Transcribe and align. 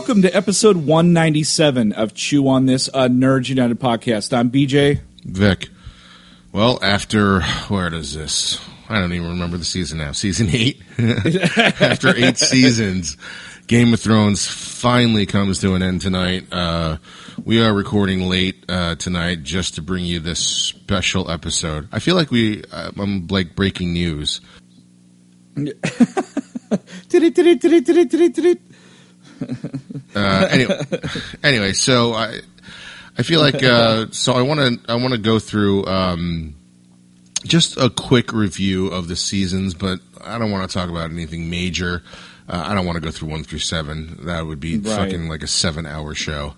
Welcome 0.00 0.22
to 0.22 0.34
episode 0.34 0.78
197 0.78 1.92
of 1.92 2.14
Chew 2.14 2.48
on 2.48 2.64
This, 2.64 2.88
a 2.88 3.10
Nerds 3.10 3.50
United 3.50 3.78
podcast. 3.78 4.34
I'm 4.34 4.50
BJ. 4.50 5.02
Vic. 5.26 5.68
Well, 6.52 6.78
after 6.82 7.42
where 7.68 7.90
does 7.90 8.14
this? 8.14 8.58
I 8.88 8.98
don't 8.98 9.12
even 9.12 9.28
remember 9.28 9.58
the 9.58 9.64
season 9.66 9.98
now. 9.98 10.12
Season 10.12 10.48
eight. 10.50 10.80
after 10.98 12.16
eight 12.16 12.38
seasons, 12.38 13.18
Game 13.66 13.92
of 13.92 14.00
Thrones 14.00 14.46
finally 14.46 15.26
comes 15.26 15.58
to 15.60 15.74
an 15.74 15.82
end 15.82 16.00
tonight. 16.00 16.50
Uh, 16.50 16.96
we 17.44 17.62
are 17.62 17.74
recording 17.74 18.22
late 18.22 18.64
uh, 18.70 18.94
tonight 18.94 19.42
just 19.42 19.74
to 19.74 19.82
bring 19.82 20.06
you 20.06 20.18
this 20.18 20.38
special 20.38 21.30
episode. 21.30 21.88
I 21.92 21.98
feel 21.98 22.14
like 22.14 22.30
we, 22.30 22.64
uh, 22.72 22.92
I'm 22.98 23.26
like 23.26 23.54
breaking 23.54 23.92
news. 23.92 24.40
Uh, 30.14 30.48
anyway, 30.50 30.80
anyway, 31.44 31.72
so 31.72 32.14
I, 32.14 32.40
I 33.16 33.22
feel 33.22 33.40
like 33.40 33.62
uh, 33.62 34.06
so 34.10 34.32
I 34.32 34.42
want 34.42 34.58
to 34.84 34.90
I 34.92 34.96
want 34.96 35.12
to 35.12 35.18
go 35.18 35.38
through 35.38 35.86
um, 35.86 36.54
just 37.44 37.76
a 37.76 37.90
quick 37.90 38.32
review 38.32 38.88
of 38.88 39.06
the 39.06 39.14
seasons, 39.14 39.72
but 39.74 40.00
I 40.24 40.36
don't 40.38 40.50
want 40.50 40.68
to 40.68 40.76
talk 40.76 40.90
about 40.90 41.10
anything 41.10 41.48
major. 41.48 42.02
Uh, 42.48 42.64
I 42.66 42.74
don't 42.74 42.84
want 42.86 42.96
to 42.96 43.00
go 43.00 43.12
through 43.12 43.28
one 43.28 43.44
through 43.44 43.60
seven. 43.60 44.18
That 44.26 44.46
would 44.46 44.58
be 44.58 44.78
Right. 44.78 44.96
fucking 44.96 45.28
like 45.28 45.44
a 45.44 45.46
seven 45.46 45.86
hour 45.86 46.12
show. 46.16 46.54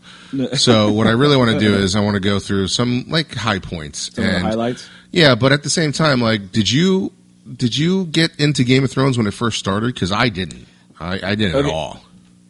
so 0.54 0.90
what 0.90 1.06
I 1.06 1.10
really 1.10 1.36
want 1.36 1.50
to 1.50 1.58
do 1.58 1.74
is 1.84 1.94
I 1.94 2.00
want 2.00 2.14
to 2.14 2.20
go 2.20 2.38
through 2.38 2.68
some 2.68 3.04
like 3.08 3.34
high 3.34 3.58
points 3.58 4.10
Some 4.14 4.24
and 4.24 4.42
highlights. 4.46 4.88
yeah, 5.10 5.34
but 5.34 5.52
at 5.52 5.62
the 5.62 5.70
same 5.70 5.92
time, 5.92 6.22
like, 6.22 6.52
did 6.52 6.70
you 6.70 7.12
did 7.54 7.76
you 7.76 8.06
get 8.06 8.34
into 8.40 8.64
Game 8.64 8.82
of 8.82 8.90
Thrones 8.90 9.18
when 9.18 9.26
it 9.26 9.34
first 9.34 9.58
started? 9.58 9.92
Because 9.92 10.10
I 10.10 10.30
didn't. 10.30 10.66
I, 10.98 11.20
I 11.22 11.34
didn't 11.34 11.56
Okay. 11.56 11.68
at 11.68 11.74
all. 11.74 12.00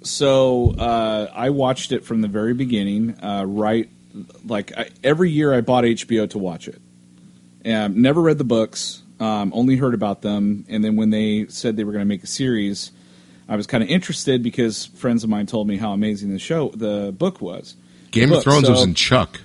So 0.05 0.75
uh, 0.79 1.31
I 1.33 1.51
watched 1.51 1.93
it 1.93 2.05
from 2.05 2.21
the 2.21 2.29
very 2.29 2.55
beginning. 2.55 3.23
Uh, 3.23 3.45
right, 3.47 3.89
like 4.45 4.77
I, 4.77 4.91
every 5.03 5.31
year, 5.31 5.55
I 5.55 5.61
bought 5.61 5.85
HBO 5.85 6.29
to 6.31 6.39
watch 6.39 6.69
it. 6.69 6.81
Um, 7.65 8.03
never 8.03 8.21
read 8.21 8.39
the 8.39 8.45
books. 8.45 9.03
Um, 9.21 9.53
only 9.55 9.77
heard 9.77 9.95
about 9.95 10.23
them, 10.23 10.65
and 10.69 10.83
then 10.83 10.97
when 10.97 11.11
they 11.11 11.47
said 11.47 11.77
they 11.77 11.85
were 11.85 11.93
going 11.93 12.03
to 12.03 12.09
make 12.09 12.25
a 12.25 12.29
series, 12.29 12.91
I 13.49 13.55
was 13.55 13.69
kind 13.69 13.85
of 13.85 13.89
interested 13.89 14.43
because 14.43 14.87
friends 14.87 15.23
of 15.23 15.31
mine 15.31 15.47
told 15.47 15.69
me 15.69 15.77
how 15.77 15.93
amazing 15.93 16.33
the 16.33 16.41
show, 16.41 16.71
the 16.71 17.15
book 17.17 17.41
was. 17.41 17.77
Game 18.11 18.31
Look, 18.31 18.39
of 18.39 18.45
Thrones 18.45 18.69
was 18.69 18.83
in 18.83 18.95
Chuck. 18.95 19.41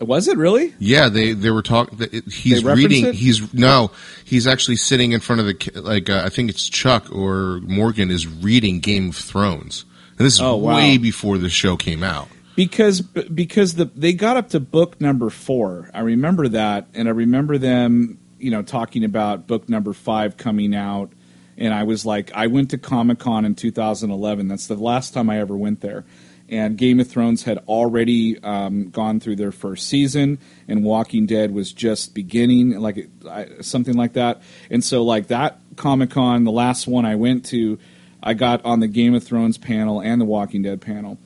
Was 0.00 0.28
it 0.28 0.38
really? 0.38 0.74
Yeah, 0.78 1.08
they 1.08 1.32
they 1.32 1.50
were 1.50 1.62
talking. 1.62 1.98
He's 2.30 2.62
reading. 2.64 3.06
it? 3.06 3.14
He's 3.16 3.52
no. 3.52 3.90
He's 4.24 4.46
actually 4.46 4.76
sitting 4.76 5.12
in 5.12 5.20
front 5.20 5.40
of 5.40 5.46
the 5.46 5.80
like. 5.80 6.08
Uh, 6.08 6.22
I 6.24 6.28
think 6.28 6.50
it's 6.50 6.68
Chuck 6.68 7.10
or 7.12 7.60
Morgan 7.62 8.10
is 8.10 8.26
reading 8.26 8.78
Game 8.80 9.08
of 9.10 9.16
Thrones, 9.16 9.84
and 10.16 10.24
this 10.26 10.34
is 10.34 10.40
Oh, 10.40 10.56
wow. 10.56 10.76
way 10.76 10.98
before 10.98 11.36
the 11.38 11.48
show 11.50 11.76
came 11.76 12.02
out. 12.04 12.28
because 12.54 13.00
because 13.00 13.74
the 13.74 13.86
they 13.86 14.12
got 14.12 14.36
up 14.36 14.50
to 14.50 14.60
book 14.60 15.00
number 15.00 15.30
four. 15.30 15.90
I 15.92 16.00
remember 16.00 16.46
that, 16.48 16.86
and 16.94 17.08
I 17.08 17.10
remember 17.10 17.58
them, 17.58 18.18
you 18.38 18.52
know, 18.52 18.62
talking 18.62 19.02
about 19.04 19.48
book 19.48 19.68
number 19.68 19.92
five 19.92 20.36
coming 20.36 20.76
out. 20.76 21.10
And 21.56 21.74
I 21.74 21.82
was 21.82 22.06
like, 22.06 22.30
I 22.34 22.46
went 22.46 22.70
to 22.70 22.78
Comic 22.78 23.18
Con 23.18 23.44
in 23.44 23.56
2011. 23.56 24.46
That's 24.46 24.68
the 24.68 24.76
last 24.76 25.12
time 25.12 25.28
I 25.28 25.40
ever 25.40 25.56
went 25.56 25.80
there. 25.80 26.04
And 26.48 26.78
Game 26.78 26.98
of 26.98 27.08
Thrones 27.08 27.42
had 27.42 27.58
already 27.68 28.42
um, 28.42 28.88
gone 28.90 29.20
through 29.20 29.36
their 29.36 29.52
first 29.52 29.86
season, 29.86 30.38
and 30.66 30.82
Walking 30.82 31.26
Dead 31.26 31.52
was 31.52 31.72
just 31.72 32.14
beginning, 32.14 32.78
like 32.80 32.96
it, 32.96 33.10
I, 33.28 33.46
something 33.60 33.94
like 33.94 34.14
that. 34.14 34.40
And 34.70 34.82
so, 34.82 35.04
like 35.04 35.26
that 35.26 35.60
Comic 35.76 36.10
Con, 36.10 36.44
the 36.44 36.52
last 36.52 36.86
one 36.86 37.04
I 37.04 37.16
went 37.16 37.44
to, 37.46 37.78
I 38.22 38.34
got 38.34 38.64
on 38.64 38.80
the 38.80 38.88
Game 38.88 39.14
of 39.14 39.22
Thrones 39.22 39.58
panel 39.58 40.00
and 40.00 40.20
the 40.20 40.24
Walking 40.24 40.62
Dead 40.62 40.80
panel 40.80 41.18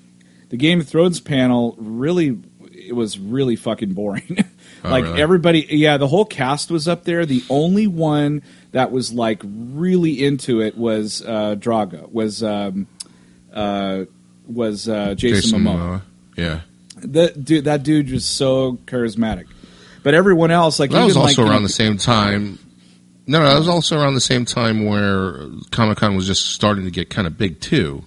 the 0.52 0.58
Game 0.58 0.80
of 0.80 0.86
Thrones 0.86 1.18
panel 1.18 1.74
really 1.78 2.38
it 2.74 2.94
was 2.94 3.18
really 3.18 3.56
fucking 3.56 3.94
boring. 3.94 4.36
like 4.84 5.04
really? 5.04 5.22
everybody, 5.22 5.66
yeah, 5.70 5.96
the 5.96 6.06
whole 6.06 6.26
cast 6.26 6.70
was 6.70 6.86
up 6.86 7.04
there. 7.04 7.24
The 7.24 7.42
only 7.48 7.86
one 7.86 8.42
that 8.72 8.92
was 8.92 9.12
like 9.14 9.40
really 9.42 10.22
into 10.22 10.60
it 10.60 10.76
was 10.76 11.22
uh, 11.22 11.56
Drogo. 11.58 12.10
Was 12.12 12.42
um, 12.42 12.86
uh, 13.50 14.04
was 14.46 14.88
uh, 14.88 15.14
Jason, 15.14 15.60
Momoa. 15.60 16.02
Yeah, 16.36 16.60
That 16.96 17.44
dude, 17.44 17.64
that 17.64 17.82
dude 17.82 18.10
was 18.10 18.24
so 18.24 18.78
charismatic. 18.86 19.46
But 20.02 20.14
everyone 20.14 20.50
else, 20.50 20.80
like 20.80 20.90
that 20.90 21.04
was 21.04 21.16
also 21.16 21.42
like, 21.42 21.50
around 21.50 21.62
the 21.62 21.68
same 21.68 21.96
time. 21.96 22.58
No, 23.26 23.38
no, 23.40 23.48
that 23.52 23.58
was 23.58 23.68
also 23.68 24.00
around 24.00 24.14
the 24.14 24.20
same 24.20 24.44
time 24.44 24.84
where 24.84 25.46
Comic 25.70 25.98
Con 25.98 26.16
was 26.16 26.26
just 26.26 26.46
starting 26.50 26.84
to 26.86 26.90
get 26.90 27.08
kind 27.08 27.26
of 27.26 27.38
big 27.38 27.60
too. 27.60 28.02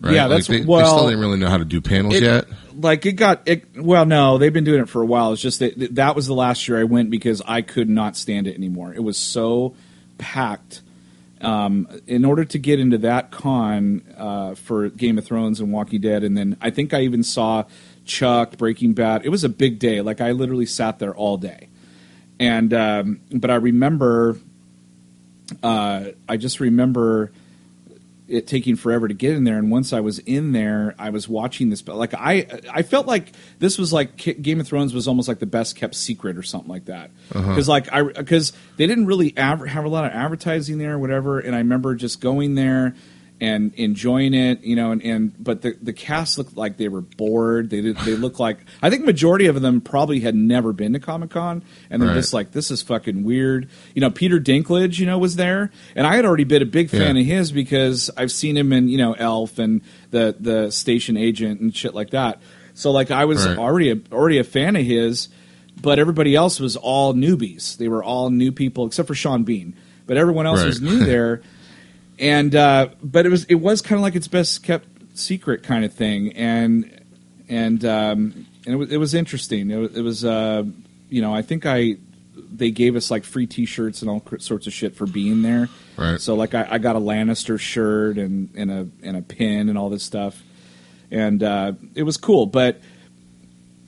Right? 0.00 0.14
Yeah, 0.14 0.22
Like, 0.26 0.28
that's- 0.30 0.46
they, 0.48 0.58
they 0.60 0.64
well, 0.66 0.86
still 0.98 1.08
didn't 1.08 1.20
really 1.20 1.38
know 1.38 1.48
how 1.48 1.56
to 1.56 1.64
do 1.64 1.80
panels 1.80 2.14
it- 2.14 2.22
yet. 2.24 2.44
like 2.78 3.06
it 3.06 3.12
got 3.12 3.40
it 3.46 3.64
well 3.76 4.04
no 4.04 4.36
they've 4.36 4.52
been 4.52 4.64
doing 4.64 4.80
it 4.82 4.88
for 4.88 5.00
a 5.00 5.06
while 5.06 5.32
it's 5.32 5.40
just 5.40 5.60
that 5.60 5.94
that 5.94 6.16
was 6.16 6.26
the 6.26 6.34
last 6.34 6.66
year 6.66 6.76
i 6.78 6.82
went 6.82 7.08
because 7.08 7.40
i 7.46 7.62
could 7.62 7.88
not 7.88 8.16
stand 8.16 8.48
it 8.48 8.56
anymore 8.56 8.92
it 8.92 8.98
was 9.02 9.16
so 9.16 9.76
packed 10.18 10.82
um, 11.44 11.88
in 12.06 12.24
order 12.24 12.44
to 12.44 12.58
get 12.58 12.80
into 12.80 12.98
that 12.98 13.30
con 13.30 14.02
uh, 14.16 14.54
for 14.54 14.88
game 14.88 15.18
of 15.18 15.24
thrones 15.24 15.60
and 15.60 15.72
walking 15.72 16.00
dead 16.00 16.24
and 16.24 16.36
then 16.36 16.56
i 16.60 16.70
think 16.70 16.94
i 16.94 17.00
even 17.02 17.22
saw 17.22 17.64
chuck 18.04 18.56
breaking 18.56 18.92
bad 18.92 19.24
it 19.24 19.28
was 19.28 19.44
a 19.44 19.48
big 19.48 19.78
day. 19.78 20.00
Like 20.00 20.20
i 20.20 20.32
literally 20.32 20.66
sat 20.66 20.98
there 20.98 21.14
all 21.14 21.36
day. 21.36 21.68
And 22.38 22.74
um, 22.74 23.20
but 23.32 23.50
i 23.50 23.54
remember 23.54 24.38
uh, 25.62 26.06
i 26.28 26.36
just 26.36 26.60
remember 26.60 27.32
it 28.26 28.46
taking 28.46 28.74
forever 28.76 29.06
to 29.06 29.14
get 29.14 29.34
in 29.34 29.44
there. 29.44 29.58
And 29.58 29.70
once 29.70 29.92
I 29.92 30.00
was 30.00 30.18
in 30.20 30.52
there, 30.52 30.94
I 30.98 31.10
was 31.10 31.28
watching 31.28 31.68
this. 31.70 31.82
But 31.82 31.96
like 31.96 32.14
I, 32.14 32.46
I 32.72 32.82
felt 32.82 33.06
like 33.06 33.32
this 33.58 33.76
was 33.76 33.92
like 33.92 34.16
Game 34.16 34.60
of 34.60 34.66
Thrones 34.66 34.94
was 34.94 35.06
almost 35.06 35.28
like 35.28 35.38
the 35.38 35.46
best 35.46 35.76
kept 35.76 35.94
secret 35.94 36.36
or 36.36 36.42
something 36.42 36.70
like 36.70 36.86
that. 36.86 37.10
Uh-huh. 37.34 37.50
Because 37.50 37.68
like 37.68 37.92
I, 37.92 38.02
because 38.02 38.52
they 38.76 38.86
didn't 38.86 39.06
really 39.06 39.34
have 39.36 39.60
a 39.60 39.88
lot 39.88 40.04
of 40.04 40.12
advertising 40.12 40.78
there 40.78 40.94
or 40.94 40.98
whatever. 40.98 41.38
And 41.38 41.54
I 41.54 41.58
remember 41.58 41.94
just 41.94 42.20
going 42.20 42.54
there 42.54 42.94
and 43.40 43.74
enjoying 43.74 44.32
it, 44.32 44.62
you 44.62 44.76
know. 44.76 44.92
And, 44.92 45.02
and 45.02 45.32
but 45.44 45.62
the 45.62 45.76
the 45.82 45.92
cast 45.92 46.38
looked 46.38 46.56
like 46.56 46.76
they 46.76 46.88
were 46.88 47.00
bored. 47.00 47.68
They 47.70 47.80
did, 47.80 47.96
they 47.98 48.14
looked 48.16 48.38
like 48.38 48.58
I 48.80 48.90
think 48.90 49.04
majority 49.04 49.46
of 49.46 49.60
them 49.60 49.80
probably 49.80 50.20
had 50.20 50.34
never 50.34 50.72
been 50.72 50.92
to 50.92 51.00
Comic 51.00 51.30
Con, 51.30 51.62
and 51.90 52.00
they're 52.00 52.10
Right. 52.10 52.14
just 52.16 52.32
like 52.32 52.52
this 52.52 52.70
is 52.70 52.80
fucking 52.82 53.24
weird. 53.24 53.68
You 53.94 54.00
know, 54.00 54.10
Peter 54.10 54.38
Dinklage, 54.40 54.98
you 54.98 55.06
know, 55.06 55.18
was 55.18 55.36
there, 55.36 55.70
and 55.96 56.06
I 56.06 56.16
had 56.16 56.24
already 56.24 56.44
been 56.44 56.62
a 56.62 56.66
big 56.66 56.90
fan 56.90 57.16
Yeah. 57.16 57.22
of 57.22 57.26
his 57.26 57.52
because 57.52 58.10
I've 58.16 58.32
seen 58.32 58.56
him 58.56 58.72
in 58.72 58.88
you 58.88 58.98
know 58.98 59.14
Elf 59.14 59.58
and 59.58 59.80
the 60.10 60.36
the 60.38 60.70
station 60.70 61.16
agent 61.16 61.60
and 61.60 61.74
shit 61.74 61.94
like 61.94 62.10
that. 62.10 62.40
So 62.74 62.92
like 62.92 63.10
I 63.10 63.24
was 63.24 63.44
Right. 63.46 63.58
already 63.58 63.90
a, 63.90 63.98
already 64.12 64.38
a 64.38 64.44
fan 64.44 64.76
of 64.76 64.84
his, 64.84 65.28
but 65.82 65.98
everybody 65.98 66.34
else 66.36 66.60
was 66.60 66.76
all 66.76 67.14
newbies. 67.14 67.76
They 67.76 67.88
were 67.88 68.02
all 68.02 68.30
new 68.30 68.52
people 68.52 68.86
except 68.86 69.06
for 69.08 69.14
Sean 69.14 69.42
Bean, 69.44 69.74
but 70.06 70.16
everyone 70.16 70.46
else 70.46 70.60
Right. 70.60 70.66
was 70.66 70.80
new 70.80 71.04
there. 71.04 71.42
And 72.18 72.54
uh, 72.54 72.88
but 73.02 73.26
it 73.26 73.28
was 73.28 73.44
it 73.44 73.56
was 73.56 73.82
kind 73.82 73.98
of 73.98 74.02
like 74.02 74.14
its 74.14 74.28
best 74.28 74.62
kept 74.62 74.86
secret 75.14 75.62
kind 75.62 75.84
of 75.84 75.92
thing, 75.92 76.32
and 76.34 77.02
and 77.48 77.84
um, 77.84 78.46
and 78.64 78.74
it 78.74 78.76
was 78.76 78.92
it 78.92 78.96
was 78.98 79.14
interesting. 79.14 79.70
It 79.70 79.76
was, 79.76 79.96
it 79.96 80.02
was 80.02 80.24
uh, 80.24 80.62
you 81.08 81.20
know 81.20 81.34
I 81.34 81.42
think 81.42 81.66
I 81.66 81.96
they 82.36 82.70
gave 82.70 82.94
us 82.94 83.10
like 83.10 83.24
free 83.24 83.46
T-shirts 83.46 84.00
and 84.00 84.10
all 84.10 84.22
sorts 84.38 84.66
of 84.66 84.72
shit 84.72 84.94
for 84.94 85.06
being 85.06 85.42
there. 85.42 85.68
Right. 85.96 86.20
So 86.20 86.34
like 86.34 86.54
I, 86.54 86.66
I 86.70 86.78
got 86.78 86.96
a 86.96 87.00
Lannister 87.00 87.58
shirt 87.58 88.16
and, 88.16 88.50
and 88.54 88.70
a 88.70 88.88
and 89.02 89.16
a 89.16 89.22
pin 89.22 89.68
and 89.68 89.76
all 89.76 89.90
this 89.90 90.04
stuff, 90.04 90.40
and 91.10 91.42
uh, 91.42 91.72
it 91.94 92.04
was 92.04 92.16
cool. 92.16 92.46
But 92.46 92.80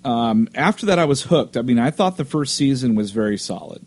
um, 0.05 0.49
after 0.55 0.87
that, 0.87 0.99
I 0.99 1.05
was 1.05 1.23
hooked. 1.23 1.57
I 1.57 1.63
mean, 1.63 1.79
I 1.79 1.91
thought 1.91 2.17
the 2.17 2.25
first 2.25 2.55
season 2.55 2.95
was 2.95 3.13
very 3.13 3.39
solid. 3.39 3.85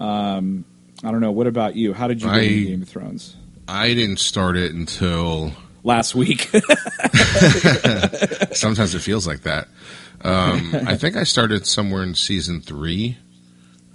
Um, 0.00 0.64
I 1.02 1.10
don't 1.10 1.20
know. 1.20 1.32
What 1.32 1.46
about 1.46 1.76
you? 1.76 1.92
How 1.92 2.08
did 2.08 2.20
you 2.22 2.28
get 2.28 2.36
I- 2.36 2.42
into 2.42 2.64
Game 2.66 2.82
of 2.82 2.88
Thrones? 2.88 3.36
I 3.68 3.94
didn't 3.94 4.18
start 4.18 4.56
it 4.56 4.72
until 4.72 5.52
Last 5.82 6.14
week. 6.14 6.42
sometimes 8.52 8.94
it 8.94 9.00
feels 9.00 9.26
like 9.26 9.42
that. 9.42 9.68
Um, 10.22 10.74
I 10.86 10.96
think 10.96 11.16
I 11.16 11.24
started 11.24 11.66
somewhere 11.66 12.02
in 12.02 12.14
season 12.14 12.60
three. 12.62 13.18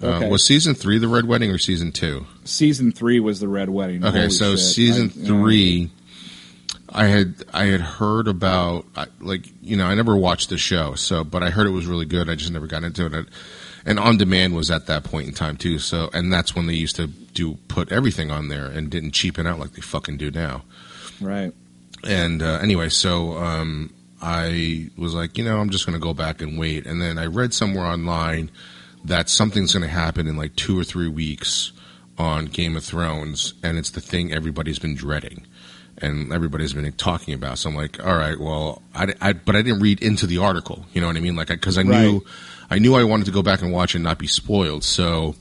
Okay. 0.02 0.26
Uh, 0.26 0.30
was 0.30 0.44
season 0.44 0.74
three 0.74 0.98
the 0.98 1.08
Red 1.08 1.26
Wedding 1.26 1.50
or 1.50 1.58
season 1.58 1.92
two? 1.92 2.26
season 2.44 2.92
three 2.92 3.18
was 3.20 3.40
the 3.40 3.48
Red 3.48 3.68
Wedding. 3.70 4.04
Okay, 4.04 4.18
Holy 4.18 4.30
so 4.30 4.50
shit. 4.52 4.60
season 4.60 5.12
I- 5.14 5.18
know, 5.20 5.26
three, 5.26 5.90
I 6.88 7.06
had 7.06 7.34
I 7.52 7.64
had 7.66 7.80
heard 7.80 8.28
about 8.28 8.86
like 9.20 9.46
you 9.60 9.76
know 9.76 9.86
I 9.86 9.94
never 9.94 10.16
watched 10.16 10.48
the 10.48 10.58
show, 10.58 10.94
so 10.94 11.24
but 11.24 11.42
I 11.42 11.50
heard 11.50 11.66
it 11.66 11.70
was 11.70 11.86
really 11.86 12.06
good. 12.06 12.30
I 12.30 12.34
just 12.36 12.52
never 12.52 12.66
got 12.66 12.84
into 12.84 13.06
it, 13.06 13.26
and 13.84 13.98
on 13.98 14.16
demand 14.16 14.54
was 14.54 14.70
at 14.70 14.86
that 14.86 15.04
point 15.04 15.28
in 15.28 15.34
time 15.34 15.56
too. 15.56 15.78
So 15.78 16.08
and 16.14 16.32
that's 16.32 16.54
when 16.54 16.66
they 16.66 16.74
used 16.74 16.96
to 16.96 17.10
do 17.34 17.58
put 17.68 17.92
everything 17.92 18.30
on 18.30 18.48
there 18.48 18.66
and 18.66 18.90
didn't 18.90 19.12
cheapen 19.12 19.46
out 19.46 19.58
like 19.58 19.72
they 19.72 19.80
fucking 19.80 20.16
do 20.16 20.30
now. 20.30 20.62
Right. 21.20 21.52
And 22.04 22.42
uh, 22.42 22.58
anyway, 22.62 22.88
so 22.88 23.32
um, 23.36 23.92
I 24.22 24.90
was 24.96 25.14
like, 25.14 25.38
you 25.38 25.44
know, 25.44 25.58
I'm 25.58 25.70
just 25.70 25.86
going 25.86 25.98
to 25.98 26.02
go 26.02 26.14
back 26.14 26.40
and 26.40 26.58
wait. 26.58 26.86
And 26.86 27.00
then 27.00 27.18
I 27.18 27.26
read 27.26 27.54
somewhere 27.54 27.86
online 27.86 28.50
that 29.04 29.28
something's 29.28 29.72
going 29.72 29.82
to 29.82 29.88
happen 29.88 30.26
in 30.26 30.36
like 30.36 30.56
two 30.56 30.78
or 30.78 30.84
three 30.84 31.08
weeks 31.08 31.72
on 32.18 32.46
Game 32.46 32.76
of 32.76 32.84
Thrones, 32.84 33.54
and 33.62 33.78
it's 33.78 33.90
the 33.90 34.00
thing 34.00 34.30
everybody's 34.30 34.78
been 34.78 34.94
dreading 34.94 35.46
and 36.02 36.32
everybody's 36.32 36.72
been 36.72 36.90
talking 36.92 37.34
about. 37.34 37.58
So 37.58 37.70
I'm 37.70 37.76
like, 37.76 38.04
all 38.04 38.16
right, 38.16 38.38
well, 38.38 38.82
I, 38.94 39.14
I 39.20 39.32
but 39.32 39.56
I 39.56 39.62
didn't 39.62 39.80
read 39.80 40.02
into 40.02 40.26
the 40.26 40.38
article. 40.38 40.84
You 40.92 41.00
know 41.00 41.06
what 41.06 41.16
I 41.16 41.20
mean? 41.20 41.36
Like, 41.36 41.48
because 41.48 41.78
I, 41.78 41.82
I, 41.82 41.84
knew, 41.84 42.12
right. 42.12 42.22
I 42.70 42.78
knew 42.78 42.94
I 42.94 43.04
wanted 43.04 43.26
to 43.26 43.32
go 43.32 43.42
back 43.42 43.62
and 43.62 43.72
watch 43.72 43.94
and 43.94 44.04
not 44.04 44.18
be 44.18 44.26
spoiled. 44.26 44.84
So 44.84 45.34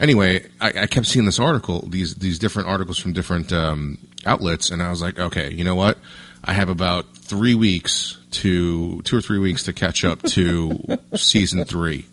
anyway, 0.00 0.46
I, 0.60 0.82
I, 0.82 0.86
kept 0.86 1.06
seeing 1.06 1.26
this 1.26 1.38
article, 1.38 1.86
these 1.88 2.14
these 2.16 2.38
different 2.38 2.68
articles 2.68 2.98
from 2.98 3.12
different 3.12 3.52
um, 3.52 3.98
outlets, 4.24 4.70
and 4.70 4.82
I 4.82 4.90
was 4.90 5.02
like, 5.02 5.18
okay, 5.18 5.52
you 5.52 5.64
know 5.64 5.74
what? 5.74 5.98
I 6.44 6.52
have 6.52 6.68
about 6.68 7.16
three 7.16 7.54
weeks 7.54 8.18
to 8.30 9.02
two 9.02 9.16
or 9.16 9.20
three 9.20 9.38
weeks 9.38 9.64
to 9.64 9.72
catch 9.72 10.04
up 10.04 10.22
to 10.22 10.98
season 11.14 11.64
three. 11.64 12.06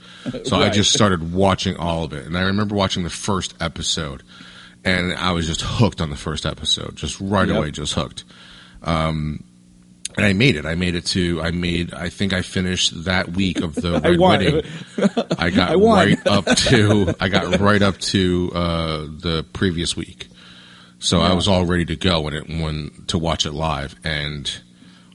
So 0.45 0.57
right. 0.57 0.67
I 0.67 0.69
just 0.69 0.93
started 0.93 1.33
watching 1.33 1.75
all 1.77 2.03
of 2.03 2.13
it, 2.13 2.25
and 2.25 2.37
I 2.37 2.43
remember 2.43 2.75
watching 2.75 3.03
the 3.03 3.09
first 3.09 3.53
episode, 3.59 4.23
and 4.83 5.13
I 5.13 5.31
was 5.31 5.47
just 5.47 5.61
hooked 5.61 6.01
on 6.01 6.09
the 6.09 6.15
first 6.15 6.45
episode, 6.45 6.95
just 6.95 7.19
right 7.19 7.47
yep. 7.47 7.57
away, 7.57 7.71
just 7.71 7.93
hooked. 7.93 8.23
Um, 8.81 9.43
and 10.17 10.25
I 10.25 10.33
made 10.33 10.55
it. 10.55 10.65
I 10.65 10.75
made 10.75 10.95
it 10.95 11.05
to. 11.07 11.41
I 11.41 11.51
made. 11.51 11.93
I 11.93 12.09
think 12.09 12.33
I 12.33 12.41
finished 12.41 13.05
that 13.05 13.29
week 13.31 13.61
of 13.61 13.75
the 13.75 13.99
red 14.03 14.19
wedding. 14.19 14.61
I 15.37 15.49
got 15.49 15.71
I 15.71 15.75
right 15.75 16.27
up 16.27 16.45
to. 16.45 17.13
I 17.19 17.29
got 17.29 17.59
right 17.59 17.81
up 17.81 17.97
to 17.99 18.51
uh, 18.53 18.97
the 18.99 19.45
previous 19.53 19.95
week, 19.95 20.27
so 20.99 21.19
yeah. 21.19 21.31
I 21.31 21.33
was 21.33 21.47
all 21.47 21.65
ready 21.65 21.85
to 21.85 21.95
go 21.95 22.21
when 22.21 22.33
it 22.33 22.47
when 22.47 23.05
to 23.07 23.17
watch 23.17 23.45
it 23.45 23.53
live. 23.53 23.95
And 24.03 24.51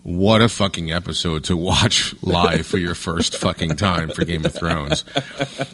what 0.03 0.41
a 0.41 0.49
fucking 0.49 0.91
episode 0.91 1.45
to 1.45 1.57
watch 1.57 2.15
live 2.23 2.67
for 2.67 2.79
your 2.79 2.95
first 2.95 3.37
fucking 3.37 3.77
time 3.77 4.09
for 4.09 4.25
Game 4.25 4.45
of 4.45 4.55
Thrones. 4.55 5.05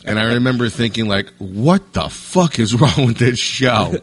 And 0.04 0.18
I 0.18 0.34
remember 0.34 0.68
thinking 0.68 1.06
like, 1.06 1.32
what 1.38 1.92
the 1.92 2.08
fuck 2.08 2.58
is 2.58 2.74
wrong 2.74 3.06
with 3.06 3.18
this 3.18 3.38
show? 3.38 3.94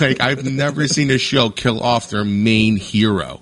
like 0.00 0.20
I've 0.20 0.44
never 0.44 0.88
seen 0.88 1.10
a 1.10 1.18
show 1.18 1.50
kill 1.50 1.80
off 1.80 2.10
their 2.10 2.24
main 2.24 2.76
hero. 2.76 3.40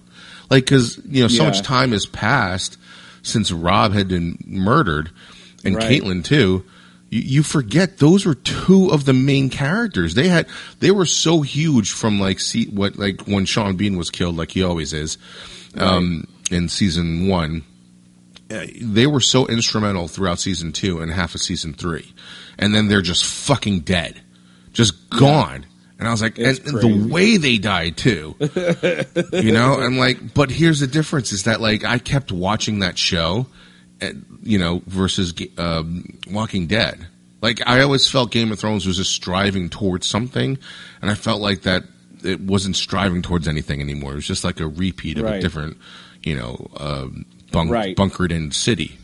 Like 0.51 0.67
cuz 0.67 0.99
you 1.09 1.23
know 1.23 1.29
so 1.29 1.43
yeah. 1.43 1.51
much 1.51 1.63
time 1.63 1.93
has 1.93 2.07
passed 2.07 2.79
since 3.23 3.53
Rob 3.53 3.93
had 3.93 4.09
been 4.09 4.39
murdered 4.47 5.11
and 5.65 5.77
right. 5.77 6.03
Catelyn 6.03 6.25
too. 6.25 6.65
You, 7.11 7.21
you 7.21 7.43
forget 7.43 7.99
those 7.99 8.27
were 8.27 8.35
two 8.35 8.91
of 8.91 9.05
the 9.05 9.13
main 9.13 9.51
characters. 9.51 10.15
They 10.15 10.29
had 10.29 10.47
they 10.81 10.91
were 10.91 11.07
so 11.07 11.43
huge 11.43 11.93
from 11.93 12.21
like 12.21 12.41
see 12.41 12.67
what 12.67 12.97
like 12.97 13.23
when 13.23 13.45
Sean 13.45 13.77
Bean 13.77 13.97
was 13.97 14.11
killed 14.11 14.37
like 14.37 14.53
he 14.53 14.63
always 14.63 14.93
is 14.93 15.19
um, 15.77 16.27
in 16.51 16.69
season 16.69 17.29
one. 17.29 17.65
Uh, 18.51 18.65
they 18.81 19.07
were 19.07 19.21
so 19.21 19.47
instrumental 19.47 20.09
throughout 20.09 20.39
season 20.39 20.73
two 20.73 21.01
and 21.01 21.13
half 21.13 21.35
of 21.35 21.41
season 21.41 21.75
three, 21.75 22.15
and 22.59 22.75
then 22.75 22.89
they're 22.89 23.03
just 23.03 23.25
fucking 23.25 23.81
dead, 23.81 24.21
just 24.73 25.11
gone. 25.11 25.67
And 25.99 26.07
I 26.07 26.13
was 26.13 26.23
like, 26.23 26.39
and, 26.39 26.59
and, 26.61 26.81
the 26.81 27.09
way 27.13 27.39
they 27.39 27.59
died 27.59 27.97
too, 27.97 28.37
you 29.33 29.53
know. 29.53 29.81
And 29.81 29.99
like, 29.99 30.33
but 30.33 30.49
here's 30.49 30.79
the 30.79 30.87
difference: 30.87 31.33
is 31.33 31.45
that 31.45 31.61
like 31.61 31.85
I 31.85 31.99
kept 31.99 32.31
watching 32.31 32.81
that 32.81 32.97
show, 32.97 33.47
and, 34.01 34.25
you 34.43 34.59
know, 34.59 34.81
versus 34.87 35.35
um, 35.57 36.19
Walking 36.31 36.69
Dead. 36.69 37.07
Like 37.43 37.67
I 37.67 37.81
always 37.81 38.09
felt 38.09 38.31
Game 38.31 38.53
of 38.53 38.61
Thrones 38.61 38.87
was 38.87 38.97
just 38.97 39.13
striving 39.13 39.69
towards 39.71 40.07
something, 40.07 40.59
and 41.03 41.11
I 41.11 41.15
felt 41.15 41.41
like 41.41 41.63
that 41.63 41.83
it 42.25 42.41
wasn't 42.41 42.77
striving 42.77 43.23
towards 43.23 43.49
anything 43.49 43.81
anymore. 43.81 44.13
It 44.13 44.17
was 44.17 44.27
just 44.27 44.45
like 44.45 44.61
a 44.61 44.69
repeat 44.69 45.19
of 45.19 45.25
right. 45.25 45.37
a 45.37 45.41
different, 45.41 45.79
you 46.23 46.37
know, 46.37 46.69
uh, 46.77 47.07
bunk, 47.51 47.71
right. 47.71 47.97
bunkered 47.97 48.33
in 48.33 48.53
city. 48.53 48.99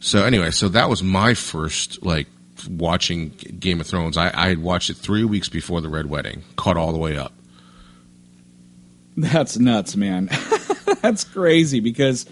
So 0.00 0.24
anyway, 0.24 0.50
so 0.50 0.68
that 0.70 0.88
was 0.88 1.02
my 1.02 1.34
first 1.34 2.04
like 2.04 2.26
watching 2.68 3.30
Game 3.58 3.80
of 3.80 3.86
Thrones. 3.86 4.16
I, 4.16 4.30
I 4.34 4.48
had 4.48 4.58
watched 4.58 4.90
it 4.90 4.96
three 4.96 5.24
weeks 5.24 5.48
before 5.48 5.80
the 5.80 5.88
Red 5.88 6.06
Wedding, 6.06 6.42
caught 6.56 6.76
all 6.76 6.92
the 6.92 6.98
way 6.98 7.16
up. 7.16 7.32
That's 9.16 9.58
nuts, 9.58 9.96
man. 9.96 10.30
That's 11.02 11.24
crazy 11.24 11.80
because 11.80 12.26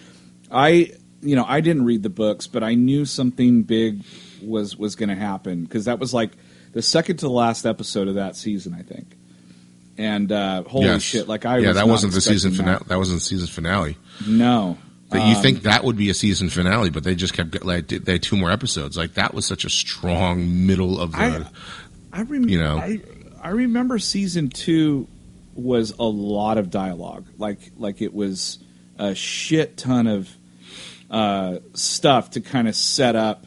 I, 0.50 0.92
you 1.20 1.36
know, 1.36 1.44
I 1.46 1.60
didn't 1.60 1.84
read 1.84 2.02
the 2.02 2.10
books, 2.10 2.46
but 2.46 2.62
I 2.62 2.74
knew 2.74 3.04
something 3.04 3.62
big 3.62 4.02
was 4.42 4.76
was 4.76 4.96
going 4.96 5.10
to 5.10 5.14
happen 5.14 5.64
because 5.64 5.84
that 5.84 5.98
was 5.98 6.14
like 6.14 6.30
the 6.72 6.82
second 6.82 7.18
to 7.18 7.26
the 7.26 7.30
last 7.30 7.66
episode 7.66 8.08
of 8.08 8.14
that 8.14 8.36
season, 8.36 8.74
I 8.74 8.82
think. 8.82 9.16
And 9.98 10.32
uh, 10.32 10.62
holy 10.62 10.86
yes. 10.86 11.02
shit! 11.02 11.28
Like 11.28 11.44
I 11.44 11.58
yeah, 11.58 11.68
was 11.68 11.76
that 11.76 11.88
wasn't 11.88 12.12
the 12.14 12.20
season 12.22 12.52
finale. 12.52 12.78
That. 12.78 12.88
that 12.88 12.98
wasn't 12.98 13.20
the 13.20 13.24
season 13.24 13.48
finale. 13.48 13.98
No, 14.26 14.78
that 15.10 15.28
you 15.28 15.36
um, 15.36 15.42
think 15.42 15.62
that 15.62 15.84
would 15.84 15.96
be 15.96 16.10
a 16.10 16.14
season 16.14 16.50
finale, 16.50 16.90
but 16.90 17.04
they 17.04 17.14
just 17.14 17.34
kept 17.34 17.64
like 17.64 17.88
they 17.88 18.12
had 18.12 18.22
two 18.22 18.36
more 18.36 18.50
episodes. 18.50 18.96
Like 18.96 19.14
that 19.14 19.34
was 19.34 19.46
such 19.46 19.64
a 19.64 19.70
strong 19.70 20.66
middle 20.66 21.00
of 21.00 21.12
the. 21.12 21.18
I, 21.18 21.44
I 22.12 22.20
remember. 22.22 22.48
You 22.48 22.60
know, 22.60 22.78
I, 22.78 23.00
I 23.42 23.48
remember 23.50 23.98
season 23.98 24.50
two 24.50 25.08
was 25.54 25.92
a 25.98 26.04
lot 26.04 26.58
of 26.58 26.70
dialogue. 26.70 27.26
Like 27.38 27.58
like 27.76 28.02
it 28.02 28.14
was 28.14 28.58
a 28.98 29.14
shit 29.14 29.76
ton 29.76 30.06
of 30.06 30.30
uh, 31.10 31.58
stuff 31.74 32.30
to 32.30 32.40
kind 32.40 32.68
of 32.68 32.76
set 32.76 33.16
up 33.16 33.46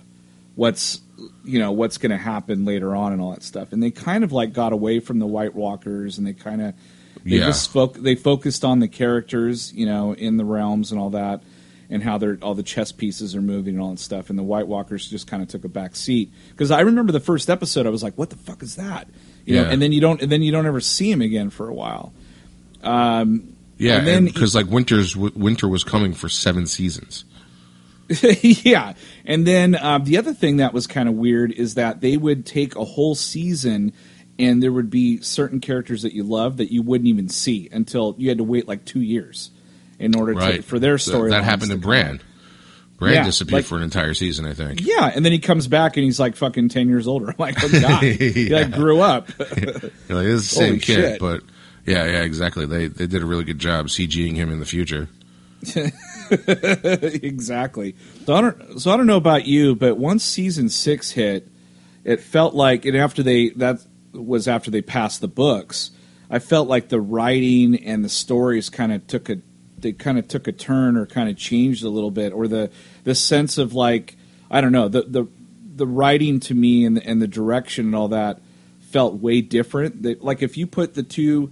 what's 0.55 0.99
you 1.45 1.59
know 1.59 1.71
what's 1.71 1.97
going 1.97 2.11
to 2.11 2.17
happen 2.17 2.65
later 2.65 2.95
on 2.95 3.13
and 3.13 3.21
all 3.21 3.31
that 3.31 3.43
stuff. 3.43 3.71
And 3.71 3.81
they 3.81 3.91
kind 3.91 4.23
of 4.23 4.31
like 4.31 4.53
got 4.53 4.73
away 4.73 4.99
from 4.99 5.19
the 5.19 5.27
White 5.27 5.55
Walkers 5.55 6.17
and 6.17 6.27
they 6.27 6.33
kind 6.33 6.61
of 6.61 6.73
they 7.23 7.37
yeah. 7.37 7.45
just 7.45 7.71
fo- 7.71 7.87
they 7.87 8.15
focused 8.15 8.65
on 8.65 8.79
the 8.79 8.87
characters, 8.87 9.71
you 9.73 9.85
know, 9.85 10.13
in 10.13 10.37
the 10.37 10.45
realms 10.45 10.91
and 10.91 10.99
all 10.99 11.11
that, 11.11 11.41
and 11.89 12.03
how 12.03 12.17
they're 12.17 12.37
all 12.41 12.55
the 12.55 12.63
chess 12.63 12.91
pieces 12.91 13.35
are 13.35 13.41
moving 13.41 13.75
and 13.75 13.83
all 13.83 13.91
that 13.91 13.99
stuff. 13.99 14.29
And 14.29 14.37
the 14.37 14.43
White 14.43 14.67
Walkers 14.67 15.09
just 15.09 15.27
kind 15.27 15.43
of 15.43 15.49
took 15.49 15.63
a 15.63 15.69
back 15.69 15.95
seat 15.95 16.31
because 16.49 16.71
I 16.71 16.81
remember 16.81 17.11
the 17.11 17.19
first 17.19 17.49
episode, 17.49 17.85
I 17.85 17.89
was 17.89 18.03
like, 18.03 18.17
"What 18.17 18.29
the 18.29 18.37
fuck 18.37 18.63
is 18.63 18.75
that?" 18.75 19.07
You 19.45 19.55
yeah. 19.55 19.63
know, 19.63 19.69
and 19.69 19.81
then 19.81 19.91
you 19.91 20.01
don't, 20.01 20.21
and 20.21 20.31
then 20.31 20.41
you 20.41 20.51
don't 20.51 20.65
ever 20.65 20.81
see 20.81 21.11
him 21.11 21.21
again 21.21 21.49
for 21.49 21.67
a 21.67 21.73
while. 21.73 22.13
Um, 22.81 23.55
yeah, 23.77 24.19
because 24.19 24.55
like 24.55 24.67
Winter's 24.67 25.15
Winter 25.15 25.67
was 25.67 25.83
coming 25.83 26.13
for 26.13 26.29
seven 26.29 26.65
seasons. 26.65 27.25
yeah, 28.41 28.93
and 29.25 29.45
then 29.47 29.75
uh, 29.75 29.97
the 29.97 30.17
other 30.17 30.33
thing 30.33 30.57
that 30.57 30.73
was 30.73 30.87
kind 30.87 31.09
of 31.09 31.15
weird 31.15 31.51
is 31.51 31.75
that 31.75 32.01
they 32.01 32.17
would 32.17 32.45
take 32.45 32.75
a 32.75 32.83
whole 32.83 33.15
season, 33.15 33.93
and 34.37 34.61
there 34.61 34.71
would 34.71 34.89
be 34.89 35.21
certain 35.21 35.59
characters 35.59 36.03
that 36.03 36.13
you 36.13 36.23
love 36.23 36.57
that 36.57 36.71
you 36.71 36.81
wouldn't 36.81 37.07
even 37.07 37.29
see 37.29 37.69
until 37.71 38.15
you 38.17 38.29
had 38.29 38.37
to 38.37 38.43
wait 38.43 38.67
like 38.67 38.85
two 38.85 39.01
years 39.01 39.51
in 39.99 40.15
order 40.15 40.33
right. 40.33 40.57
to 40.57 40.61
for 40.61 40.79
their 40.79 40.97
story. 40.97 41.31
That, 41.31 41.39
that 41.39 41.43
happened 41.43 41.71
to 41.71 41.77
Bran. 41.77 42.21
Brand 42.97 43.15
yeah, 43.15 43.23
disappeared 43.25 43.59
like, 43.59 43.65
for 43.65 43.77
an 43.77 43.83
entire 43.83 44.13
season, 44.13 44.45
I 44.45 44.53
think. 44.53 44.81
Yeah, 44.81 45.11
and 45.13 45.25
then 45.25 45.31
he 45.31 45.39
comes 45.39 45.67
back 45.67 45.97
and 45.97 46.03
he's 46.05 46.19
like 46.19 46.35
fucking 46.35 46.69
ten 46.69 46.87
years 46.87 47.07
older. 47.07 47.29
I'm 47.29 47.35
like, 47.37 47.63
oh 47.63 47.69
god, 47.69 48.03
yeah. 48.03 48.13
he 48.13 48.49
like 48.49 48.71
grew 48.71 49.01
up. 49.01 49.29
You're 49.39 50.17
like, 50.17 50.27
it's 50.27 50.49
the 50.49 50.55
same 50.55 50.79
kid, 50.79 50.95
shit. 50.95 51.19
but 51.19 51.41
yeah, 51.85 52.05
yeah, 52.05 52.21
exactly. 52.21 52.65
They 52.65 52.87
they 52.87 53.07
did 53.07 53.21
a 53.21 53.25
really 53.25 53.43
good 53.43 53.59
job 53.59 53.87
CGing 53.87 54.35
him 54.35 54.51
in 54.51 54.59
the 54.59 54.65
future. 54.65 55.09
exactly. 57.23 57.95
So 58.25 58.35
I 58.35 58.41
don't. 58.41 58.79
So 58.79 58.91
I 58.91 58.97
don't 58.97 59.07
know 59.07 59.17
about 59.17 59.45
you, 59.45 59.75
but 59.75 59.97
once 59.97 60.23
season 60.23 60.69
six 60.69 61.11
hit, 61.11 61.47
it 62.03 62.19
felt 62.21 62.53
like, 62.53 62.85
and 62.85 62.95
after 62.95 63.23
they 63.23 63.49
that 63.51 63.79
was 64.13 64.47
after 64.47 64.71
they 64.71 64.81
passed 64.81 65.21
the 65.21 65.27
books, 65.27 65.91
I 66.29 66.39
felt 66.39 66.67
like 66.67 66.89
the 66.89 67.01
writing 67.01 67.83
and 67.83 68.03
the 68.03 68.09
stories 68.09 68.69
kind 68.69 68.91
of 68.91 69.07
took 69.07 69.29
a 69.29 69.37
they 69.83 69.93
kind 69.93 70.17
of 70.17 70.27
took 70.27 70.47
a 70.47 70.51
turn 70.51 70.97
or 70.97 71.05
kind 71.05 71.29
of 71.29 71.37
changed 71.37 71.83
a 71.83 71.89
little 71.89 72.11
bit, 72.11 72.33
or 72.33 72.47
the 72.47 72.71
the 73.03 73.13
sense 73.13 73.59
of 73.59 73.73
like 73.73 74.15
I 74.49 74.61
don't 74.61 74.71
know 74.71 74.87
the 74.87 75.03
the 75.03 75.27
the 75.75 75.87
writing 75.87 76.39
to 76.39 76.55
me 76.55 76.85
and 76.85 76.97
the, 76.97 77.05
and 77.05 77.21
the 77.21 77.27
direction 77.27 77.85
and 77.85 77.95
all 77.95 78.07
that 78.09 78.39
felt 78.89 79.15
way 79.15 79.41
different. 79.41 80.03
That 80.03 80.23
like 80.23 80.41
if 80.41 80.57
you 80.57 80.65
put 80.65 80.95
the 80.95 81.03
two 81.03 81.51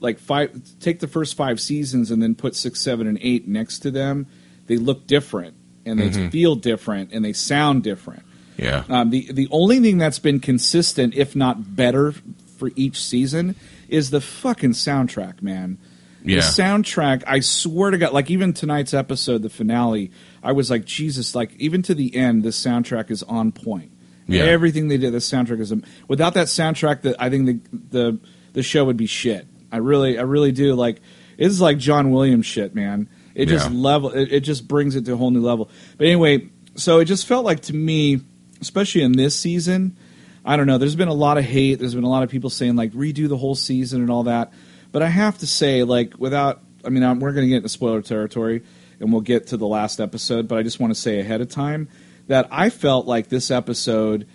like 0.00 0.18
five 0.18 0.60
take 0.80 1.00
the 1.00 1.08
first 1.08 1.36
five 1.36 1.60
seasons 1.60 2.10
and 2.10 2.22
then 2.22 2.34
put 2.34 2.54
six 2.54 2.80
seven 2.80 3.06
and 3.06 3.18
eight 3.20 3.48
next 3.48 3.80
to 3.80 3.90
them 3.90 4.26
they 4.66 4.76
look 4.76 5.06
different 5.06 5.54
and 5.84 5.98
they 5.98 6.10
mm-hmm. 6.10 6.28
feel 6.28 6.54
different 6.54 7.12
and 7.12 7.24
they 7.24 7.32
sound 7.32 7.82
different 7.82 8.22
yeah 8.56 8.84
um, 8.88 9.10
the 9.10 9.30
the 9.32 9.48
only 9.50 9.80
thing 9.80 9.98
that's 9.98 10.18
been 10.18 10.40
consistent 10.40 11.14
if 11.14 11.34
not 11.34 11.74
better 11.76 12.12
for 12.56 12.70
each 12.76 13.02
season 13.02 13.54
is 13.88 14.10
the 14.10 14.20
fucking 14.20 14.72
soundtrack 14.72 15.42
man 15.42 15.78
yeah. 16.24 16.36
the 16.36 16.42
soundtrack 16.42 17.22
i 17.26 17.40
swear 17.40 17.90
to 17.90 17.98
god 17.98 18.12
like 18.12 18.30
even 18.30 18.52
tonight's 18.52 18.94
episode 18.94 19.42
the 19.42 19.50
finale 19.50 20.10
i 20.42 20.52
was 20.52 20.70
like 20.70 20.84
jesus 20.84 21.34
like 21.34 21.54
even 21.56 21.82
to 21.82 21.94
the 21.94 22.14
end 22.16 22.42
the 22.42 22.50
soundtrack 22.50 23.10
is 23.10 23.22
on 23.24 23.52
point 23.52 23.92
yeah. 24.26 24.42
everything 24.42 24.88
they 24.88 24.98
did 24.98 25.12
the 25.12 25.18
soundtrack 25.18 25.60
is 25.60 25.72
without 26.08 26.34
that 26.34 26.46
soundtrack 26.46 27.02
that 27.02 27.16
i 27.20 27.30
think 27.30 27.46
the 27.46 27.78
the 27.90 28.18
the 28.52 28.62
show 28.62 28.84
would 28.84 28.96
be 28.96 29.06
shit 29.06 29.46
I 29.70 29.78
really, 29.78 30.18
I 30.18 30.22
really 30.22 30.52
do. 30.52 30.74
Like, 30.74 31.00
it's 31.36 31.60
like 31.60 31.78
John 31.78 32.10
Williams 32.10 32.46
shit, 32.46 32.74
man. 32.74 33.08
It 33.34 33.46
just 33.46 33.70
level. 33.70 34.10
It, 34.10 34.32
it 34.32 34.40
just 34.40 34.66
brings 34.66 34.96
it 34.96 35.04
to 35.04 35.12
a 35.12 35.16
whole 35.16 35.30
new 35.30 35.42
level. 35.42 35.70
But 35.96 36.08
anyway, 36.08 36.48
so 36.74 36.98
it 36.98 37.04
just 37.04 37.26
felt 37.26 37.44
like 37.44 37.60
to 37.62 37.74
me, 37.74 38.20
especially 38.60 39.02
in 39.02 39.12
this 39.12 39.36
season, 39.36 39.96
I 40.44 40.56
don't 40.56 40.66
know. 40.66 40.78
There's 40.78 40.96
been 40.96 41.08
a 41.08 41.14
lot 41.14 41.38
of 41.38 41.44
hate. 41.44 41.78
There's 41.78 41.94
been 41.94 42.04
a 42.04 42.08
lot 42.08 42.24
of 42.24 42.30
people 42.30 42.50
saying 42.50 42.74
like 42.74 42.92
redo 42.92 43.28
the 43.28 43.36
whole 43.36 43.54
season 43.54 44.00
and 44.00 44.10
all 44.10 44.24
that. 44.24 44.52
But 44.90 45.02
I 45.02 45.08
have 45.08 45.38
to 45.38 45.46
say, 45.46 45.84
like, 45.84 46.18
without, 46.18 46.62
I 46.84 46.88
mean, 46.88 47.02
I'm, 47.02 47.20
we're 47.20 47.32
going 47.32 47.46
to 47.46 47.48
get 47.48 47.56
into 47.58 47.68
spoiler 47.68 48.02
territory, 48.02 48.62
and 49.00 49.12
we'll 49.12 49.20
get 49.20 49.48
to 49.48 49.56
the 49.56 49.66
last 49.66 50.00
episode. 50.00 50.48
But 50.48 50.58
I 50.58 50.62
just 50.62 50.80
want 50.80 50.94
to 50.94 51.00
say 51.00 51.20
ahead 51.20 51.40
of 51.40 51.48
time 51.48 51.88
that 52.26 52.48
I 52.50 52.70
felt 52.70 53.06
like 53.06 53.28
this 53.28 53.50
episode. 53.50 54.26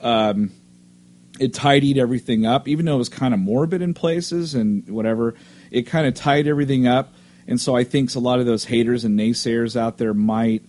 Um, 0.00 0.52
it 1.40 1.54
tidied 1.54 1.96
everything 1.96 2.44
up, 2.44 2.68
even 2.68 2.84
though 2.84 2.96
it 2.96 2.98
was 2.98 3.08
kind 3.08 3.32
of 3.32 3.40
morbid 3.40 3.80
in 3.80 3.94
places 3.94 4.54
and 4.54 4.86
whatever. 4.88 5.34
It 5.70 5.86
kind 5.86 6.06
of 6.06 6.14
tied 6.14 6.46
everything 6.46 6.86
up, 6.86 7.14
and 7.46 7.58
so 7.58 7.74
I 7.74 7.82
think 7.82 8.14
a 8.14 8.18
lot 8.18 8.40
of 8.40 8.46
those 8.46 8.64
haters 8.64 9.04
and 9.04 9.18
naysayers 9.18 9.74
out 9.74 9.98
there 9.98 10.14
might. 10.14 10.62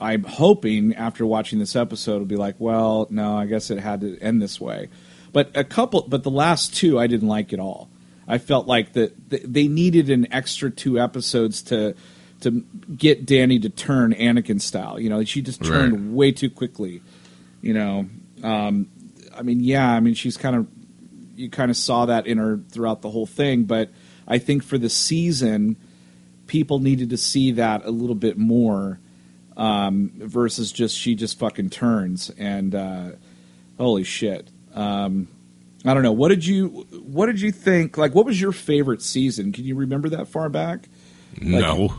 I'm 0.00 0.24
hoping 0.24 0.94
after 0.94 1.24
watching 1.26 1.58
this 1.58 1.76
episode 1.76 2.18
will 2.18 2.26
be 2.26 2.36
like, 2.36 2.56
well, 2.58 3.06
no, 3.10 3.36
I 3.36 3.44
guess 3.44 3.70
it 3.70 3.78
had 3.78 4.00
to 4.00 4.18
end 4.20 4.40
this 4.40 4.58
way. 4.58 4.88
But 5.32 5.50
a 5.54 5.64
couple, 5.64 6.06
but 6.08 6.22
the 6.22 6.30
last 6.30 6.74
two 6.74 6.98
I 6.98 7.06
didn't 7.06 7.28
like 7.28 7.52
at 7.52 7.60
all. 7.60 7.90
I 8.28 8.38
felt 8.38 8.66
like 8.66 8.92
that 8.94 9.14
they 9.28 9.68
needed 9.68 10.10
an 10.10 10.32
extra 10.32 10.70
two 10.70 10.98
episodes 10.98 11.62
to 11.62 11.94
to 12.40 12.64
get 12.94 13.26
Dany 13.26 13.60
to 13.62 13.70
turn 13.70 14.12
Anakin 14.12 14.60
style. 14.60 15.00
You 15.00 15.08
know, 15.08 15.24
she 15.24 15.42
just 15.42 15.62
turned 15.64 15.92
right. 15.92 16.12
way 16.12 16.32
too 16.32 16.50
quickly. 16.50 17.02
You 17.62 17.74
know, 17.74 18.06
um, 18.42 18.88
I 19.34 19.42
mean, 19.42 19.60
yeah, 19.60 19.90
I 19.90 20.00
mean, 20.00 20.14
she's 20.14 20.36
kind 20.36 20.56
of 20.56 20.66
you 21.36 21.50
kind 21.50 21.70
of 21.70 21.76
saw 21.76 22.06
that 22.06 22.26
in 22.26 22.38
her 22.38 22.60
throughout 22.70 23.02
the 23.02 23.10
whole 23.10 23.26
thing, 23.26 23.64
but 23.64 23.90
I 24.26 24.38
think 24.38 24.62
for 24.62 24.78
the 24.78 24.88
season, 24.88 25.76
people 26.46 26.78
needed 26.78 27.10
to 27.10 27.16
see 27.16 27.52
that 27.52 27.84
a 27.84 27.90
little 27.90 28.14
bit 28.14 28.38
more 28.38 28.98
um, 29.56 30.12
versus 30.16 30.72
just 30.72 30.96
she 30.96 31.14
just 31.14 31.38
fucking 31.38 31.70
turns 31.70 32.30
and 32.38 32.74
uh, 32.74 33.10
holy 33.78 34.04
shit. 34.04 34.48
Um, 34.74 35.28
I 35.86 35.94
don't 35.94 36.02
know. 36.02 36.12
What 36.12 36.28
did 36.28 36.44
you 36.44 36.86
What 37.02 37.26
did 37.26 37.40
you 37.40 37.52
think? 37.52 37.96
Like, 37.96 38.14
what 38.14 38.26
was 38.26 38.40
your 38.40 38.52
favorite 38.52 39.02
season? 39.02 39.52
Can 39.52 39.64
you 39.64 39.76
remember 39.76 40.08
that 40.10 40.28
far 40.28 40.48
back? 40.48 40.88
Like, 41.40 41.62
no. 41.62 41.94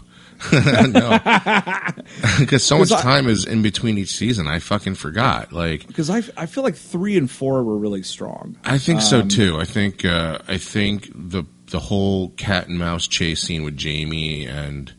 no, 0.53 1.19
because 2.39 2.63
so 2.63 2.77
much 2.77 2.91
time 2.91 3.27
is 3.27 3.43
in 3.43 3.63
between 3.63 3.97
each 3.97 4.11
season. 4.15 4.47
I 4.47 4.59
fucking 4.59 4.93
forgot. 4.93 5.51
Like 5.51 5.87
because 5.87 6.11
I, 6.11 6.21
I 6.37 6.45
feel 6.45 6.63
like 6.63 6.75
three 6.75 7.17
and 7.17 7.29
four 7.29 7.63
were 7.63 7.77
really 7.77 8.03
strong. 8.03 8.55
I 8.63 8.77
think 8.77 8.97
um, 8.97 9.05
so 9.05 9.21
too. 9.23 9.59
I 9.59 9.65
think 9.65 10.05
uh, 10.05 10.37
I 10.47 10.59
think 10.59 11.09
the 11.15 11.43
the 11.67 11.79
whole 11.79 12.29
cat 12.31 12.67
and 12.67 12.77
mouse 12.77 13.07
chase 13.07 13.41
scene 13.41 13.63
with 13.63 13.77
Jamie 13.77 14.45
and 14.45 14.93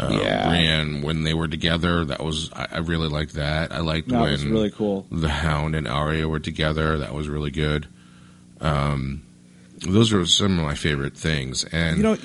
uh, 0.00 0.10
yeah. 0.10 0.48
Brienne 0.48 1.02
when 1.02 1.22
they 1.24 1.34
were 1.34 1.48
together. 1.48 2.04
That 2.04 2.24
was 2.24 2.50
I, 2.52 2.66
I 2.72 2.78
really 2.78 3.08
liked 3.08 3.34
that. 3.34 3.72
I 3.72 3.80
liked 3.80 4.08
that 4.08 4.20
when 4.20 4.32
was 4.32 4.46
really 4.46 4.70
cool. 4.70 5.06
The 5.10 5.28
Hound 5.28 5.74
and 5.74 5.86
Arya 5.86 6.28
were 6.28 6.40
together. 6.40 6.98
That 6.98 7.14
was 7.14 7.28
really 7.28 7.50
good. 7.50 7.86
Um, 8.60 9.22
those 9.78 10.12
are 10.12 10.24
some 10.26 10.58
of 10.58 10.64
my 10.64 10.74
favorite 10.74 11.16
things. 11.16 11.64
And 11.64 11.96
you 11.98 12.02
know, 12.02 12.16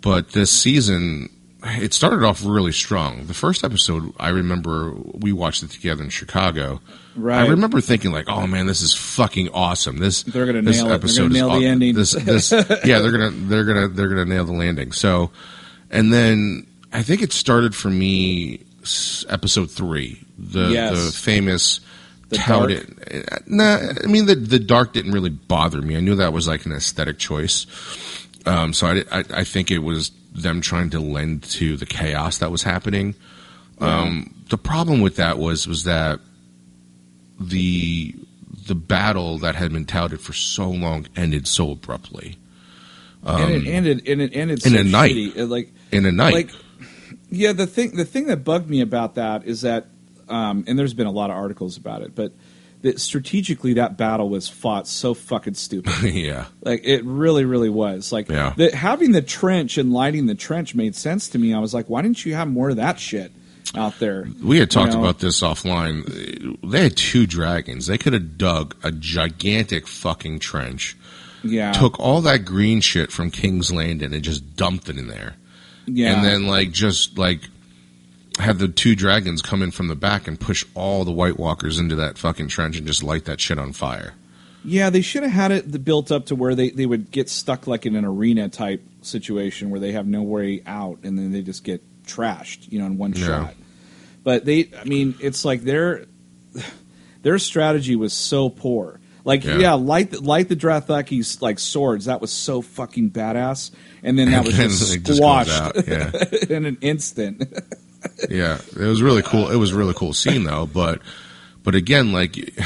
but 0.00 0.32
this 0.32 0.50
season, 0.50 1.30
it 1.62 1.92
started 1.92 2.22
off 2.22 2.44
really 2.44 2.72
strong. 2.72 3.26
The 3.26 3.34
first 3.34 3.64
episode, 3.64 4.12
I 4.18 4.30
remember 4.30 4.92
we 4.94 5.32
watched 5.32 5.62
it 5.62 5.70
together 5.70 6.02
in 6.02 6.10
Chicago. 6.10 6.80
Right. 7.14 7.44
I 7.44 7.48
remember 7.48 7.80
thinking 7.80 8.12
like, 8.12 8.28
"Oh 8.28 8.46
man, 8.46 8.66
this 8.66 8.82
is 8.82 8.94
fucking 8.94 9.50
awesome." 9.50 9.98
This 9.98 10.22
they're 10.22 10.46
gonna 10.46 10.62
this 10.62 10.82
nail 10.82 10.92
episode 10.92 11.26
it. 11.26 11.34
They're 11.34 11.42
gonna 11.42 11.48
nail 11.48 11.56
is 11.56 11.60
the 11.62 11.66
ending. 11.66 11.94
This, 11.94 12.12
this, 12.12 12.52
yeah, 12.84 13.00
they're 13.00 13.10
gonna 13.10 13.30
they're 13.30 13.64
gonna 13.64 13.88
they're 13.88 14.08
gonna 14.08 14.24
nail 14.26 14.44
the 14.44 14.52
landing. 14.52 14.92
So, 14.92 15.30
and 15.90 16.12
then 16.12 16.66
I 16.92 17.02
think 17.02 17.22
it 17.22 17.32
started 17.32 17.74
for 17.74 17.90
me 17.90 18.64
episode 19.28 19.70
three, 19.70 20.20
the 20.38 20.68
yes. 20.68 20.92
the 20.92 21.12
famous. 21.12 21.80
The 22.28 22.38
dark. 22.38 23.46
Nah, 23.48 23.78
I 24.02 24.06
mean 24.06 24.26
the 24.26 24.34
the 24.34 24.58
dark 24.58 24.92
didn't 24.92 25.12
really 25.12 25.30
bother 25.30 25.80
me. 25.80 25.96
I 25.96 26.00
knew 26.00 26.16
that 26.16 26.32
was 26.32 26.48
like 26.48 26.66
an 26.66 26.72
aesthetic 26.72 27.18
choice. 27.18 27.66
Um, 28.46 28.72
so 28.72 28.86
I, 28.88 29.04
I, 29.12 29.24
I, 29.30 29.44
think 29.44 29.72
it 29.72 29.78
was 29.78 30.10
them 30.32 30.60
trying 30.60 30.90
to 30.90 31.00
lend 31.00 31.42
to 31.44 31.76
the 31.76 31.86
chaos 31.86 32.38
that 32.38 32.52
was 32.52 32.62
happening. 32.62 33.16
Um, 33.80 34.34
the 34.48 34.56
problem 34.56 35.00
with 35.00 35.16
that 35.16 35.38
was 35.38 35.66
was 35.66 35.84
that 35.84 36.20
the 37.40 38.14
the 38.66 38.74
battle 38.74 39.38
that 39.38 39.54
had 39.54 39.72
been 39.72 39.84
touted 39.84 40.20
for 40.20 40.32
so 40.32 40.68
long 40.70 41.06
ended 41.16 41.46
so 41.46 41.72
abruptly. 41.72 42.36
Um, 43.24 43.42
and 43.42 43.52
it 43.52 43.70
ended 43.70 44.08
and 44.08 44.22
it 44.22 44.30
ended 44.34 44.64
in 44.66 44.72
so 44.72 44.80
a 44.80 44.84
night. 44.84 45.14
Shitty. 45.14 45.48
Like 45.48 45.72
in 45.92 46.04
a 46.06 46.12
night. 46.12 46.34
Like 46.34 46.50
yeah, 47.30 47.52
the 47.52 47.66
thing 47.66 47.96
the 47.96 48.04
thing 48.04 48.26
that 48.26 48.38
bugged 48.38 48.68
me 48.68 48.80
about 48.80 49.16
that 49.16 49.44
is 49.44 49.62
that, 49.62 49.86
um, 50.28 50.64
and 50.66 50.78
there's 50.78 50.94
been 50.94 51.06
a 51.06 51.12
lot 51.12 51.30
of 51.30 51.36
articles 51.36 51.76
about 51.76 52.02
it, 52.02 52.14
but 52.14 52.32
that 52.82 53.00
strategically 53.00 53.74
that 53.74 53.96
battle 53.96 54.28
was 54.28 54.48
fought 54.48 54.86
so 54.86 55.14
fucking 55.14 55.54
stupid. 55.54 55.92
yeah, 56.02 56.46
like 56.62 56.82
it 56.84 57.04
really, 57.04 57.44
really 57.44 57.68
was. 57.68 58.12
Like 58.12 58.28
yeah. 58.28 58.54
the, 58.56 58.74
having 58.74 59.12
the 59.12 59.22
trench 59.22 59.76
and 59.78 59.92
lighting 59.92 60.26
the 60.26 60.34
trench 60.34 60.74
made 60.74 60.94
sense 60.94 61.28
to 61.30 61.38
me. 61.38 61.52
I 61.52 61.58
was 61.58 61.74
like, 61.74 61.88
why 61.88 62.02
didn't 62.02 62.24
you 62.24 62.34
have 62.34 62.48
more 62.48 62.70
of 62.70 62.76
that 62.76 63.00
shit 63.00 63.32
out 63.74 63.98
there? 63.98 64.28
We 64.42 64.58
had 64.58 64.70
talked 64.70 64.92
you 64.92 64.98
know? 64.98 65.04
about 65.04 65.18
this 65.18 65.40
offline. 65.40 66.58
They 66.62 66.84
had 66.84 66.96
two 66.96 67.26
dragons. 67.26 67.86
They 67.86 67.98
could 67.98 68.12
have 68.12 68.38
dug 68.38 68.76
a 68.84 68.92
gigantic 68.92 69.88
fucking 69.88 70.38
trench. 70.38 70.96
Yeah, 71.42 71.72
took 71.72 71.98
all 71.98 72.20
that 72.22 72.44
green 72.44 72.80
shit 72.80 73.10
from 73.10 73.30
King's 73.30 73.72
Landing 73.72 74.14
and 74.14 74.22
just 74.22 74.56
dumped 74.56 74.88
it 74.88 74.96
in 74.96 75.08
there. 75.08 75.36
Yeah, 75.86 76.14
and 76.14 76.24
then 76.24 76.46
like 76.46 76.72
just 76.72 77.16
like 77.16 77.40
have 78.38 78.58
the 78.58 78.68
two 78.68 78.94
dragons 78.94 79.42
come 79.42 79.62
in 79.62 79.70
from 79.70 79.88
the 79.88 79.96
back 79.96 80.28
and 80.28 80.38
push 80.38 80.64
all 80.74 81.04
the 81.04 81.12
White 81.12 81.38
Walkers 81.38 81.78
into 81.78 81.96
that 81.96 82.18
fucking 82.18 82.48
trench 82.48 82.76
and 82.76 82.86
just 82.86 83.02
light 83.02 83.24
that 83.24 83.40
shit 83.40 83.58
on 83.58 83.72
fire. 83.72 84.14
Yeah, 84.64 84.90
they 84.90 85.00
should 85.00 85.22
have 85.22 85.32
had 85.32 85.52
it 85.52 85.84
built 85.84 86.10
up 86.10 86.26
to 86.26 86.34
where 86.34 86.54
they, 86.54 86.70
they 86.70 86.86
would 86.86 87.10
get 87.10 87.30
stuck 87.30 87.66
like 87.66 87.86
in 87.86 87.94
an 87.94 88.04
arena 88.04 88.48
type 88.48 88.82
situation 89.00 89.70
where 89.70 89.78
they 89.78 89.92
have 89.92 90.06
no 90.06 90.22
way 90.22 90.62
out 90.66 90.98
and 91.04 91.16
then 91.16 91.30
they 91.30 91.42
just 91.42 91.62
get 91.62 91.82
trashed, 92.04 92.70
you 92.70 92.80
know, 92.80 92.86
in 92.86 92.98
one 92.98 93.12
yeah. 93.12 93.26
shot. 93.26 93.54
But 94.24 94.44
they, 94.44 94.70
I 94.78 94.84
mean, 94.84 95.14
it's 95.20 95.44
like 95.44 95.62
their 95.62 96.06
their 97.22 97.38
strategy 97.38 97.94
was 97.94 98.12
so 98.12 98.50
poor. 98.50 99.00
Like, 99.26 99.42
yeah, 99.42 99.58
yeah 99.58 99.72
light 99.74 100.22
light 100.22 100.48
the 100.48 100.54
Dothraki 100.54 101.42
like 101.42 101.58
swords. 101.58 102.04
That 102.04 102.20
was 102.20 102.30
so 102.30 102.62
fucking 102.62 103.10
badass. 103.10 103.72
And 104.04 104.16
then 104.16 104.30
that 104.30 104.44
was 104.46 104.56
just 104.56 105.16
squashed 105.16 105.50
just 105.74 105.88
yeah. 105.88 106.56
in 106.56 106.64
an 106.64 106.78
instant. 106.80 107.42
yeah, 108.30 108.58
it 108.58 108.76
was 108.76 109.02
really 109.02 109.22
cool. 109.22 109.50
It 109.50 109.56
was 109.56 109.72
a 109.72 109.76
really 109.76 109.94
cool 109.94 110.12
scene 110.12 110.44
though, 110.44 110.66
but 110.66 111.02
but 111.64 111.74
again, 111.74 112.12
like 112.12 112.56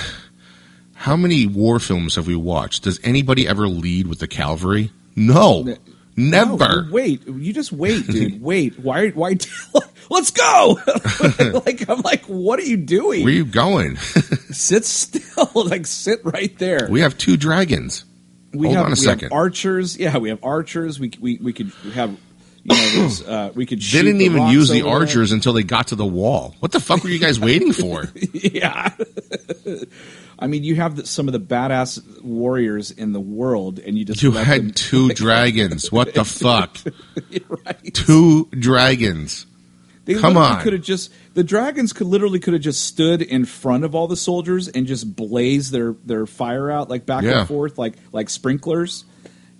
how 0.92 1.16
many 1.16 1.46
war 1.46 1.78
films 1.78 2.16
have 2.16 2.26
we 2.26 2.36
watched? 2.36 2.82
Does 2.82 3.00
anybody 3.02 3.48
ever 3.48 3.66
lead 3.66 4.06
with 4.06 4.18
the 4.18 4.28
cavalry? 4.28 4.92
No. 5.16 5.76
Never. 6.16 6.82
No, 6.82 6.88
wait, 6.90 7.26
you 7.26 7.52
just 7.52 7.72
wait, 7.72 8.06
dude. 8.06 8.42
wait. 8.42 8.78
Why? 8.78 9.10
Why? 9.10 9.36
Let's 10.10 10.30
go. 10.30 10.78
like 11.66 11.88
I'm 11.88 12.00
like, 12.02 12.24
what 12.24 12.58
are 12.58 12.64
you 12.64 12.76
doing? 12.76 13.24
Where 13.24 13.32
are 13.32 13.36
you 13.36 13.44
going? 13.44 13.96
sit 14.50 14.84
still. 14.84 15.50
like 15.54 15.86
sit 15.86 16.20
right 16.24 16.56
there. 16.58 16.88
We 16.90 17.00
have 17.00 17.16
two 17.16 17.36
dragons. 17.36 18.04
We 18.52 18.66
Hold 18.66 18.76
have, 18.76 18.86
on 18.86 18.92
a 18.92 18.94
we 18.94 18.96
second. 18.96 19.28
Have 19.30 19.32
archers. 19.32 19.96
Yeah, 19.96 20.18
we 20.18 20.30
have 20.30 20.42
archers. 20.42 20.98
We 20.98 21.12
we 21.20 21.38
we 21.38 21.52
could 21.52 21.72
have 21.94 22.18
you 22.64 22.76
know, 22.76 23.08
uh, 23.26 23.52
we 23.54 23.66
could. 23.66 23.80
They 23.80 24.02
didn't 24.02 24.20
even 24.20 24.48
use 24.48 24.68
the 24.68 24.82
archers 24.82 25.30
there. 25.30 25.36
until 25.36 25.52
they 25.52 25.62
got 25.62 25.88
to 25.88 25.96
the 25.96 26.06
wall. 26.06 26.54
What 26.60 26.72
the 26.72 26.80
fuck 26.80 27.02
were 27.02 27.10
you 27.10 27.18
guys 27.18 27.38
waiting 27.40 27.72
for? 27.72 28.08
yeah. 28.32 28.90
I 30.40 30.46
mean, 30.46 30.64
you 30.64 30.76
have 30.76 30.96
the, 30.96 31.06
some 31.06 31.28
of 31.28 31.32
the 31.32 31.40
badass 31.40 32.22
warriors 32.22 32.90
in 32.90 33.12
the 33.12 33.20
world, 33.20 33.78
and 33.78 33.98
you 33.98 34.04
just 34.04 34.22
you 34.22 34.32
had 34.32 34.60
them- 34.62 34.70
two 34.72 35.08
dragons. 35.14 35.92
What 35.92 36.14
the 36.14 36.24
fuck? 36.24 36.78
right. 37.48 37.94
Two 37.94 38.46
dragons. 38.58 39.46
They 40.06 40.14
Come 40.14 40.36
on. 40.36 40.60
Could 40.62 40.72
have 40.72 40.82
just 40.82 41.12
the 41.34 41.44
dragons 41.44 41.92
could 41.92 42.06
literally 42.06 42.40
could 42.40 42.54
have 42.54 42.62
just 42.62 42.84
stood 42.84 43.22
in 43.22 43.44
front 43.44 43.84
of 43.84 43.94
all 43.94 44.08
the 44.08 44.16
soldiers 44.16 44.66
and 44.66 44.86
just 44.86 45.14
blaze 45.14 45.70
their 45.70 45.94
their 46.04 46.26
fire 46.26 46.70
out 46.70 46.88
like 46.88 47.06
back 47.06 47.22
Yeah. 47.22 47.40
and 47.40 47.48
forth 47.48 47.78
like 47.78 47.94
like 48.10 48.28
sprinklers 48.30 49.04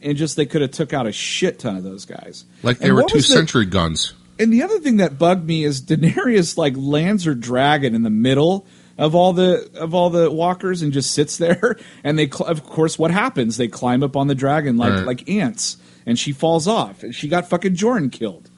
and 0.00 0.16
just 0.16 0.36
they 0.36 0.46
could 0.46 0.62
have 0.62 0.70
took 0.72 0.92
out 0.94 1.06
a 1.06 1.12
shit 1.12 1.58
ton 1.60 1.76
of 1.76 1.84
those 1.84 2.04
guys. 2.06 2.46
Like 2.62 2.78
they 2.78 2.86
And 2.88 2.96
were 2.96 3.04
two 3.04 3.20
sentry 3.20 3.66
the- 3.66 3.70
guns. 3.70 4.14
And 4.40 4.50
the 4.50 4.62
other 4.62 4.78
thing 4.80 4.96
that 4.96 5.18
bugged 5.18 5.46
me 5.46 5.62
is 5.64 5.82
Daenerys 5.82 6.56
like 6.56 6.72
lands 6.74 7.24
her 7.24 7.34
dragon 7.34 7.94
in 7.94 8.02
the 8.02 8.10
middle 8.10 8.66
of 9.00 9.14
all 9.16 9.32
the 9.32 9.68
of 9.74 9.94
all 9.94 10.10
the 10.10 10.30
walkers 10.30 10.82
and 10.82 10.92
just 10.92 11.10
sits 11.12 11.38
there. 11.38 11.76
And 12.04 12.16
they, 12.18 12.28
cl- 12.30 12.48
of 12.48 12.64
course, 12.64 12.98
what 12.98 13.10
happens? 13.10 13.56
They 13.56 13.66
climb 13.68 14.02
up 14.04 14.16
on 14.16 14.28
the 14.28 14.34
dragon 14.36 14.76
like 14.76 14.92
Right. 14.92 15.04
like 15.06 15.28
ants, 15.28 15.76
and 16.06 16.16
she 16.18 16.32
falls 16.32 16.68
off. 16.68 17.02
And 17.02 17.12
she 17.14 17.26
got 17.28 17.48
fucking 17.48 17.74
Jorah 17.74 18.10
killed. 18.12 18.48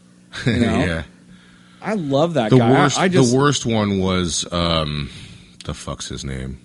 You 0.45 0.53
know? 0.61 0.79
yeah. 0.85 1.03
I 1.81 1.95
love 1.95 2.35
that 2.35 2.51
The 2.51 2.59
guy. 2.59 2.71
worst. 2.71 2.99
I, 2.99 3.05
I 3.05 3.09
just 3.09 3.33
the 3.33 3.39
worst 3.39 3.67
one 3.67 3.99
was 4.01 4.47
um, 4.53 5.11
the 5.65 5.75
fuck's 5.75 6.09
his 6.09 6.25
name? 6.25 6.59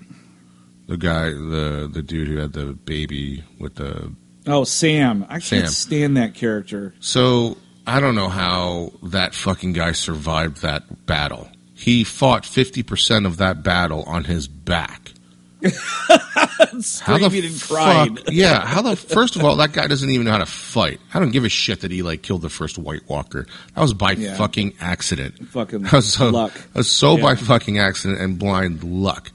The 0.87 0.97
guy, 0.97 1.29
the 1.31 1.89
the 1.91 2.01
dude 2.03 2.27
who 2.27 2.37
had 2.37 2.53
the 2.53 2.73
baby 2.73 3.43
with 3.59 3.75
the. 3.75 4.13
oh 4.45 4.63
Sam. 4.63 5.25
I 5.29 5.39
Sam. 5.39 5.61
can't 5.61 5.71
stand 5.71 6.17
that 6.17 6.33
character. 6.35 6.93
So 6.99 7.57
I 7.87 7.99
don't 7.99 8.15
know 8.15 8.29
how 8.29 8.91
that 9.03 9.33
fucking 9.33 9.73
guy 9.73 9.91
survived 9.93 10.61
that 10.61 11.05
battle. 11.05 11.49
He 11.77 12.03
fought 12.03 12.45
fifty 12.45 12.81
percent 12.83 13.25
of 13.25 13.37
that 13.37 13.63
battle 13.63 14.03
on 14.03 14.23
his 14.23 14.47
back. 14.47 15.11
How 15.63 15.69
the 16.71 16.81
Screaming 16.81 17.45
and 17.45 17.61
crying. 17.61 18.15
fuck? 18.17 18.25
Yeah. 18.31 18.65
How 18.65 18.81
the 18.81 18.95
first 18.95 19.35
of 19.35 19.43
all, 19.43 19.55
that 19.57 19.73
guy 19.73 19.87
doesn't 19.87 20.09
even 20.09 20.25
know 20.25 20.31
how 20.31 20.37
to 20.39 20.45
fight. 20.45 20.99
I 21.13 21.19
don't 21.19 21.31
give 21.31 21.45
a 21.45 21.49
shit 21.49 21.81
that 21.81 21.91
he 21.91 22.01
like 22.03 22.21
killed 22.21 22.41
the 22.41 22.49
first 22.49 22.77
White 22.77 23.07
Walker. 23.09 23.47
That 23.75 23.81
was 23.81 23.93
by 23.93 24.11
Yeah. 24.13 24.35
fucking 24.37 24.73
accident. 24.79 25.49
Fucking 25.49 25.81
That 25.83 25.93
was 25.93 26.13
so, 26.13 26.29
luck. 26.29 26.53
That 26.53 26.75
was 26.75 26.91
so 26.91 27.15
Yeah. 27.17 27.23
by 27.23 27.35
fucking 27.35 27.79
accident 27.79 28.19
and 28.21 28.37
blind 28.37 28.83
luck. 28.83 29.31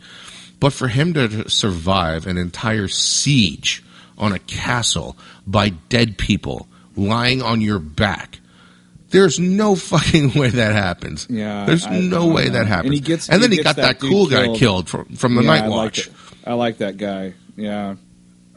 But 0.61 0.72
for 0.72 0.88
him 0.88 1.14
to 1.14 1.49
survive 1.50 2.26
an 2.26 2.38
entire 2.38 2.88
siege 2.88 3.82
on 4.16 4.32
a 4.32 4.38
castle 4.38 5.16
by 5.46 5.70
dead 5.70 6.18
people 6.18 6.68
lying 6.96 7.42
on 7.42 7.61
your 7.61 7.78
back. 7.80 8.38
There's 9.12 9.38
no 9.38 9.75
fucking 9.76 10.33
way 10.35 10.49
that 10.50 10.73
happens. 10.73 11.26
Yeah, 11.31 11.64
there's 11.66 11.87
I- 11.87 12.00
no 12.00 12.31
I 12.31 12.35
way 12.35 12.45
don't 12.45 12.54
that 12.54 12.66
happens. 12.66 12.87
And 12.87 12.95
he 12.95 13.00
gets- 13.00 13.28
and 13.28 13.42
then 13.42 13.50
he 13.52 13.59
he, 13.59 13.62
got 13.62 13.76
that 13.76 14.00
that, 14.00 14.00
cool 14.00 14.26
guy 14.26 14.45
killed. 14.47 14.57
killed 14.59 14.88
from, 14.88 15.04
from 15.16 15.35
the 15.37 15.42
Yeah, 15.42 15.49
Night 15.49 15.62
I 15.64 15.66
like 15.69 15.76
Watch. 15.76 16.11
I 16.45 16.54
like 16.54 16.78
that 16.78 16.97
guy. 16.97 17.35
Yeah. 17.57 17.95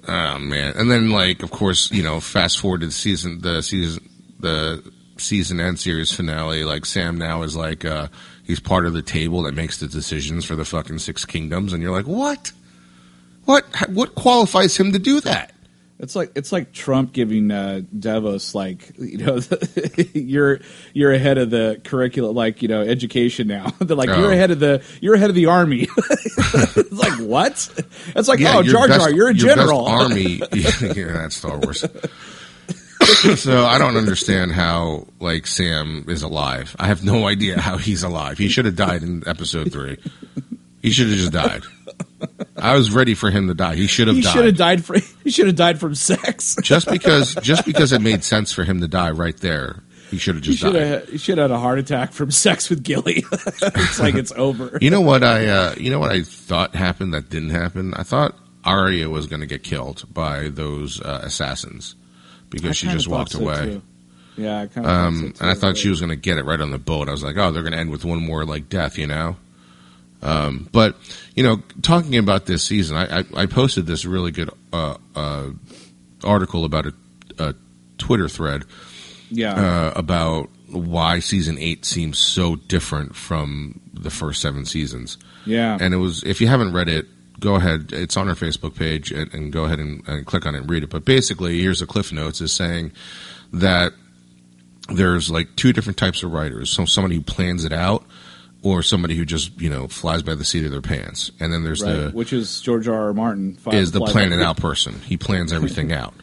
Oh 0.08 0.38
man! 0.40 0.74
And 0.78 0.90
then, 0.92 1.10
like, 1.10 1.42
of 1.42 1.50
course, 1.50 1.92
you 1.92 2.04
know, 2.04 2.20
fast 2.20 2.60
forward 2.60 2.82
to 2.82 2.86
the 2.88 2.92
season, 2.92 3.42
the 3.42 3.62
season, 3.64 4.08
the 4.40 4.84
season 5.18 5.60
end 5.60 5.80
series 5.80 6.14
finale. 6.14 6.64
Like, 6.64 6.86
Sam 6.86 7.18
now 7.18 7.42
is 7.42 7.56
like, 7.56 7.84
uh, 7.86 8.10
he's 8.44 8.60
part 8.60 8.86
of 8.86 8.94
the 8.94 9.02
table 9.02 9.42
that 9.44 9.56
makes 9.56 9.80
the 9.80 9.88
decisions 9.88 10.46
for 10.46 10.56
the 10.56 10.64
fucking 10.66 11.00
Six 11.00 11.26
Kingdoms, 11.26 11.74
and 11.74 11.82
you're 11.82 11.92
like, 11.92 12.06
what? 12.06 12.52
What? 13.46 13.66
What 13.90 14.14
qualifies 14.14 14.78
him 14.78 14.92
to 14.92 15.00
do 15.00 15.22
that? 15.22 15.55
It's 15.98 16.14
like 16.16 16.34
it's 16.36 16.52
like 16.52 16.74
Trump 16.74 17.14
giving 17.14 17.50
uh, 17.52 17.82
DeVos 17.98 18.54
like 18.54 18.92
you 19.00 19.18
know 19.18 19.40
you're 20.14 20.60
you're 20.94 21.14
ahead 21.14 21.38
of 21.38 21.50
the 21.50 21.80
curriculum 21.86 22.36
like 22.36 22.62
you 22.62 22.68
know 22.68 22.82
education 22.82 23.48
now 23.48 23.70
they're 23.80 23.96
like 23.96 24.10
Oh. 24.10 24.20
you're 24.20 24.32
ahead 24.34 24.52
of 24.52 24.60
the 24.60 24.84
you're 25.02 25.16
ahead 25.16 25.30
of 25.30 25.36
the 25.36 25.46
army 25.46 25.88
it's 25.90 26.92
like 26.92 27.20
what 27.22 27.54
it's 28.16 28.28
like 28.28 28.42
oh 28.42 28.62
Jar 28.62 28.88
Jar 28.90 29.10
you're 29.10 29.30
a 29.30 29.34
general 29.34 29.86
army, 29.86 30.42
yeah, 30.54 31.14
that's 31.14 31.38
Star 31.38 31.58
Wars. 31.60 31.86
so 33.40 33.66
I 33.66 33.78
don't 33.78 33.98
understand 33.98 34.52
how 34.52 35.08
like 35.20 35.48
Sam 35.48 36.06
is 36.08 36.24
alive. 36.24 36.75
I 36.80 36.88
have 36.88 37.04
no 37.06 37.28
idea 37.28 37.60
how 37.60 37.78
he's 37.78 38.04
alive. 38.04 38.38
He 38.38 38.50
should 38.50 38.66
have 38.66 38.75
died 38.75 39.04
in 39.04 39.24
episode 39.28 39.72
three. 39.72 39.98
He 40.82 40.92
should 40.92 41.08
have 41.08 41.18
just 41.18 41.32
died. 41.32 41.64
I 42.58 42.75
was 42.75 42.92
ready 42.92 43.14
for 43.16 43.30
him 43.32 43.48
to 43.48 43.54
die. 43.54 43.75
He 43.75 43.88
should 43.88 44.08
have 44.08 44.16
he 44.18 44.24
died. 44.24 44.34
should 44.34 44.46
have 44.46 44.58
died 44.58 44.84
for 44.86 44.98
he 45.25 45.32
should 45.32 45.48
have 45.48 45.55
died 45.58 45.79
from 45.79 45.94
sex 45.96 46.55
just 46.62 46.88
because 46.88 47.36
just 47.41 47.65
because 47.65 47.91
it 47.91 48.00
made 48.00 48.24
sense 48.24 48.53
for 48.53 48.63
him 48.63 48.79
to 48.79 48.88
die 48.88 49.12
right 49.12 49.36
there. 49.38 49.84
He 50.12 50.17
should 50.20 50.36
have 50.36 50.44
he 50.46 50.51
just 50.51 50.62
should 50.62 50.74
died. 50.74 50.84
have 50.84 51.10
he 51.10 51.17
should 51.17 51.38
have 51.39 51.50
had 51.50 51.55
a 51.55 51.60
heart 51.60 51.79
attack 51.79 52.13
from 52.13 52.29
sex 52.32 52.70
with 52.70 52.84
Gilly 52.84 53.25
it's 53.32 54.00
like 54.00 54.13
it's 54.15 54.32
over 54.34 54.77
You 54.79 54.91
know 54.91 55.01
what 55.01 55.24
I 55.24 55.48
uh, 55.48 55.75
you 55.77 55.89
know 55.89 56.00
what 56.00 56.12
I 56.12 56.22
thought 56.22 56.75
happened 56.75 57.13
that 57.15 57.29
didn't 57.29 57.50
happen? 57.50 57.94
I 57.96 58.03
thought 58.03 58.38
Arya 58.63 59.10
was 59.10 59.25
going 59.25 59.39
to 59.41 59.48
get 59.48 59.63
killed 59.63 60.05
by 60.13 60.50
those 60.50 61.01
uh, 61.01 61.22
assassins 61.24 61.96
because 62.51 62.70
I 62.70 62.74
she 62.74 62.88
just 62.88 63.08
walked 63.08 63.32
so, 63.32 63.39
away. 63.39 63.65
too. 63.65 63.82
yeah 64.38 64.62
I 64.62 64.67
kind 64.67 64.86
of 64.86 64.91
Um, 64.94 65.34
and 65.39 65.50
I 65.50 65.55
thought 65.55 65.75
she 65.75 65.89
was 65.89 66.00
going 66.01 66.12
to 66.12 66.15
get 66.15 66.38
it 66.38 66.46
right 66.46 66.62
on 66.62 66.70
the 66.70 66.77
boat. 66.77 67.10
I 67.10 67.12
was 67.12 67.24
like, 67.24 67.36
oh, 67.38 67.51
they're 67.51 67.63
going 67.63 67.74
to 67.74 67.79
end 67.79 67.89
with 67.89 68.05
one 68.05 68.22
more 68.24 68.46
like 68.46 68.70
death, 68.70 68.98
you 69.00 69.08
know. 69.08 69.38
Um, 70.25 70.67
but 70.72 70.96
you 71.36 71.44
know, 71.44 71.62
talking 71.84 72.17
about 72.17 72.48
this 72.48 72.63
season, 72.63 72.98
I, 72.98 73.20
I, 73.20 73.24
I 73.36 73.46
posted 73.46 73.86
this 73.86 74.05
really 74.05 74.32
good 74.32 74.50
uh, 74.74 74.98
uh, 75.15 75.51
article 76.24 76.65
about 76.65 76.88
a, 76.88 76.94
a 77.38 77.55
Twitter 77.98 78.27
thread 78.27 78.63
yeah 79.29 79.53
uh, 79.53 79.94
about 79.96 80.50
why 80.70 81.20
season 81.20 81.58
eight 81.60 81.86
seems 81.86 82.18
so 82.18 82.55
different 82.55 83.16
from 83.16 83.79
the 83.94 84.09
first 84.09 84.42
seven 84.42 84.66
seasons. 84.66 85.18
yeah 85.46 85.77
And 85.79 85.94
it 85.94 85.98
was, 85.98 86.24
if 86.24 86.42
you 86.42 86.48
haven't 86.48 86.74
read 86.74 86.90
it, 86.90 87.05
go 87.40 87.55
ahead. 87.55 87.92
It's 87.94 88.18
on 88.18 88.27
our 88.27 88.35
Facebook 88.35 88.75
page 88.75 89.11
and, 89.11 89.31
and 89.33 89.53
go 89.53 89.66
ahead 89.66 89.79
and, 89.79 90.07
and 90.07 90.25
click 90.25 90.46
on 90.46 90.55
it 90.55 90.61
and 90.61 90.70
read 90.70 90.83
it. 90.83 90.90
But 90.90 91.05
basically, 91.05 91.61
here's 91.61 91.79
the 91.81 91.85
Cliff 91.85 92.11
Notes 92.11 92.42
is 92.42 92.51
saying 92.51 92.94
that 93.53 93.94
there's 94.90 95.29
like 95.29 95.55
two 95.55 95.72
different 95.72 95.98
types 95.98 96.24
of 96.24 96.31
writers. 96.31 96.72
So 96.72 96.85
somebody 96.85 97.16
who 97.16 97.22
plans 97.22 97.64
it 97.64 97.74
out 97.74 98.03
or 98.66 98.82
somebody 98.82 99.16
who 99.16 99.24
just, 99.25 99.62
you 99.62 99.70
know, 99.70 99.88
flies 99.88 100.24
by 100.24 100.34
the 100.36 100.44
seat 100.44 100.66
of 100.66 100.72
their 100.72 100.82
pants. 100.82 101.32
And 101.40 101.54
then 101.54 101.64
there's 101.64 101.84
right 101.84 101.94
the, 101.94 102.10
which 102.12 102.34
is 102.34 102.60
George 102.62 102.88
R. 102.88 103.00
R. 103.08 103.14
Martin 103.14 103.58
is 103.72 103.92
the 103.92 104.00
Fly- 104.00 104.12
plan 104.12 104.34
it 104.34 104.42
out 104.42 104.58
person. 104.58 105.00
He 105.01 105.18
plans 105.18 105.54
everything 105.54 105.92
out. 106.01 106.14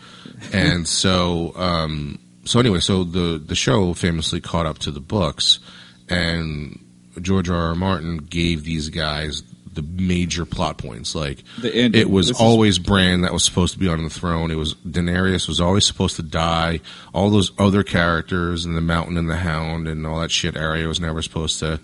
And 0.52 0.86
so, 0.88 1.52
um, 1.54 2.18
so 2.44 2.58
anyway, 2.58 2.80
so 2.80 3.04
the 3.04 3.38
the 3.38 3.54
show 3.54 3.94
famously 3.94 4.40
caught 4.40 4.66
up 4.66 4.78
to 4.80 4.90
the 4.90 4.98
books, 5.00 5.60
and 6.08 6.78
George 7.20 7.48
R. 7.48 7.68
R. 7.68 7.74
Martin 7.76 8.16
gave 8.18 8.64
these 8.64 8.88
guys 8.88 9.44
the 9.74 9.82
major 9.82 10.44
plot 10.44 10.76
points. 10.78 11.14
Like 11.14 11.44
it 11.62 12.10
was 12.10 12.26
This 12.28 12.36
is- 12.36 12.42
always 12.42 12.78
Bran 12.78 13.22
that 13.22 13.32
was 13.32 13.44
supposed 13.44 13.72
to 13.74 13.78
be 13.78 13.88
on 13.88 14.02
the 14.02 14.10
throne. 14.10 14.50
It 14.50 14.56
was 14.56 14.74
Daenerys 14.74 15.46
was 15.48 15.60
always 15.60 15.86
supposed 15.86 16.16
to 16.16 16.22
die. 16.22 16.80
All 17.14 17.30
those 17.30 17.52
other 17.58 17.82
characters 17.84 18.64
and 18.64 18.76
the 18.76 18.80
Mountain 18.82 19.16
and 19.16 19.30
the 19.30 19.36
Hound 19.36 19.86
and 19.88 20.06
all 20.06 20.20
that 20.20 20.30
shit. 20.32 20.56
Arya 20.56 20.88
was 20.88 21.00
never 21.00 21.22
supposed 21.22 21.60
to 21.60 21.78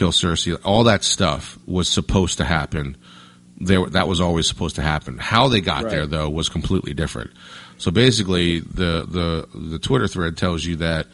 kill 0.00 0.12
Cersei. 0.12 0.58
All 0.64 0.84
that 0.84 1.04
stuff 1.04 1.58
was 1.66 1.86
supposed 1.88 2.38
to 2.38 2.44
happen. 2.44 2.96
There, 3.58 3.84
that 3.90 4.08
was 4.08 4.18
always 4.20 4.46
supposed 4.46 4.76
to 4.76 4.82
happen. 4.82 5.18
How 5.18 5.48
they 5.48 5.60
got 5.60 5.84
Right. 5.84 5.90
there, 5.90 6.06
though, 6.06 6.30
was 6.30 6.48
completely 6.48 6.94
different. 6.94 7.30
So 7.76 7.90
basically, 7.90 8.60
the 8.60 9.04
the 9.16 9.46
the 9.72 9.78
Twitter 9.78 10.08
thread 10.08 10.36
tells 10.38 10.64
you 10.64 10.76
that 10.76 11.06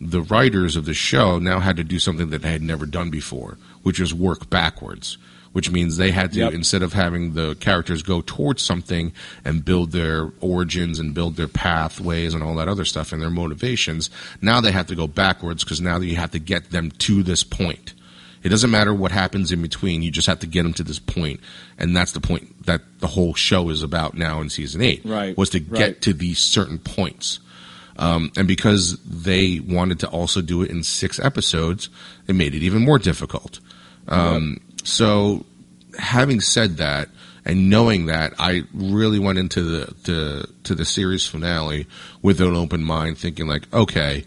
the 0.00 0.22
writers 0.22 0.76
of 0.76 0.84
the 0.84 0.94
show 0.94 1.38
now 1.40 1.58
had 1.60 1.76
to 1.76 1.84
do 1.84 1.98
something 1.98 2.30
that 2.30 2.42
they 2.42 2.52
had 2.52 2.62
never 2.62 2.86
done 2.86 3.10
before, 3.10 3.58
which 3.82 3.98
was 4.00 4.14
work 4.14 4.48
backwards. 4.48 5.18
Which 5.52 5.68
means 5.72 5.96
they 5.96 6.12
had 6.12 6.30
to, 6.34 6.38
Yep. 6.38 6.52
instead 6.52 6.82
of 6.84 6.92
having 6.92 7.32
the 7.34 7.56
characters 7.56 8.02
go 8.04 8.22
towards 8.24 8.62
something 8.62 9.12
and 9.44 9.64
build 9.64 9.90
their 9.90 10.30
origins 10.40 11.00
and 11.00 11.12
build 11.12 11.34
their 11.34 11.48
pathways 11.48 12.34
and 12.34 12.42
all 12.44 12.54
that 12.54 12.68
other 12.68 12.84
stuff 12.84 13.12
and 13.12 13.20
their 13.20 13.30
motivations, 13.30 14.10
now 14.40 14.60
they 14.60 14.70
have 14.70 14.86
to 14.86 14.94
go 14.94 15.08
backwards 15.08 15.64
because 15.64 15.80
now 15.80 15.98
you 15.98 16.14
have 16.14 16.30
to 16.30 16.38
get 16.38 16.70
them 16.70 16.92
to 17.06 17.24
this 17.24 17.42
point. 17.42 17.94
It 18.42 18.48
doesn't 18.48 18.70
matter 18.70 18.94
what 18.94 19.12
happens 19.12 19.52
in 19.52 19.60
between. 19.60 20.02
You 20.02 20.10
just 20.10 20.26
have 20.26 20.40
to 20.40 20.46
get 20.46 20.62
them 20.62 20.72
to 20.74 20.82
this 20.82 20.98
point, 20.98 21.40
and 21.78 21.94
that's 21.94 22.12
the 22.12 22.20
point 22.20 22.66
that 22.66 22.80
the 23.00 23.06
whole 23.06 23.34
show 23.34 23.68
is 23.68 23.82
about 23.82 24.14
now 24.14 24.40
in 24.40 24.48
season 24.48 24.80
eight. 24.80 25.02
Right, 25.04 25.36
was 25.36 25.50
to 25.50 25.60
get 25.60 25.80
right. 25.80 26.00
to 26.02 26.12
these 26.12 26.38
certain 26.38 26.78
points, 26.78 27.40
um, 27.96 28.32
and 28.36 28.48
because 28.48 28.98
they 29.04 29.60
wanted 29.60 30.00
to 30.00 30.08
also 30.08 30.40
do 30.40 30.62
it 30.62 30.70
in 30.70 30.82
six 30.82 31.20
episodes, 31.20 31.90
it 32.26 32.34
made 32.34 32.54
it 32.54 32.62
even 32.62 32.82
more 32.82 32.98
difficult. 32.98 33.60
Um, 34.08 34.60
So, 34.84 35.44
having 35.98 36.40
said 36.40 36.78
that, 36.78 37.10
and 37.44 37.68
knowing 37.68 38.06
that, 38.06 38.32
I 38.38 38.62
really 38.72 39.18
went 39.18 39.38
into 39.38 39.62
the, 39.62 39.94
the 40.04 40.48
to 40.64 40.74
the 40.74 40.84
series 40.84 41.26
finale 41.26 41.86
with 42.22 42.40
an 42.40 42.56
open 42.56 42.82
mind, 42.82 43.18
thinking 43.18 43.46
like, 43.46 43.72
okay, 43.72 44.24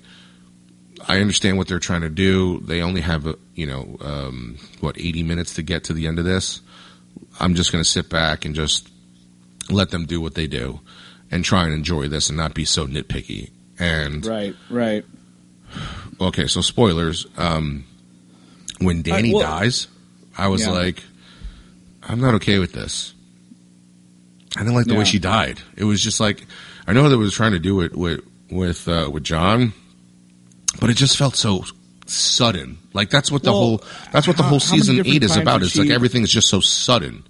I 1.07 1.19
understand 1.19 1.57
what 1.57 1.67
they're 1.67 1.79
trying 1.79 2.01
to 2.01 2.09
do. 2.09 2.59
They 2.61 2.81
only 2.81 3.01
have, 3.01 3.25
a, 3.27 3.35
you 3.55 3.65
know, 3.65 3.97
um, 4.01 4.57
what, 4.79 4.97
80 4.97 5.23
minutes 5.23 5.53
to 5.55 5.63
get 5.63 5.83
to 5.85 5.93
the 5.93 6.07
end 6.07 6.17
of 6.19 6.25
this. 6.25 6.61
I'm 7.39 7.55
just 7.55 7.71
going 7.71 7.83
to 7.83 7.89
sit 7.89 8.09
back 8.09 8.45
and 8.45 8.55
just 8.55 8.89
let 9.69 9.91
them 9.91 10.05
do 10.05 10.21
what 10.21 10.35
they 10.35 10.47
do 10.47 10.79
and 11.31 11.43
try 11.43 11.65
and 11.65 11.73
enjoy 11.73 12.07
this 12.07 12.29
and 12.29 12.37
not 12.37 12.53
be 12.53 12.65
so 12.65 12.87
nitpicky. 12.87 13.51
And, 13.79 14.25
right 14.25 14.55
right 14.69 15.03
okay, 16.21 16.47
so 16.47 16.61
spoilers. 16.61 17.25
Um, 17.37 17.85
when 18.79 19.03
Dany 19.03 19.33
well- 19.33 19.41
dies, 19.43 19.87
I 20.37 20.47
was 20.47 20.61
Yeah. 20.61 20.71
like, 20.71 21.03
I'm 22.03 22.19
not 22.21 22.35
okay 22.35 22.59
with 22.59 22.73
this. 22.73 23.13
I 24.55 24.59
didn't 24.59 24.75
like 24.75 24.85
the 24.85 24.95
way 24.95 25.05
she 25.05 25.19
died. 25.19 25.61
It 25.75 25.85
was 25.85 26.01
just 26.01 26.19
like, 26.19 26.45
I 26.85 26.93
know 26.93 27.09
they 27.09 27.15
was 27.15 27.33
trying 27.33 27.53
to 27.53 27.59
do 27.59 27.81
it 27.81 27.95
with, 27.95 28.21
with, 28.51 28.87
uh, 28.87 29.09
with 29.11 29.23
Jon, 29.23 29.73
but 30.79 30.89
it 30.89 30.95
just 30.95 31.17
felt 31.17 31.35
so 31.35 31.63
sudden. 32.05 32.77
Like 32.93 33.09
that's 33.09 33.31
what 33.31 33.43
the 33.43 33.51
Well, 33.51 33.59
whole 33.59 33.83
that's 34.11 34.27
what 34.27 34.37
the 34.37 34.43
how- 34.43 34.49
whole 34.49 34.59
season 34.59 35.05
eight 35.05 35.23
is 35.23 35.35
about. 35.37 35.63
It's 35.63 35.75
like 35.77 35.89
everything 35.89 36.23
is 36.23 36.31
just 36.31 36.47
so 36.49 36.59
sudden. 36.59 37.23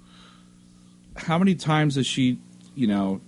how 1.16 1.38
many 1.38 1.54
times 1.54 1.94
does 1.94 2.06
she, 2.06 2.38
you 2.74 2.86
know, 2.86 3.20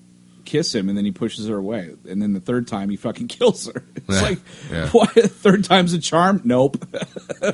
kiss 0.45 0.75
him 0.75 0.89
and 0.89 0.97
then 0.99 1.05
he 1.05 1.11
pushes 1.13 1.49
her 1.49 1.57
away, 1.57 1.91
and 2.09 2.21
then 2.21 2.33
the 2.33 2.41
third 2.41 2.67
time 2.69 2.89
he 2.91 2.97
fucking 2.97 3.29
kills 3.39 3.67
her? 3.67 3.83
It's 3.97 4.05
Yeah, 4.09 4.23
like, 4.23 4.39
yeah. 4.71 4.89
what? 4.93 5.11
Third 5.13 5.65
time's 5.65 5.93
a 5.93 5.99
charm? 5.99 6.41
Nope. 6.45 6.85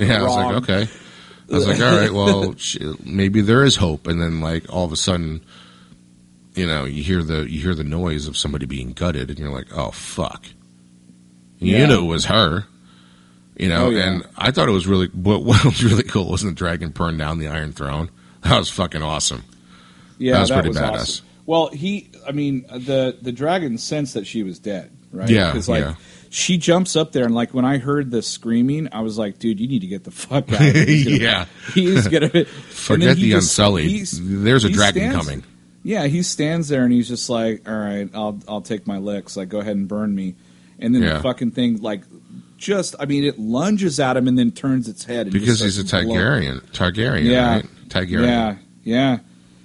Yeah, 0.00 0.20
I 0.20 0.22
was 0.22 0.36
like, 0.36 0.54
okay. 0.62 0.88
I 1.50 1.54
was 1.54 1.66
like, 1.68 1.80
all 1.80 1.96
right, 1.96 2.12
well, 2.12 2.54
sh- 2.56 2.78
maybe 3.04 3.42
there 3.42 3.62
is 3.64 3.76
hope. 3.76 4.06
And 4.06 4.22
then, 4.22 4.40
like, 4.40 4.72
all 4.72 4.86
of 4.86 4.92
a 4.92 4.96
sudden, 4.96 5.44
you 6.54 6.66
know, 6.66 6.84
you 6.86 7.02
hear 7.02 7.22
the 7.22 7.42
you 7.50 7.60
hear 7.60 7.74
the 7.74 7.84
noise 7.84 8.26
of 8.26 8.38
somebody 8.38 8.64
being 8.64 8.92
gutted, 8.92 9.28
and 9.28 9.38
you're 9.38 9.50
like, 9.52 9.66
oh 9.76 9.90
fuck. 9.90 10.46
Yeah. 11.62 11.78
You 11.78 11.86
knew 11.86 12.04
it 12.04 12.08
was 12.08 12.26
her. 12.26 12.64
You 13.56 13.68
know, 13.68 13.86
Oh, 13.86 13.90
yeah. 13.90 14.08
and 14.08 14.26
I 14.36 14.50
thought 14.50 14.68
it 14.68 14.72
was 14.72 14.86
really 14.86 15.06
what, 15.08 15.42
what 15.44 15.64
was 15.64 15.84
really 15.84 16.02
cool 16.04 16.30
was 16.30 16.42
the 16.42 16.52
dragon 16.52 16.90
burned 16.90 17.18
down 17.18 17.38
the 17.38 17.48
Iron 17.48 17.72
Throne. 17.72 18.10
That 18.42 18.58
was 18.58 18.68
fucking 18.70 19.02
awesome. 19.02 19.44
Yeah, 20.18 20.34
That 20.34 20.40
was 20.40 20.50
pretty 20.50 20.68
awesome. 20.70 20.82
badass. 20.94 21.22
Well, 21.46 21.68
he, 21.68 22.10
I 22.26 22.32
mean, 22.32 22.62
the 22.70 23.16
the 23.20 23.32
dragon 23.32 23.76
sensed 23.78 24.14
that 24.14 24.26
she 24.26 24.42
was 24.42 24.58
dead, 24.58 24.90
right? 25.10 25.28
Yeah, 25.28 25.52
'Cause, 25.52 25.68
like, 25.68 25.84
yeah. 25.84 25.94
She 26.30 26.56
jumps 26.56 26.96
up 26.96 27.12
there, 27.12 27.24
and 27.26 27.34
like 27.34 27.52
when 27.52 27.64
I 27.66 27.76
heard 27.78 28.10
the 28.10 28.22
screaming, 28.22 28.88
I 28.92 29.00
was 29.00 29.18
like, 29.18 29.38
"Dude, 29.38 29.60
you 29.60 29.68
need 29.68 29.80
to 29.80 29.86
get 29.86 30.04
the 30.04 30.10
fuck 30.12 30.50
out!" 30.52 30.60
He's 30.62 31.04
gonna, 31.04 31.16
Yeah. 31.20 31.44
he's 31.74 32.08
gonna 32.08 32.44
Forget 32.46 33.16
he 33.18 33.24
the 33.24 33.30
just- 33.32 33.50
Unsullied. 33.58 34.06
There's 34.12 34.64
a 34.64 34.70
dragon 34.70 35.10
stands- 35.10 35.16
coming. 35.26 35.44
Yeah, 35.82 36.06
he 36.06 36.22
stands 36.22 36.68
there 36.68 36.84
and 36.84 36.92
he's 36.92 37.08
just 37.08 37.28
like, 37.28 37.68
"All 37.68 37.76
right, 37.76 38.08
I'll 38.14 38.38
I'll 38.48 38.60
take 38.62 38.86
my 38.86 38.98
licks. 38.98 39.36
Like, 39.36 39.48
go 39.50 39.58
ahead 39.58 39.76
and 39.76 39.86
burn 39.88 40.14
me." 40.14 40.36
And 40.82 40.94
then 40.94 41.02
Yeah. 41.02 41.14
the 41.18 41.20
fucking 41.22 41.52
thing, 41.52 41.80
like, 41.80 42.02
just 42.58 42.94
I 43.00 43.06
mean, 43.06 43.24
it 43.24 43.38
lunges 43.38 43.98
at 44.00 44.16
him 44.16 44.28
and 44.28 44.38
then 44.38 44.50
turns 44.50 44.88
its 44.88 45.04
head 45.04 45.26
and 45.26 45.32
Because 45.32 45.60
he's 45.60 45.78
a. 45.78 45.84
Targaryen. 45.84 46.60
Targaryen, 46.72 47.24
Yeah. 47.24 47.54
right? 47.56 47.66
Targaryen. 47.88 48.26
Yeah, 48.26 48.56
yeah. 48.84 49.18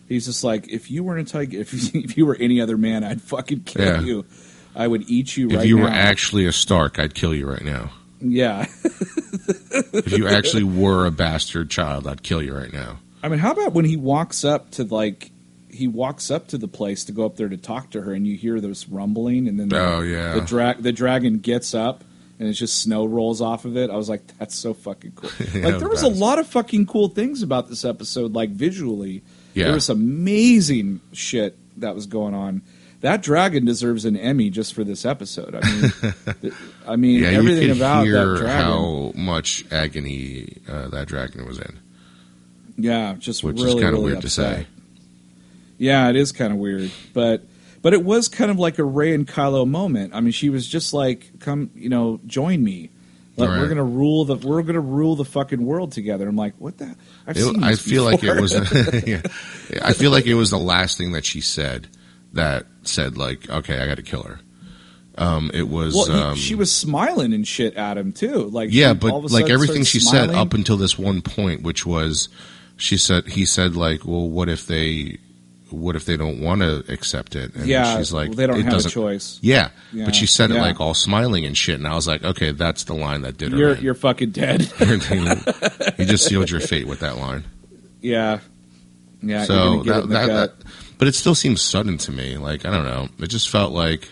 He's 0.07 0.25
just 0.25 0.43
like, 0.43 0.67
if 0.69 0.89
you 0.89 1.03
weren't 1.03 1.27
a 1.27 1.31
tiger, 1.31 1.57
if 1.59 1.73
you, 1.73 2.01
if 2.03 2.17
you 2.17 2.25
were 2.25 2.37
any 2.39 2.61
other 2.61 2.77
man, 2.77 3.03
I'd 3.03 3.21
fucking 3.21 3.61
kill 3.65 3.83
Yeah. 3.85 4.01
you. 4.01 4.25
I 4.75 4.87
would 4.87 5.09
eat 5.09 5.35
you 5.35 5.47
right 5.47 5.53
now. 5.53 5.55
If 5.55 5.59
right 5.61 5.67
you 5.67 5.77
now. 5.77 5.83
were 5.83 5.89
actually 5.89 6.45
a 6.45 6.51
Stark, 6.51 6.99
I'd 6.99 7.13
kill 7.15 7.33
you 7.33 7.47
right 7.49 7.63
now. 7.65 7.91
yeah. 8.21 8.65
If 9.93 10.11
you 10.17 10.27
actually 10.27 10.63
were 10.63 11.05
a 11.05 11.11
bastard 11.11 11.69
child, 11.69 12.07
I'd 12.07 12.23
kill 12.23 12.41
you 12.41 12.53
right 12.53 12.71
now. 12.73 12.99
I 13.23 13.29
mean, 13.29 13.39
how 13.39 13.51
about 13.51 13.73
when 13.73 13.85
he 13.85 13.95
walks 13.97 14.43
up 14.43 14.71
to 14.71 14.83
like 14.83 15.31
he 15.77 15.87
walks 15.87 16.29
up 16.31 16.47
to 16.49 16.57
the 16.57 16.67
place 16.67 17.05
to 17.05 17.11
go 17.11 17.25
up 17.25 17.35
there 17.37 17.49
to 17.49 17.57
talk 17.57 17.91
to 17.91 18.01
her, 18.01 18.13
and 18.13 18.27
you 18.27 18.35
hear 18.35 18.59
this 18.59 18.89
rumbling, 18.89 19.47
and 19.47 19.59
then 19.59 19.69
the, 19.69 19.79
Oh, 19.79 20.01
yeah. 20.01 20.33
the 20.33 20.41
drag 20.41 20.81
the 20.83 20.91
dragon 20.91 21.39
gets 21.39 21.73
up, 21.73 22.03
and 22.39 22.49
it's 22.49 22.59
just 22.59 22.81
snow 22.81 23.05
rolls 23.05 23.41
off 23.41 23.65
of 23.65 23.77
it. 23.77 23.89
I 23.89 23.95
was 23.95 24.09
like, 24.09 24.21
that's 24.37 24.55
so 24.55 24.73
fucking 24.73 25.13
cool. 25.15 25.29
Yeah, 25.53 25.67
like 25.69 25.79
there 25.79 25.89
was 25.89 26.03
a 26.03 26.07
lot 26.09 26.39
of 26.39 26.47
fucking 26.47 26.85
cool 26.87 27.07
things 27.09 27.41
about 27.43 27.69
this 27.69 27.85
episode, 27.85 28.33
like 28.33 28.49
visually. 28.49 29.23
Yeah. 29.53 29.65
There 29.65 29.73
was 29.73 29.89
amazing 29.89 31.01
shit 31.13 31.57
that 31.79 31.95
was 31.95 32.05
going 32.05 32.33
on. 32.35 32.61
That 33.01 33.21
dragon 33.21 33.63
deserves 33.65 34.05
an 34.05 34.17
Emmy 34.17 34.49
just 34.49 34.73
for 34.73 34.83
this 34.83 35.05
episode. 35.05 35.53
I 35.55 35.61
mean, 35.71 35.91
th- 36.41 36.53
I 36.87 36.95
mean 36.95 37.21
Yeah, 37.21 37.29
everything 37.29 37.69
about 37.71 38.05
that 38.05 38.37
dragon. 38.39 38.47
how 38.47 39.11
much 39.15 39.65
agony 39.71 40.57
uh, 40.67 40.87
that 40.89 41.07
dragon 41.07 41.45
was 41.45 41.59
in, 41.59 41.79
Yeah, 42.77 43.15
just 43.19 43.43
which 43.43 43.57
really, 43.57 43.69
is 43.69 43.73
kind 43.83 43.85
of 43.95 44.01
really 44.01 44.13
weird 44.13 44.21
to 44.21 44.29
say. 44.29 44.65
Yeah, 45.77 46.09
it 46.09 46.15
is 46.15 46.31
kind 46.31 46.51
of 46.51 46.59
weird, 46.59 46.91
but 47.13 47.43
but 47.81 47.93
it 47.93 48.03
was 48.03 48.27
kind 48.27 48.49
of 48.51 48.57
like 48.59 48.79
a 48.79 48.83
Rey 48.83 49.13
and 49.13 49.27
Kylo 49.27 49.67
moment. 49.67 50.13
I 50.15 50.21
mean, 50.21 50.31
she 50.31 50.49
was 50.49 50.67
just 50.67 50.93
like, 50.93 51.39
"Come, 51.39 51.69
you 51.75 51.89
know, 51.89 52.19
join 52.25 52.63
me. 52.63 52.89
Like, 53.37 53.49
Right. 53.49 53.59
We're 53.59 53.67
gonna 53.69 53.83
rule 53.83 54.25
the 54.25 54.35
we're 54.35 54.63
gonna 54.63 54.79
rule 54.79 55.15
the 55.15 55.23
fucking 55.25 55.63
world 55.63 55.91
together." 55.91 56.27
I'm 56.27 56.35
like, 56.35 56.55
"What 56.57 56.79
the? 56.79 56.95
I've 57.27 57.37
It- 57.37 57.63
I 57.63 57.75
feel 57.75 58.03
like 58.03 58.23
it 58.23 58.41
was. 58.41 58.53
yeah. 59.07 59.21
I 59.83 59.93
feel 59.93 60.09
like 60.11 60.25
it 60.25 60.33
was 60.33 60.49
the 60.49 60.57
last 60.57 60.97
thing 60.97 61.11
that 61.11 61.23
she 61.25 61.41
said 61.41 61.87
that 62.33 62.65
said 62.83 63.17
like, 63.17 63.47
okay, 63.49 63.79
I 63.79 63.85
got 63.87 63.95
to 63.97 64.03
kill 64.03 64.23
her. 64.23 64.39
Um, 65.19 65.49
it 65.53 65.67
was. 65.67 65.95
well, 65.95 66.05
he- 66.05 66.13
um, 66.13 66.35
she 66.35 66.55
was 66.55 66.71
smiling 66.71 67.33
and 67.33 67.47
shit 67.47 67.75
at 67.75 67.97
him 67.97 68.11
too. 68.11 68.45
Like, 68.49 68.69
yeah, 68.71 68.93
she 68.93 68.99
but 68.99 69.31
like 69.31 69.49
everything 69.49 69.83
she 69.83 69.99
said 69.99 70.29
up 70.31 70.53
until 70.53 70.77
this 70.77 70.97
one 70.97 71.21
point, 71.21 71.61
which 71.63 71.85
was, 71.85 72.29
she 72.75 72.97
said 72.97 73.27
he 73.27 73.45
said 73.45 73.75
like, 73.75 74.05
well, 74.05 74.29
what 74.29 74.49
if 74.49 74.67
they, 74.67 75.17
what 75.69 75.95
if 75.95 76.05
they 76.05 76.17
don't 76.17 76.41
want 76.41 76.61
to 76.61 76.83
accept 76.91 77.35
it? 77.35 77.53
And 77.55 77.67
yeah, 77.67 77.97
she's 77.97 78.13
like, 78.13 78.29
well, 78.29 78.35
they 78.35 78.47
don't 78.47 78.61
have 78.61 78.85
a 78.85 78.89
choice. 78.89 79.39
Yeah, 79.41 79.69
Yeah, 79.91 80.05
but 80.05 80.15
she 80.15 80.25
said 80.25 80.51
it 80.51 80.55
like 80.55 80.79
all 80.79 80.93
smiling 80.93 81.45
and 81.45 81.57
shit, 81.57 81.75
and 81.75 81.87
I 81.87 81.95
was 81.95 82.07
like, 82.07 82.23
okay, 82.23 82.51
that's 82.51 82.85
the 82.85 82.93
line 82.93 83.21
that 83.21 83.37
did 83.37 83.51
her. 83.51 83.57
You're 83.57 83.73
in. 83.75 83.83
you're 83.83 83.93
fucking 83.93 84.31
dead. 84.31 84.61
you 84.79 86.05
just 86.05 86.25
sealed 86.25 86.49
your 86.49 86.59
fate 86.59 86.87
with 86.87 86.99
that 87.01 87.17
line. 87.17 87.43
yeah, 88.01 88.39
yeah. 89.21 89.43
so 89.43 89.83
that, 89.83 90.09
that, 90.09 90.27
that, 90.27 90.53
but 90.97 91.07
it 91.07 91.15
still 91.15 91.35
seems 91.35 91.61
sudden 91.61 91.97
to 91.99 92.11
me. 92.11 92.37
Like 92.37 92.65
I 92.65 92.71
don't 92.71 92.85
know. 92.85 93.07
It 93.19 93.27
just 93.27 93.49
felt 93.49 93.71
like. 93.71 94.07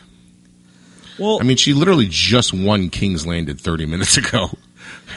well, 1.19 1.39
I 1.39 1.43
mean, 1.43 1.57
she 1.57 1.73
literally 1.73 2.07
just 2.09 2.53
won 2.53 2.89
King's 2.89 3.25
Landing 3.25 3.57
30 3.57 3.85
minutes 3.85 4.17
ago. 4.17 4.49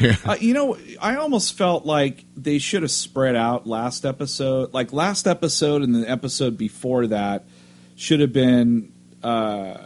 Uh, 0.24 0.36
you 0.38 0.54
know, 0.54 0.76
I 1.00 1.16
almost 1.16 1.56
felt 1.58 1.84
like 1.84 2.24
they 2.36 2.58
should 2.58 2.82
have 2.82 2.90
spread 2.90 3.34
out 3.34 3.66
last 3.66 4.04
episode. 4.04 4.72
Like 4.72 4.92
last 4.92 5.26
episode 5.26 5.82
and 5.82 5.92
the 5.94 6.08
episode 6.08 6.56
before 6.56 7.08
that 7.08 7.46
should 7.96 8.20
have 8.20 8.32
been, 8.32 8.92
uh, 9.24 9.76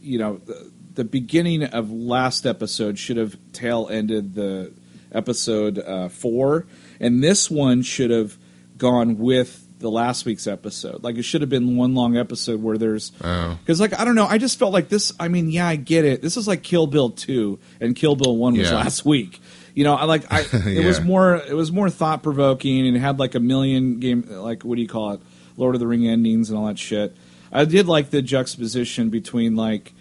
you 0.00 0.18
know, 0.18 0.36
the, 0.38 0.70
the 0.94 1.04
beginning 1.04 1.64
of 1.64 1.90
last 1.90 2.44
episode 2.44 2.98
should 2.98 3.16
have 3.16 3.36
tail 3.52 3.88
ended 3.90 4.34
the 4.34 4.72
episode 5.10 5.78
uh, 5.78 6.08
four, 6.08 6.66
and 7.00 7.22
this 7.22 7.50
one 7.50 7.82
should 7.82 8.10
have 8.10 8.36
gone 8.76 9.18
with 9.18 9.61
the 9.82 9.90
last 9.90 10.24
week's 10.24 10.46
episode. 10.46 11.02
Like 11.04 11.16
it 11.16 11.22
should 11.24 11.42
have 11.42 11.50
been 11.50 11.76
one 11.76 11.94
long 11.94 12.16
episode 12.16 12.62
where 12.62 12.78
there's 12.78 13.12
Oh. 13.22 13.58
because 13.60 13.80
like 13.80 13.98
I 13.98 14.04
don't 14.06 14.14
know, 14.14 14.26
I 14.26 14.38
just 14.38 14.58
felt 14.58 14.72
like 14.72 14.88
this. 14.88 15.12
I 15.20 15.28
mean, 15.28 15.50
yeah, 15.50 15.66
I 15.68 15.76
get 15.76 16.04
it. 16.06 16.22
This 16.22 16.36
is 16.38 16.48
like 16.48 16.62
Kill 16.62 16.86
Bill 16.86 17.10
two 17.10 17.58
and 17.80 17.94
Kill 17.94 18.16
Bill 18.16 18.36
one 18.36 18.56
was 18.56 18.70
Yeah. 18.70 18.76
last 18.76 19.04
week. 19.04 19.40
You 19.74 19.84
know, 19.84 19.94
I 19.94 20.04
like 20.04 20.24
I. 20.32 20.40
It 20.66 20.86
was 20.86 21.00
more. 21.02 21.36
It 21.36 21.54
was 21.54 21.70
more 21.70 21.90
thought 21.90 22.22
provoking 22.22 22.86
and 22.86 22.96
it 22.96 23.00
had 23.00 23.18
like 23.18 23.34
a 23.34 23.40
million 23.40 24.00
game. 24.00 24.24
Like 24.28 24.62
what 24.64 24.76
do 24.76 24.82
you 24.82 24.88
call 24.88 25.12
it? 25.12 25.20
Lord 25.58 25.74
of 25.74 25.80
the 25.80 25.86
Ring 25.86 26.06
endings 26.08 26.48
and 26.48 26.58
all 26.58 26.66
that 26.66 26.78
shit. 26.78 27.14
I 27.52 27.66
did 27.66 27.86
like 27.86 28.08
the 28.10 28.22
juxtaposition 28.22 29.10
between 29.10 29.54
like, 29.56 29.92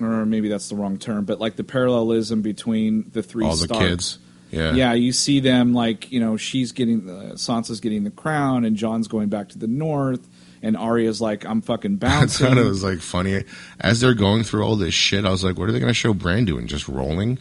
or 0.00 0.26
maybe 0.26 0.48
that's 0.48 0.68
the 0.68 0.76
wrong 0.76 0.98
term, 0.98 1.24
but 1.24 1.40
like 1.40 1.56
the 1.56 1.64
parallelism 1.64 2.42
between 2.42 3.10
the 3.12 3.22
three 3.22 3.44
All 3.46 3.52
the 3.56 3.64
Starks. 3.64 3.84
kids. 3.86 4.18
Yeah. 4.54 4.72
Yeah, 4.74 4.92
you 4.94 5.12
see 5.12 5.40
them 5.40 5.74
like 5.74 6.10
you 6.12 6.20
know 6.20 6.36
she's 6.36 6.72
getting 6.72 7.08
uh, 7.08 7.32
Sansa's 7.34 7.80
getting 7.80 8.04
the 8.04 8.10
crown 8.10 8.64
and 8.64 8.76
Jon's 8.76 9.08
going 9.08 9.28
back 9.28 9.50
to 9.50 9.58
the 9.58 9.66
north 9.66 10.26
and 10.62 10.76
Arya's 10.76 11.20
like 11.20 11.44
I'm 11.44 11.60
fucking 11.60 11.94
I 12.02 12.06
bouncing. 12.06 12.46
thought 12.46 12.58
it 12.58 12.64
was 12.64 12.82
like 12.84 13.00
funny 13.00 13.44
as 13.80 14.00
they're 14.00 14.14
going 14.14 14.44
through 14.44 14.62
all 14.64 14.76
this 14.76 14.94
shit. 14.94 15.24
I 15.24 15.30
was 15.30 15.44
like, 15.44 15.58
"What 15.58 15.68
are 15.68 15.72
they 15.72 15.80
going 15.80 15.90
to 15.90 15.94
show 15.94 16.14
Bran 16.14 16.44
doing? 16.44 16.66
Just 16.66 16.88
rolling?" 16.88 17.38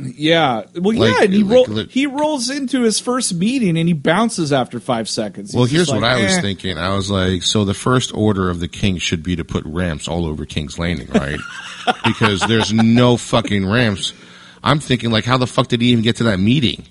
Yeah, 0.00 0.62
well, 0.76 0.96
Like- 0.96 1.12
yeah, 1.12 1.24
and 1.24 1.34
he 1.34 1.42
like, 1.42 1.66
roll, 1.68 1.76
he 1.86 2.06
rolls 2.06 2.50
into 2.50 2.82
his 2.82 3.00
first 3.00 3.34
meeting 3.34 3.76
and 3.76 3.88
he 3.88 3.94
bounces 3.94 4.52
after 4.52 4.78
five 4.78 5.08
seconds. 5.08 5.52
Well, 5.52 5.64
here's 5.64 5.86
just 5.88 5.92
what 5.92 6.02
like, 6.02 6.18
I 6.18 6.22
was 6.22 6.36
eh. 6.38 6.40
thinking. 6.40 6.78
I 6.78 6.94
was 6.94 7.10
like, 7.10 7.42
so 7.42 7.64
the 7.64 7.74
first 7.74 8.14
order 8.14 8.48
of 8.48 8.60
the 8.60 8.68
king 8.68 8.98
should 8.98 9.24
be 9.24 9.34
to 9.34 9.44
put 9.44 9.64
ramps 9.64 10.06
all 10.06 10.24
over 10.24 10.46
King's 10.46 10.78
Landing, 10.78 11.08
right? 11.08 11.40
because 12.04 12.40
there's 12.42 12.72
no 12.72 13.16
fucking 13.16 13.66
ramps. 13.66 14.12
I'm 14.62 14.80
thinking, 14.80 15.10
like, 15.10 15.24
how 15.24 15.38
the 15.38 15.46
fuck 15.46 15.68
did 15.68 15.80
he 15.80 15.88
even 15.88 16.02
get 16.02 16.16
to 16.16 16.24
that 16.24 16.38
meeting? 16.40 16.84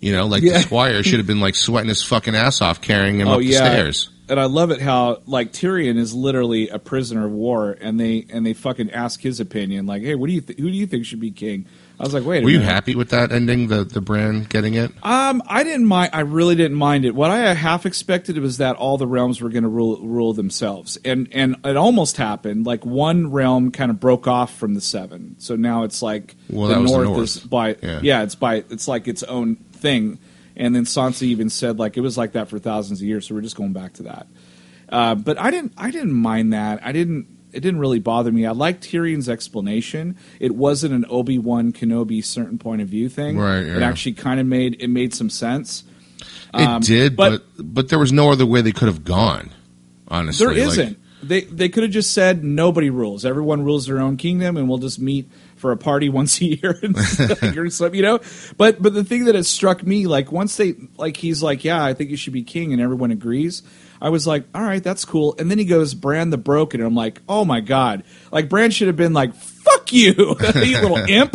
You 0.00 0.12
know, 0.12 0.26
like 0.26 0.42
Yeah. 0.42 0.54
the 0.54 0.60
squire 0.60 1.02
should 1.02 1.18
have 1.18 1.26
been 1.26 1.40
like 1.40 1.54
sweating 1.56 1.88
his 1.88 2.02
fucking 2.02 2.34
ass 2.36 2.60
off 2.62 2.80
carrying 2.80 3.18
him 3.20 3.26
Oh 3.28 3.34
up 3.34 3.40
the 3.40 3.52
stairs. 3.52 4.10
and 4.28 4.38
I 4.38 4.44
love 4.44 4.70
it 4.70 4.80
how 4.80 5.22
like 5.26 5.52
Tyrion 5.52 5.96
is 5.98 6.14
literally 6.14 6.68
a 6.68 6.78
prisoner 6.78 7.26
of 7.26 7.32
war, 7.32 7.76
and 7.80 7.98
they 7.98 8.24
and 8.30 8.46
they 8.46 8.52
fucking 8.52 8.90
ask 8.92 9.20
his 9.20 9.40
opinion, 9.40 9.86
like, 9.86 10.02
hey, 10.02 10.14
what 10.14 10.28
do 10.28 10.34
you 10.34 10.40
th- 10.40 10.58
who 10.58 10.70
do 10.70 10.76
you 10.76 10.86
think 10.86 11.04
should 11.04 11.18
be 11.20 11.30
king? 11.32 11.66
I 12.00 12.04
was 12.04 12.14
like, 12.14 12.24
wait, 12.24 12.42
a 12.42 12.44
Were 12.44 12.50
you 12.50 12.60
happy 12.60 12.94
with 12.94 13.10
that 13.10 13.32
ending? 13.32 13.66
The 13.66 13.82
the 13.82 14.00
Bran 14.00 14.44
getting 14.44 14.74
it? 14.74 14.92
Um, 15.02 15.42
I 15.48 15.64
didn't 15.64 15.86
mind. 15.86 16.10
I 16.12 16.20
really 16.20 16.54
didn't 16.54 16.76
mind 16.76 17.04
it. 17.04 17.12
What 17.12 17.32
I 17.32 17.52
half 17.54 17.86
expected 17.86 18.38
was 18.38 18.58
that 18.58 18.76
all 18.76 18.98
the 18.98 19.06
realms 19.06 19.40
were 19.40 19.48
going 19.48 19.64
to 19.64 19.68
rule 19.68 19.98
rule 19.98 20.32
themselves, 20.32 20.96
and 21.04 21.28
and 21.32 21.56
it 21.64 21.76
almost 21.76 22.16
happened. 22.16 22.66
Like 22.66 22.86
one 22.86 23.32
realm 23.32 23.72
kind 23.72 23.90
of 23.90 23.98
broke 23.98 24.28
off 24.28 24.56
from 24.56 24.74
the 24.74 24.80
seven, 24.80 25.34
so 25.38 25.56
now 25.56 25.82
it's 25.82 26.00
like 26.00 26.36
Well, 26.48 26.68
the, 26.68 26.80
was 26.80 26.90
the 26.92 26.96
north 26.98 27.08
north. 27.08 27.22
is 27.22 27.38
by 27.40 27.76
Yeah. 27.82 28.00
yeah. 28.02 28.22
it's 28.22 28.36
by 28.36 28.64
it's 28.70 28.86
like 28.86 29.08
its 29.08 29.24
own 29.24 29.56
thing. 29.56 30.18
And 30.56 30.74
then 30.74 30.84
Sansa 30.84 31.22
even 31.22 31.50
said 31.50 31.78
like 31.80 31.96
it 31.96 32.00
was 32.00 32.16
like 32.16 32.32
that 32.32 32.48
for 32.48 32.60
thousands 32.60 33.00
of 33.00 33.06
years, 33.08 33.26
so 33.26 33.34
we're 33.34 33.40
just 33.42 33.56
going 33.56 33.72
back 33.72 33.94
to 33.94 34.04
that. 34.04 34.26
Uh, 34.88 35.14
but 35.16 35.36
I 35.38 35.50
didn't 35.50 35.72
I 35.76 35.90
didn't 35.90 36.12
mind 36.14 36.52
that. 36.52 36.78
I 36.84 36.92
didn't 36.92 37.26
it 37.52 37.60
didn't 37.60 37.80
really 37.80 37.98
bother 37.98 38.30
me. 38.32 38.44
I 38.46 38.52
liked 38.52 38.84
Tyrion's 38.90 39.28
explanation. 39.28 40.16
It 40.40 40.54
wasn't 40.54 40.94
an 40.94 41.04
Obi 41.08 41.38
Wan 41.38 41.72
Kenobi 41.72 42.24
certain 42.24 42.58
point 42.58 42.82
of 42.82 42.88
view 42.88 43.08
thing. 43.08 43.38
Right, 43.38 43.64
It 43.64 43.82
actually 43.82 44.12
kind 44.14 44.40
of 44.40 44.46
made 44.46 44.76
it 44.80 44.88
made 44.88 45.14
some 45.14 45.30
sense. 45.30 45.84
It 46.54 46.60
Um, 46.60 46.80
did, 46.82 47.14
but- 47.16 47.42
but, 47.56 47.74
but 47.74 47.88
there 47.88 47.98
was 47.98 48.12
no 48.12 48.30
other 48.30 48.46
way 48.46 48.60
they 48.62 48.72
could 48.72 48.88
have 48.88 49.04
gone. 49.04 49.50
Honestly, 50.08 50.46
There 50.46 50.54
Like, 50.54 50.72
isn't. 50.72 50.98
They 51.22 51.40
they 51.42 51.68
could 51.68 51.82
have 51.82 51.90
just 51.92 52.12
said 52.12 52.44
nobody 52.44 52.90
rules. 52.90 53.24
Everyone 53.24 53.62
rules 53.64 53.86
their 53.86 53.98
own 53.98 54.16
kingdom, 54.16 54.56
and 54.56 54.68
we'll 54.68 54.78
just 54.78 55.00
meet 55.00 55.28
for 55.58 55.72
a 55.72 55.76
party 55.76 56.08
once 56.18 56.40
a 56.40 56.46
year 56.46 56.78
and 56.82 56.96
or 56.96 57.70
something, 57.70 57.94
you 57.94 58.02
know. 58.02 58.20
But 58.56 58.80
but 58.82 58.94
the 58.94 59.04
thing 59.04 59.24
that 59.26 59.34
has 59.34 59.48
struck 59.48 59.82
me, 59.82 60.06
like 60.06 60.32
once 60.32 60.56
they 60.56 60.74
like 60.96 61.16
he's 61.16 61.42
like, 61.42 61.64
yeah, 61.64 61.82
I 61.82 61.94
think 61.94 62.10
you 62.10 62.16
should 62.16 62.32
be 62.32 62.42
king, 62.42 62.72
and 62.72 62.80
everyone 62.80 63.10
agrees. 63.10 63.62
I 64.00 64.10
was 64.10 64.26
like, 64.26 64.44
all 64.54 64.62
right, 64.62 64.82
that's 64.82 65.04
cool. 65.04 65.34
And 65.38 65.50
then 65.50 65.58
he 65.58 65.64
goes, 65.64 65.94
Bran 65.94 66.30
the 66.30 66.38
Broken, 66.38 66.80
and 66.80 66.86
I'm 66.86 66.94
like, 66.94 67.20
oh 67.28 67.44
my 67.44 67.60
god, 67.60 68.04
like 68.30 68.48
Bran 68.48 68.70
should 68.70 68.86
have 68.86 68.96
been 68.96 69.12
like, 69.12 69.34
fuck 69.34 69.92
you, 69.92 70.12
you 70.54 70.80
little 70.80 70.96
imp, 71.08 71.34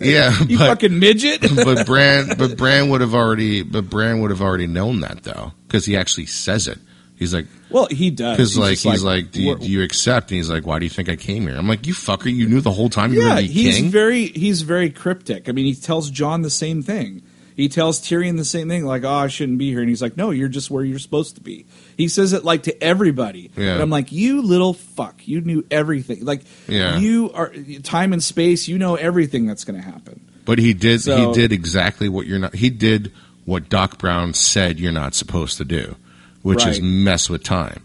yeah, 0.00 0.36
you 0.48 0.58
but, 0.58 0.68
fucking 0.68 0.98
midget. 0.98 1.42
but 1.54 1.86
Bran, 1.86 2.30
but 2.38 2.56
Bran 2.56 2.88
would 2.90 3.02
have 3.02 3.14
already, 3.14 3.62
but 3.62 3.90
Bran 3.90 4.20
would 4.22 4.30
have 4.30 4.40
already 4.40 4.66
known 4.66 5.00
that 5.00 5.22
though, 5.22 5.52
because 5.66 5.84
he 5.84 5.96
actually 5.96 6.26
says 6.26 6.68
it. 6.68 6.78
He's 7.22 7.34
like, 7.34 7.46
well, 7.70 7.86
he 7.86 8.10
does 8.10 8.36
because 8.36 8.58
like 8.58 8.78
he's 8.78 9.02
like, 9.02 9.30
do, 9.30 9.42
you, 9.42 9.56
do 9.58 9.66
you 9.66 9.82
accept? 9.82 10.30
And 10.30 10.36
he's 10.36 10.50
like, 10.50 10.66
why 10.66 10.78
do 10.78 10.84
you 10.84 10.90
think 10.90 11.08
I 11.08 11.16
came 11.16 11.46
here? 11.46 11.56
I'm 11.56 11.68
like, 11.68 11.86
you 11.86 11.94
fucker, 11.94 12.32
you 12.32 12.48
knew 12.48 12.60
the 12.60 12.70
whole 12.72 12.90
time 12.90 13.12
you 13.12 13.22
yeah, 13.26 13.36
to 13.36 13.40
he's 13.42 13.76
king. 13.78 13.90
very 13.90 14.26
he's 14.26 14.62
very 14.62 14.90
cryptic. 14.90 15.48
I 15.48 15.52
mean, 15.52 15.64
he 15.66 15.74
tells 15.74 16.10
Jon 16.10 16.42
the 16.42 16.50
same 16.50 16.82
thing. 16.82 17.22
He 17.54 17.68
tells 17.68 18.00
Tyrion 18.00 18.38
the 18.38 18.46
same 18.46 18.68
thing, 18.70 18.86
like, 18.86 19.04
"Oh, 19.04 19.10
I 19.12 19.28
shouldn't 19.28 19.58
be 19.58 19.68
here," 19.70 19.80
and 19.80 19.88
he's 19.90 20.00
like, 20.00 20.16
"No, 20.16 20.30
you're 20.30 20.48
just 20.48 20.70
where 20.70 20.82
you're 20.84 20.98
supposed 20.98 21.34
to 21.34 21.42
be." 21.42 21.66
He 21.98 22.08
says 22.08 22.32
it 22.32 22.44
like 22.44 22.62
to 22.62 22.82
everybody, 22.82 23.50
Yeah. 23.56 23.74
and 23.74 23.82
I'm 23.82 23.90
like, 23.90 24.10
"You 24.10 24.40
little 24.40 24.72
fuck! 24.72 25.28
You 25.28 25.42
knew 25.42 25.62
everything. 25.70 26.24
Like, 26.24 26.42
Yeah. 26.66 26.96
you 26.98 27.30
are 27.34 27.52
time 27.82 28.14
and 28.14 28.22
space. 28.24 28.68
You 28.68 28.78
know 28.78 28.94
everything 28.96 29.46
that's 29.46 29.64
going 29.64 29.80
to 29.80 29.86
happen." 29.86 30.20
but 30.44 30.58
he 30.58 30.72
did, 30.74 31.02
So- 31.02 31.28
he 31.28 31.34
did 31.40 31.52
exactly 31.52 32.08
what 32.08 32.26
you're 32.26 32.38
not. 32.38 32.54
He 32.54 32.68
did 32.70 33.12
what 33.44 33.68
Doc 33.68 33.98
Brown 33.98 34.32
said 34.34 34.80
you're 34.80 34.90
not 34.90 35.14
supposed 35.14 35.58
to 35.58 35.64
do, 35.64 35.94
which 36.42 36.66
is 36.66 36.80
mess 36.80 37.30
with 37.30 37.42
time. 37.42 37.84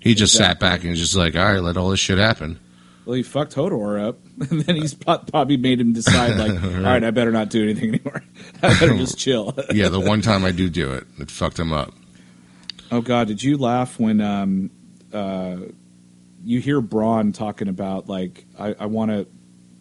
He 0.00 0.14
just 0.14 0.34
sat 0.34 0.60
back 0.60 0.84
and 0.84 0.94
just 0.94 1.16
like, 1.16 1.34
all 1.34 1.44
right, 1.44 1.60
let 1.60 1.76
all 1.76 1.90
this 1.90 2.00
shit 2.00 2.18
happen. 2.18 2.60
Well, 3.06 3.14
he 3.14 3.22
fucked 3.22 3.54
Hodor 3.54 4.04
up, 4.04 4.18
and 4.50 4.62
then 4.62 4.74
he's 4.74 4.94
pro- 4.94 5.18
probably 5.18 5.56
made 5.56 5.80
him 5.80 5.92
decide, 5.92 6.36
like, 6.36 6.62
"All 6.62 6.80
right, 6.80 7.02
I 7.02 7.12
better 7.12 7.30
not 7.30 7.50
do 7.50 7.62
anything 7.62 7.94
anymore. 7.94 8.24
I 8.62 8.78
better 8.80 8.96
just 8.96 9.16
chill." 9.16 9.56
Yeah, 9.72 9.88
the 9.88 10.00
one 10.00 10.22
time 10.22 10.44
I 10.44 10.50
do 10.50 10.68
do 10.68 10.92
it, 10.92 11.06
it 11.20 11.30
fucked 11.30 11.58
him 11.58 11.72
up. 11.72 11.94
Oh 12.90 13.00
God, 13.00 13.28
did 13.28 13.42
you 13.42 13.58
laugh 13.58 13.98
when 14.00 14.20
um, 14.20 14.70
uh, 15.12 15.56
you 16.44 16.60
hear 16.60 16.82
Bronn 16.82 17.32
talking 17.32 17.68
about 17.68 18.08
like 18.08 18.44
I, 18.58 18.74
I 18.78 18.86
want 18.86 19.12
to 19.12 19.28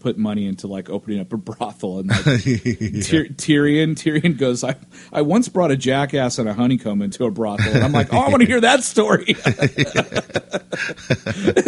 put 0.06 0.20
money 0.20 0.46
into 0.46 0.68
like 0.68 0.88
opening 0.88 1.20
up 1.20 1.34
a 1.34 1.38
brothel 1.38 1.98
and 1.98 2.10
like 2.10 2.24
Tyr- 2.24 3.34
Tyrion 3.34 3.96
Tyrion 3.96 4.38
goes 4.38 4.64
I 4.64 4.76
I 5.12 5.24
once 5.24 5.50
brought 5.50 5.72
a 5.72 5.76
jackass 5.76 6.38
and 6.38 6.48
a 6.48 6.54
honeycomb 6.54 7.02
into 7.02 7.26
a 7.26 7.32
brothel 7.32 7.74
and 7.74 7.84
I'm 7.84 7.92
like 7.92 8.14
oh 8.14 8.20
I 8.20 8.30
want 8.30 8.42
to 8.42 8.46
hear 8.46 8.62
that 8.62 8.84
story 8.84 9.26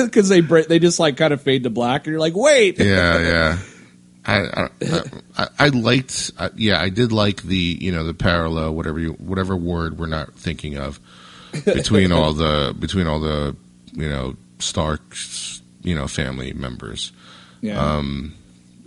because 0.06 0.30
they 0.30 0.42
they 0.42 0.78
just 0.78 1.00
like 1.00 1.18
kind 1.18 1.34
of 1.34 1.42
fade 1.42 1.64
to 1.64 1.72
black 1.72 2.06
and 2.06 2.12
you're 2.12 2.20
like 2.20 2.36
wait 2.36 2.78
yeah, 2.78 3.20
yeah. 3.20 3.58
I, 4.24 4.42
I, 4.42 4.70
I, 5.38 5.48
I 5.58 5.68
liked, 5.70 6.34
I, 6.38 6.52
yeah, 6.56 6.80
I 6.80 6.90
did 6.90 7.12
like 7.14 7.42
the, 7.44 7.78
you 7.80 7.94
know, 7.94 8.04
the 8.04 8.14
parallel, 8.14 8.76
whatever 8.76 9.00
you, 9.00 9.14
whatever 9.14 9.56
word 9.56 9.98
we're 9.98 10.08
not 10.08 10.34
thinking 10.34 10.78
of, 10.78 11.00
between 11.64 12.12
all 12.12 12.34
the, 12.34 12.76
between 12.78 13.08
all 13.08 13.22
the, 13.22 13.56
you 13.94 14.10
know, 14.10 14.36
Stark, 14.60 15.00
you 15.82 15.96
know, 15.96 16.10
family 16.10 16.52
members. 16.52 17.14
Yeah 17.62 17.80
Um, 17.80 18.34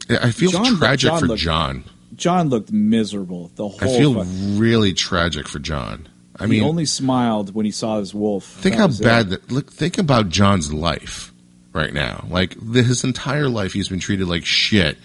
I 0.08 0.30
feel 0.32 0.50
Jon- 0.50 0.76
tragic 0.78 1.10
Jon 1.10 1.20
for 1.20 1.26
looked- 1.26 1.42
Jon. 1.42 1.84
Jon 2.16 2.48
looked 2.50 2.70
miserable 2.72 3.50
the 3.56 3.68
whole 3.68 3.78
I 3.80 3.98
feel 3.98 4.14
fuck- 4.14 4.26
really 4.60 4.92
tragic 4.92 5.48
for 5.48 5.58
Jon. 5.58 6.06
I 6.38 6.44
he 6.44 6.50
mean, 6.52 6.62
only 6.64 6.84
smiled 6.86 7.54
when 7.54 7.66
he 7.66 7.72
saw 7.72 7.98
his 7.98 8.14
wolf 8.14 8.44
think 8.44 8.74
That 8.76 8.80
how 8.80 8.86
was 8.88 9.00
it. 9.00 9.04
bad 9.04 9.30
that. 9.30 9.50
Look, 9.50 9.70
think 9.72 9.98
about 9.98 10.28
Jon's 10.30 10.72
life 10.72 11.32
right 11.72 11.92
now. 11.92 12.26
Like 12.30 12.56
the, 12.60 12.82
his 12.82 13.04
entire 13.04 13.48
life, 13.48 13.72
he's 13.72 13.88
been 13.88 14.00
treated 14.00 14.26
like 14.26 14.44
shit 14.44 14.96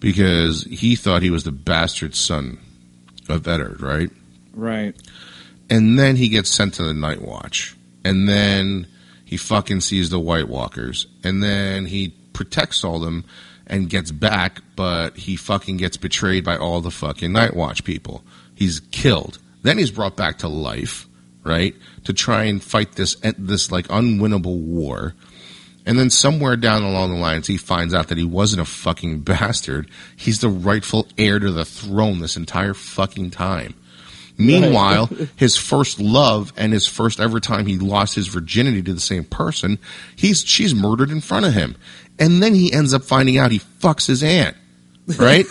because 0.00 0.64
he 0.64 0.96
thought 0.96 1.22
he 1.22 1.30
was 1.30 1.44
the 1.44 1.52
bastard 1.52 2.14
son 2.14 2.58
of 3.28 3.46
Eddard, 3.46 3.80
right? 3.80 4.10
right 4.54 4.94
And 5.70 5.98
then 5.98 6.16
he 6.16 6.28
gets 6.28 6.50
sent 6.50 6.74
to 6.74 6.82
the 6.82 6.92
Night 6.94 7.22
Watch, 7.22 7.76
and 8.04 8.28
then 8.28 8.86
he 9.24 9.36
fucking 9.36 9.80
sees 9.80 10.10
the 10.10 10.20
White 10.20 10.48
Walkers, 10.48 11.06
and 11.24 11.42
then 11.42 11.86
he 11.86 12.12
protects 12.42 12.82
all 12.82 12.98
them 12.98 13.24
and 13.68 13.88
gets 13.88 14.10
back, 14.10 14.60
but 14.74 15.16
he 15.16 15.36
fucking 15.36 15.76
gets 15.76 15.96
betrayed 15.96 16.44
by 16.44 16.56
all 16.56 16.80
the 16.80 16.90
fucking 16.90 17.32
Night 17.32 17.54
Watch 17.54 17.84
people. 17.84 18.24
He's 18.54 18.80
killed. 18.90 19.38
Then 19.62 19.78
he's 19.78 19.92
brought 19.92 20.16
back 20.16 20.38
to 20.38 20.48
life, 20.48 21.06
right, 21.44 21.74
to 22.04 22.12
try 22.12 22.44
and 22.44 22.62
fight 22.62 22.92
this 22.92 23.16
this 23.38 23.70
like 23.70 23.86
unwinnable 23.88 24.58
war. 24.58 25.14
And 25.86 25.98
then 25.98 26.10
somewhere 26.10 26.56
down 26.56 26.82
along 26.82 27.12
the 27.12 27.20
lines, 27.20 27.46
he 27.46 27.56
finds 27.56 27.94
out 27.94 28.08
that 28.08 28.18
he 28.18 28.24
wasn't 28.24 28.62
a 28.62 28.64
fucking 28.64 29.20
bastard. 29.32 29.88
He's 30.16 30.40
the 30.40 30.48
rightful 30.48 31.06
heir 31.16 31.38
to 31.38 31.52
the 31.52 31.64
throne 31.64 32.18
this 32.18 32.36
entire 32.36 32.74
fucking 32.74 33.30
time. 33.30 33.74
Meanwhile, 34.38 35.10
his 35.36 35.56
first 35.56 36.00
love 36.00 36.52
and 36.56 36.72
his 36.72 36.86
first 36.86 37.20
ever 37.20 37.40
time 37.40 37.66
he 37.66 37.78
lost 37.78 38.14
his 38.14 38.28
virginity 38.28 38.82
to 38.82 38.94
the 38.94 39.00
same 39.00 39.24
person, 39.24 39.78
he's 40.16 40.44
she's 40.44 40.74
murdered 40.74 41.10
in 41.10 41.20
front 41.20 41.46
of 41.46 41.54
him. 41.54 41.76
And 42.18 42.42
then 42.42 42.54
he 42.54 42.72
ends 42.72 42.94
up 42.94 43.02
finding 43.02 43.38
out 43.38 43.50
he 43.50 43.58
fucks 43.58 44.06
his 44.06 44.22
aunt, 44.22 44.56
right? 45.16 45.46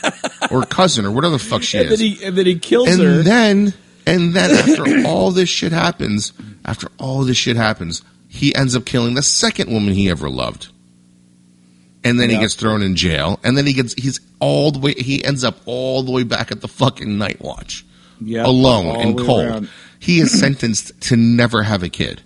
or 0.50 0.64
cousin 0.64 1.04
or 1.04 1.10
whatever 1.10 1.32
the 1.32 1.38
fuck 1.38 1.62
she 1.62 1.78
and 1.78 1.86
then 1.88 1.94
is. 1.94 2.00
he 2.00 2.24
and 2.24 2.36
then 2.36 2.46
he 2.46 2.58
kills 2.58 2.88
And 2.88 3.00
her 3.00 3.22
then 3.22 3.74
and 4.06 4.34
then 4.34 4.50
after 4.50 5.06
all 5.06 5.30
this 5.30 5.48
shit 5.48 5.72
happens, 5.72 6.32
after 6.64 6.88
all 6.98 7.22
this 7.24 7.36
shit 7.36 7.56
happens, 7.56 8.02
he 8.28 8.54
ends 8.54 8.76
up 8.76 8.84
killing 8.84 9.14
the 9.14 9.22
second 9.22 9.72
woman 9.72 9.94
he 9.94 10.10
ever 10.10 10.28
loved. 10.28 10.68
And 12.06 12.20
then 12.20 12.28
he 12.28 12.36
gets 12.36 12.54
thrown 12.54 12.82
in 12.82 12.96
jail, 12.96 13.40
and 13.42 13.56
then 13.56 13.66
he 13.66 13.72
gets 13.72 13.94
he's 13.94 14.20
all 14.38 14.70
the 14.70 14.78
way 14.78 14.92
he 14.92 15.24
ends 15.24 15.42
up 15.42 15.56
all 15.64 16.02
the 16.02 16.12
way 16.12 16.22
back 16.22 16.52
at 16.52 16.60
the 16.60 16.68
fucking 16.68 17.16
night 17.16 17.40
watch 17.40 17.86
yeah, 18.20 18.46
alone 18.46 19.00
and 19.00 19.18
cold. 19.18 19.44
around. 19.46 19.68
He 19.98 20.20
is 20.20 20.30
sentenced 20.40 21.00
to 21.02 21.16
never 21.16 21.62
have 21.62 21.82
a 21.82 21.88
kid 21.88 22.22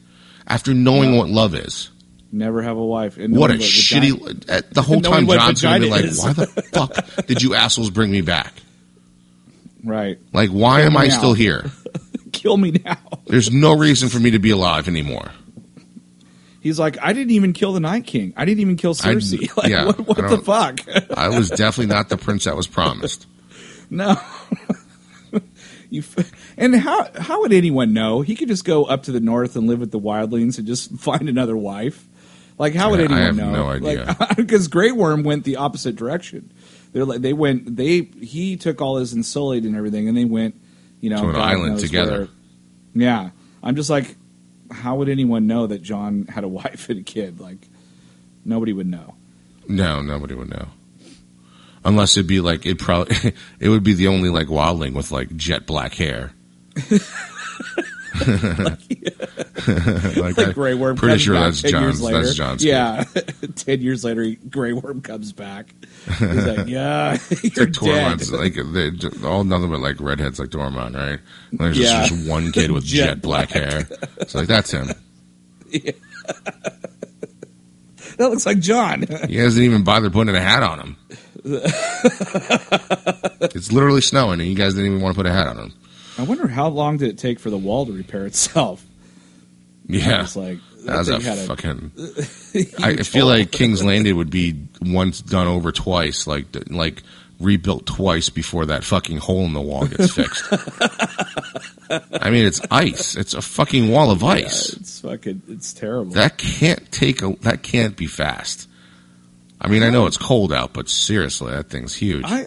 after 0.47 0.75
knowing 0.75 1.17
what 1.17 1.29
love 1.29 1.55
is. 1.55 1.91
Never 2.31 2.61
have 2.63 2.77
a 2.77 2.85
wife. 2.85 3.17
And 3.17 3.35
what 3.37 3.51
a 3.51 3.55
knowing 3.55 3.63
shitty! 3.67 4.51
uh, 4.51 4.63
the 4.73 4.83
whole 4.83 5.01
time, 5.03 5.27
what 5.27 5.39
Jon's 5.39 5.63
gonna 5.63 5.81
be 5.81 5.89
like. 5.91 6.05
"Why 6.05 6.33
the 6.35 6.47
fuck 6.73 7.27
did 7.27 7.43
you 7.43 7.55
assholes 7.55 7.91
bring 7.91 8.11
me 8.11 8.21
back? 8.21 8.53
right. 9.85 10.19
Like, 10.33 10.51
why 10.51 10.79
Kill 10.83 10.87
am 10.91 10.97
I 10.97 11.07
now." 11.07 11.17
still 11.17 11.35
here? 11.35 11.71
Kill 12.33 12.57
me 12.57 12.73
now. 12.85 12.99
There's 13.27 13.51
no 13.51 13.77
reason 13.77 14.09
for 14.11 14.19
me 14.19 14.33
to 14.33 14.39
be 14.39 14.51
alive 14.51 14.89
anymore." 14.89 15.31
He's 16.61 16.79
like, 16.79 16.99
I 17.01 17.13
didn't 17.13 17.31
even 17.31 17.53
kill 17.53 17.73
the 17.73 17.81
Night 17.81 18.05
King. 18.05 18.35
I 18.37 18.45
didn't 18.45 18.61
even 18.61 18.77
kill 18.77 18.91
I- 18.91 19.15
Cersei. 19.15 19.57
like, 19.57 19.71
yeah, 19.71 19.87
what, 19.87 20.01
what 20.01 20.17
the 20.17 20.39
fuck? 20.39 20.81
I 21.17 21.29
was 21.29 21.49
definitely 21.51 21.95
not 21.95 22.09
the 22.09 22.17
prince 22.19 22.45
that 22.45 22.57
was 22.57 22.67
promised. 22.67 23.27
no. 23.89 24.17
You 25.91 26.01
f- 26.03 26.33
and 26.57 26.75
how 26.77 27.09
how 27.19 27.41
would 27.41 27.53
anyone 27.53 27.93
know? 27.93 28.21
He 28.21 28.35
could 28.35 28.49
just 28.49 28.65
go 28.65 28.85
up 28.85 29.05
to 29.05 29.13
the 29.13 29.21
north 29.21 29.57
and 29.57 29.67
live 29.67 29.81
with 29.81 29.91
the 29.91 29.99
wildlings 30.01 30.59
and 30.59 30.67
just 30.67 30.93
find 30.99 31.29
another 31.29 31.57
wife. 31.57 32.07
Like, 32.59 32.75
how 32.75 32.91
would 32.91 32.99
Yeah, 33.01 33.07
I 33.07 33.21
anyone 33.21 33.23
have 33.25 33.37
know? 33.37 33.53
no 33.53 33.69
idea. 33.71 34.17
Like, 34.21 34.37
because 34.37 34.69
Grey 34.69 34.91
Worm 34.93 35.23
went 35.23 35.45
the 35.45 35.57
opposite 35.57 35.95
direction. 35.97 36.53
They're 36.93 37.05
like 37.05 37.21
they 37.23 37.33
went. 37.33 37.77
They 37.77 38.03
he 38.21 38.57
took 38.57 38.81
all 38.83 38.97
his 38.97 39.13
Unsullied 39.13 39.65
and 39.65 39.77
everything, 39.77 40.09
and 40.09 40.17
they 40.17 40.25
went. 40.25 40.61
You 41.01 41.11
know, 41.11 41.23
To 41.23 41.29
an 41.29 41.33
God 41.35 41.41
island 41.43 41.79
together. 41.79 42.19
where. 42.19 42.29
Yeah, 42.95 43.31
I'm 43.63 43.77
just 43.77 43.89
like, 43.89 44.17
how 44.73 44.97
would 44.97 45.09
anyone 45.09 45.47
know 45.47 45.69
that 45.69 45.81
Jon 45.81 46.27
had 46.27 46.43
a 46.43 46.49
wife 46.61 46.89
and 46.89 46.99
a 46.99 47.03
kid? 47.05 47.39
Like, 47.39 47.69
nobody 48.45 48.73
would 48.73 48.89
know. 48.89 49.15
No, 49.69 50.03
nobody 50.03 50.35
would 50.35 50.51
know. 50.51 50.69
Unless 51.85 52.17
it'd 52.17 52.27
be 52.27 52.41
like 52.41 52.67
it 52.67 52.79
probably 52.79 53.17
it 53.61 53.69
would 53.69 53.83
be 53.85 53.95
the 53.95 54.09
only 54.09 54.29
like 54.31 54.49
wildling 54.49 54.95
with 54.95 55.11
like 55.11 55.35
jet 55.37 55.67
black 55.67 55.95
hair. 55.95 56.33
like, 58.27 58.79
like 60.17 60.39
I- 60.39 60.53
Grey 60.53 60.75
Worm. 60.75 60.97
Pretty 60.97 61.13
comes 61.15 61.23
sure 61.23 61.35
back 61.35 61.45
that's 61.45 61.63
10 61.63 61.71
years 61.71 61.83
Jon's. 62.01 62.03
later. 62.03 62.23
That's 62.23 62.35
Jon's. 62.35 62.65
Yeah, 62.65 63.05
ten 63.57 63.81
years 63.81 64.05
later, 64.05 64.23
he- 64.23 64.37
Grey 64.37 64.73
Worm 64.73 65.01
comes 65.03 65.33
back. 65.33 65.75
He's 66.19 66.21
like, 66.47 66.67
"Yeah, 66.69 67.19
you're 67.43 67.67
Like 67.67 67.73
dead." 67.81 68.29
Like 68.31 68.55
they 68.55 68.91
all 69.27 69.45
nothing 69.45 69.71
but 69.71 69.81
like 69.81 70.01
redheads 70.01 70.39
like 70.41 70.49
Tormund, 70.51 70.95
right? 70.97 71.21
And 71.51 71.61
there's 71.61 71.79
Yeah. 71.79 72.01
just, 72.07 72.15
just 72.15 72.29
one 72.29 72.51
kid 72.53 72.71
with 72.71 72.85
Jet 72.85 73.07
jet, 73.07 73.23
black. 73.23 73.51
hair. 73.51 73.87
It's 74.19 74.35
like 74.35 74.49
that's 74.49 74.71
him. 74.71 74.89
That 78.17 78.31
looks 78.31 78.47
like 78.47 78.59
John. 78.59 79.05
He 79.29 79.37
hasn't 79.37 79.65
even 79.65 79.85
bothered 79.85 80.13
putting 80.13 80.35
a 80.35 80.41
hat 80.41 80.63
on 80.65 80.81
him. 80.81 80.97
it's 83.55 83.73
literally 83.73 84.01
snowing, 84.01 84.41
and 84.41 84.49
you 84.49 84.55
guys 84.55 84.75
didn't 84.75 84.91
even 84.91 85.01
want 85.03 85.15
to 85.17 85.23
put 85.23 85.27
a 85.29 85.33
hat 85.33 85.47
on 85.49 85.59
him. 85.59 85.73
I 86.19 86.23
wonder 86.23 86.49
how 86.49 86.69
long 86.69 86.97
did 86.97 87.09
it 87.11 87.19
take 87.19 87.39
for 87.39 87.51
the 87.51 87.59
wall 87.59 87.87
to 87.87 87.93
repair 87.93 88.27
itself? 88.27 88.85
Yeah, 89.91 90.21
It's 90.25 90.37
like 90.37 90.59
that 90.85 90.99
was 90.99 91.09
a 91.09 91.19
fucking. 91.47 91.93
huge 92.53 92.75
I 92.79 92.97
feel 93.05 93.25
like 93.25 93.51
King's 93.51 93.83
Landing 93.83 94.17
would 94.19 94.29
be 94.29 94.67
once 94.83 95.23
done 95.23 95.47
over 95.47 95.73
twice, 95.73 96.27
like 96.27 96.45
like 96.69 97.03
rebuilt 97.41 97.87
twice 97.87 98.29
before 98.29 98.67
that 98.67 98.85
fucking 98.85 99.17
hole 99.17 99.47
in 99.47 99.55
the 99.55 99.63
wall 99.63 99.87
gets 99.87 100.13
fixed. 100.13 100.45
I 102.21 102.29
mean, 102.29 102.45
it's 102.45 102.61
ice. 102.71 103.17
It's 103.17 103.33
a 103.33 103.41
fucking 103.41 103.91
wall 103.91 104.11
of 104.11 104.21
Yeah, 104.21 104.29
ice. 104.29 104.75
it's 104.75 105.01
fucking. 105.01 105.41
It's 105.49 105.73
terrible. 105.73 106.13
That 106.13 106.37
can't 106.37 106.93
take 106.93 107.23
a. 107.23 107.35
That 107.41 107.63
can't 107.63 107.97
be 107.97 108.07
fast. 108.07 108.68
I 109.61 109.69
mean, 109.69 109.83
I 109.83 109.91
know 109.91 110.07
it's 110.07 110.17
cold 110.19 110.53
out, 110.53 110.73
but 110.73 110.89
seriously, 110.89 111.51
that 111.53 111.69
thing's 111.71 111.95
huge. 111.95 112.25
I. 112.25 112.47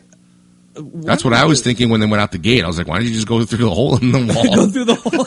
Uh, 0.73 0.81
That's 1.03 1.25
what 1.25 1.33
I 1.33 1.43
was 1.43 1.59
thinking 1.61 1.89
when 1.89 1.99
they 1.99 2.05
went 2.07 2.21
out 2.21 2.31
the 2.31 2.37
gate. 2.37 2.63
I 2.63 2.67
was 2.67 2.77
like, 2.77 2.87
why 2.87 2.99
did 2.99 3.09
you 3.09 3.13
just 3.15 3.27
go 3.27 3.43
through 3.43 3.65
the 3.65 3.69
hole 3.69 3.97
in 3.97 4.11
the 4.13 4.33
wall? 4.33 4.55
Go 4.55 4.67
through 4.69 4.85
the 4.85 4.95
hole. 4.95 5.25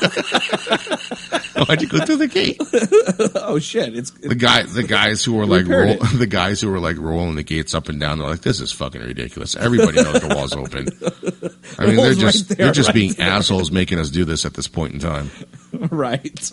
Why'd 1.67 1.83
you 1.83 1.89
go 1.89 2.05
through 2.05 2.17
the 2.17 2.27
gate? 2.27 2.57
oh 3.43 3.59
shit! 3.59 3.95
It's 3.97 4.11
The 4.11 4.35
guy, 4.35 4.63
the 4.63 4.83
guys 4.83 5.23
who 5.25 5.35
were 5.35 5.47
like, 5.47 5.67
roll, 5.67 5.97
the 6.19 6.27
guys 6.27 6.61
who 6.61 6.71
were 6.71 6.81
like 6.81 6.97
rolling 6.99 7.37
the 7.37 7.43
gates 7.43 7.75
up 7.75 7.89
and 7.89 8.01
down. 8.01 8.19
They're 8.19 8.29
like, 8.29 8.41
this 8.41 8.61
is 8.61 8.73
fucking 8.73 9.01
ridiculous. 9.03 9.55
Everybody 9.55 10.03
knows 10.03 10.21
the 10.21 10.35
wall's 10.35 10.55
open. 10.55 10.89
I 11.79 11.87
mean, 11.87 11.97
they're 11.97 12.15
just 12.15 12.51
right 12.51 12.57
there, 12.59 12.67
they're 12.67 12.75
just 12.75 12.89
right 12.89 12.95
being 12.95 13.13
there. 13.13 13.29
assholes 13.29 13.71
making 13.71 13.99
us 13.99 14.11
do 14.11 14.25
this 14.25 14.45
at 14.47 14.55
this 14.55 14.67
point 14.67 14.95
in 14.95 15.01
time. 15.01 15.31
right. 15.91 16.51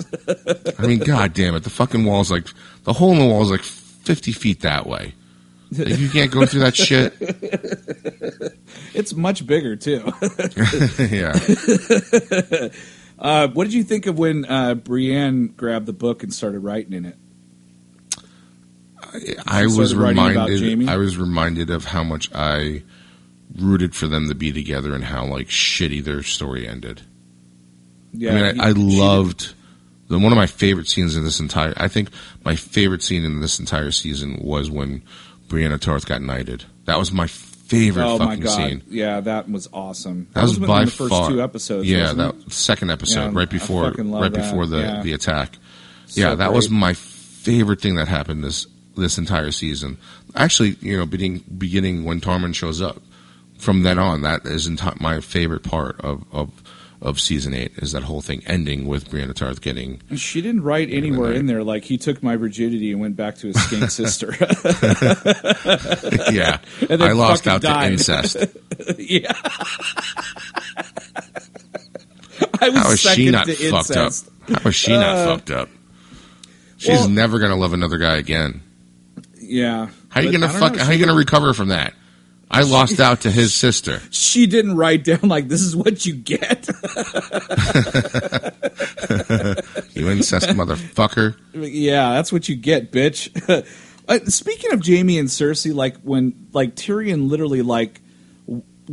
I 0.78 0.86
mean, 0.86 1.00
god 1.00 1.34
damn 1.34 1.56
it, 1.56 1.64
the 1.64 1.70
fucking 1.70 2.06
wall's 2.06 2.30
like 2.32 2.46
the 2.84 2.94
hole 2.94 3.14
in 3.14 3.20
the 3.20 3.26
wall 3.26 3.42
is 3.42 3.52
like 3.52 3.64
fifty 3.64 4.34
feet 4.34 4.62
that 4.62 4.86
way. 4.86 5.14
Like, 5.78 5.98
you 6.00 6.10
can't 6.10 6.32
go 6.32 6.46
through 6.46 6.62
that 6.62 6.76
shit. 6.76 7.14
It's 8.94 9.14
much 9.14 9.48
bigger 9.48 9.76
too. 9.78 10.04
yeah. 11.00 11.34
Uh, 13.20 13.48
what 13.50 13.66
did 13.66 13.74
you 13.74 13.84
think 13.84 14.08
of 14.08 14.18
when 14.18 14.46
uh, 14.46 14.74
Brienne 14.74 15.48
grabbed 15.50 15.86
the 15.86 15.94
book 15.94 16.24
and 16.24 16.34
started 16.34 16.58
writing 16.62 16.94
in 16.94 17.06
it? 17.06 17.16
I 19.46 19.68
started 19.68 19.78
was 19.78 19.96
reminded. 19.96 20.90
I 20.90 20.98
was 20.98 21.18
reminded 21.18 21.70
of 21.70 21.86
how 21.86 22.04
much 22.04 22.32
I 22.34 22.82
rooted 23.60 23.96
for 23.96 24.08
them 24.08 24.28
to 24.30 24.34
be 24.34 24.52
together 24.52 24.96
and 24.96 25.04
how 25.04 25.26
like 25.26 25.50
shitty 25.50 26.04
their 26.04 26.24
story 26.24 26.68
ended. 26.68 27.04
Yeah, 28.12 28.32
I 28.32 28.36
mean, 28.42 28.56
he- 28.56 28.62
I, 28.62 28.68
I 28.70 28.72
loved 28.72 29.54
the 30.08 30.18
one 30.18 30.32
of 30.32 30.38
my 30.38 30.48
favorite 30.48 30.88
scenes 30.88 31.16
in 31.16 31.24
this 31.24 31.40
entire. 31.40 31.74
I 31.78 31.90
think 31.90 32.10
my 32.44 32.56
favorite 32.56 33.04
scene 33.04 33.24
in 33.24 33.40
this 33.40 33.60
entire 33.60 33.92
season 33.92 34.40
was 34.42 34.72
when 34.72 35.04
Brienne 35.52 35.78
Tarth 35.80 36.06
got 36.06 36.22
knighted. 36.22 36.64
That 36.86 36.98
was 36.98 37.12
my 37.12 37.28
favorite 37.28 38.06
Oh 38.06 38.18
my 38.18 38.26
fucking 38.26 38.40
god! 38.44 38.56
scene. 38.56 38.82
Yeah, 38.90 39.20
that 39.20 39.50
was 39.50 39.68
awesome. 39.74 40.28
That 40.34 40.44
was 40.44 40.54
within 40.60 40.68
by 40.68 40.86
the 40.86 40.92
first 40.92 41.10
far 41.10 41.30
two 41.30 41.42
episodes. 41.44 41.88
Yeah, 41.90 42.14
that 42.14 42.36
it? 42.36 42.52
second 42.54 42.90
episode, 42.90 43.32
Yeah, 43.34 43.38
right 43.40 43.50
before, 43.50 43.92
right 43.92 44.32
that. 44.32 44.34
before 44.34 44.66
the 44.66 44.78
Yeah. 44.80 45.04
the 45.04 45.12
attack. 45.14 45.58
So 46.08 46.22
yeah, 46.22 46.36
that 46.36 46.54
was 46.54 46.70
my 46.70 46.94
favorite 46.94 47.82
thing 47.82 47.96
that 47.96 48.08
happened 48.08 48.44
this 48.46 48.66
this 48.96 49.18
entire 49.18 49.52
season. 49.52 49.98
Actually, 50.36 50.78
you 50.82 50.98
know, 50.98 51.06
beginning 51.06 51.44
beginning 51.58 52.06
when 52.06 52.22
Tormund 52.22 52.56
shows 52.56 52.82
up. 52.82 53.02
From 53.58 53.84
then 53.84 54.00
on, 54.00 54.22
that 54.24 54.46
is 54.46 54.68
enti- 54.68 55.00
my 55.00 55.20
favorite 55.20 55.62
part 55.64 56.00
of, 56.02 56.24
of 56.32 56.50
of 57.02 57.20
season 57.20 57.54
eight 57.56 57.72
is 57.78 57.94
that 57.94 58.04
whole 58.04 58.22
thing 58.22 58.44
ending 58.46 58.86
with 58.88 59.10
Brienne 59.10 59.34
Tarth 59.34 59.60
getting. 59.62 60.02
And 60.10 60.20
She 60.20 60.42
didn't 60.42 60.62
write 60.62 60.90
anywhere 60.92 61.34
in 61.34 61.48
there 61.48 61.64
like 61.64 61.84
he 61.84 61.98
took 61.98 62.22
my 62.22 62.36
virginity 62.36 62.92
and 62.92 63.02
went 63.02 63.16
back 63.16 63.36
to 63.38 63.48
his 63.48 63.62
skink 63.64 63.90
sister. 63.92 64.36
yeah, 66.32 66.60
And 66.82 67.02
then 67.02 67.04
I 67.04 67.14
lost 67.14 67.48
out 67.48 67.62
died. 67.62 67.88
to 67.88 67.92
incest. 67.94 68.38
yeah. 69.00 69.34
I 72.64 72.70
was 72.70 72.78
How 72.84 72.92
is 72.92 73.00
she 73.00 73.32
not 73.32 73.48
fucked 73.48 73.62
incest. 73.62 74.28
up? 74.50 74.62
How 74.62 74.70
is 74.70 74.76
she 74.76 74.92
not 74.92 75.16
Uh, 75.18 75.26
fucked 75.36 75.52
up? 75.52 75.70
She's 76.78 76.90
well- 77.00 77.10
never 77.10 77.40
gonna 77.40 77.56
love 77.56 77.74
another 77.74 77.98
guy 77.98 78.18
again. 78.18 78.62
Yeah. 79.40 79.90
How 80.10 80.22
are 80.22 80.24
you 80.24 80.32
gonna 80.32 80.50
fuck? 80.50 80.74
know, 80.74 80.80
How 80.84 80.92
she- 80.92 80.98
you 81.00 81.06
gonna 81.06 81.18
recover 81.18 81.54
from 81.54 81.70
that? 81.70 81.94
I 82.52 82.64
lost 82.64 83.00
out 83.00 83.22
to 83.22 83.32
his 83.32 83.54
sister. 83.54 84.02
She 84.12 84.46
didn't 84.46 84.76
write 84.76 85.04
down 85.06 85.22
like 85.24 85.48
this 85.48 85.62
is 85.62 85.76
what 85.76 86.06
you 86.06 86.14
get. 86.16 86.68
You 89.94 90.10
incest 90.10 90.48
motherfucker. 90.50 91.36
yeah, 91.54 92.14
that's 92.14 92.32
what 92.32 92.48
you 92.50 92.56
get, 92.56 92.92
bitch. 92.92 93.30
Uh, 94.08 94.18
Speaking 94.26 94.74
of 94.74 94.84
Jaime 94.86 95.20
and 95.20 95.30
Cersei, 95.30 95.74
like 95.76 95.96
when 96.02 96.48
like 96.54 96.76
Tyrion 96.76 97.30
literally 97.30 97.62
like 97.62 98.02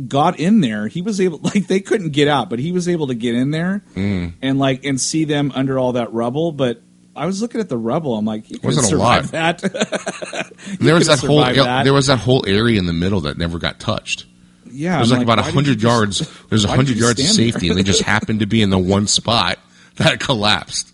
got 0.07 0.39
in 0.39 0.61
there, 0.61 0.87
he 0.87 1.01
was 1.01 1.19
able 1.19 1.39
like 1.43 1.65
they 1.67 1.79
couldn't 1.81 2.11
get 2.11 2.27
out, 2.27 2.49
but 2.49 2.59
he 2.59 2.71
was 2.71 2.87
able 2.87 3.07
to 3.07 3.15
get 3.15 3.33
in 3.33 3.49
there 3.49 3.83
Mm. 3.95 4.33
and 4.41 4.59
like 4.59 4.85
and 4.85 5.01
see 5.01 5.25
them 5.25 5.51
under 5.55 5.79
all 5.79 5.93
that 5.93 6.13
rubble. 6.13 6.51
But 6.51 6.81
I 7.19 7.25
was 7.25 7.41
looking 7.41 7.59
at 7.61 7.69
the 7.69 7.77
rubble, 7.77 8.15
I'm 8.15 8.25
like, 8.25 8.49
you 8.49 8.59
Wasn't 8.63 8.91
a 8.91 8.97
lot. 8.97 9.23
that. 9.31 9.61
There 10.79 10.95
was 10.95 11.07
that 11.07 11.19
whole 11.19 11.39
that. 11.41 11.83
there 11.83 11.93
was 11.93 12.07
that 12.07 12.17
whole 12.19 12.43
area 12.47 12.79
in 12.79 12.85
the 12.85 12.93
middle 12.93 13.21
that 13.21 13.37
never 13.37 13.57
got 13.59 13.79
touched. 13.79 14.25
yeah, 14.71 14.99
was 14.99 15.11
I'm 15.11 15.19
like, 15.19 15.25
about 15.27 15.39
hundred 15.39 15.79
just- 15.79 15.83
yards. 15.83 16.43
There's 16.49 16.63
hundred 16.63 16.97
yards 16.97 17.19
of 17.19 17.25
there? 17.25 17.33
safety, 17.33 17.69
and 17.69 17.77
they 17.77 17.83
just 17.83 18.01
happened 18.03 18.39
to 18.41 18.45
be 18.45 18.61
in 18.61 18.69
the 18.69 18.77
one 18.79 19.07
spot 19.07 19.57
that 19.95 20.19
collapsed. 20.19 20.93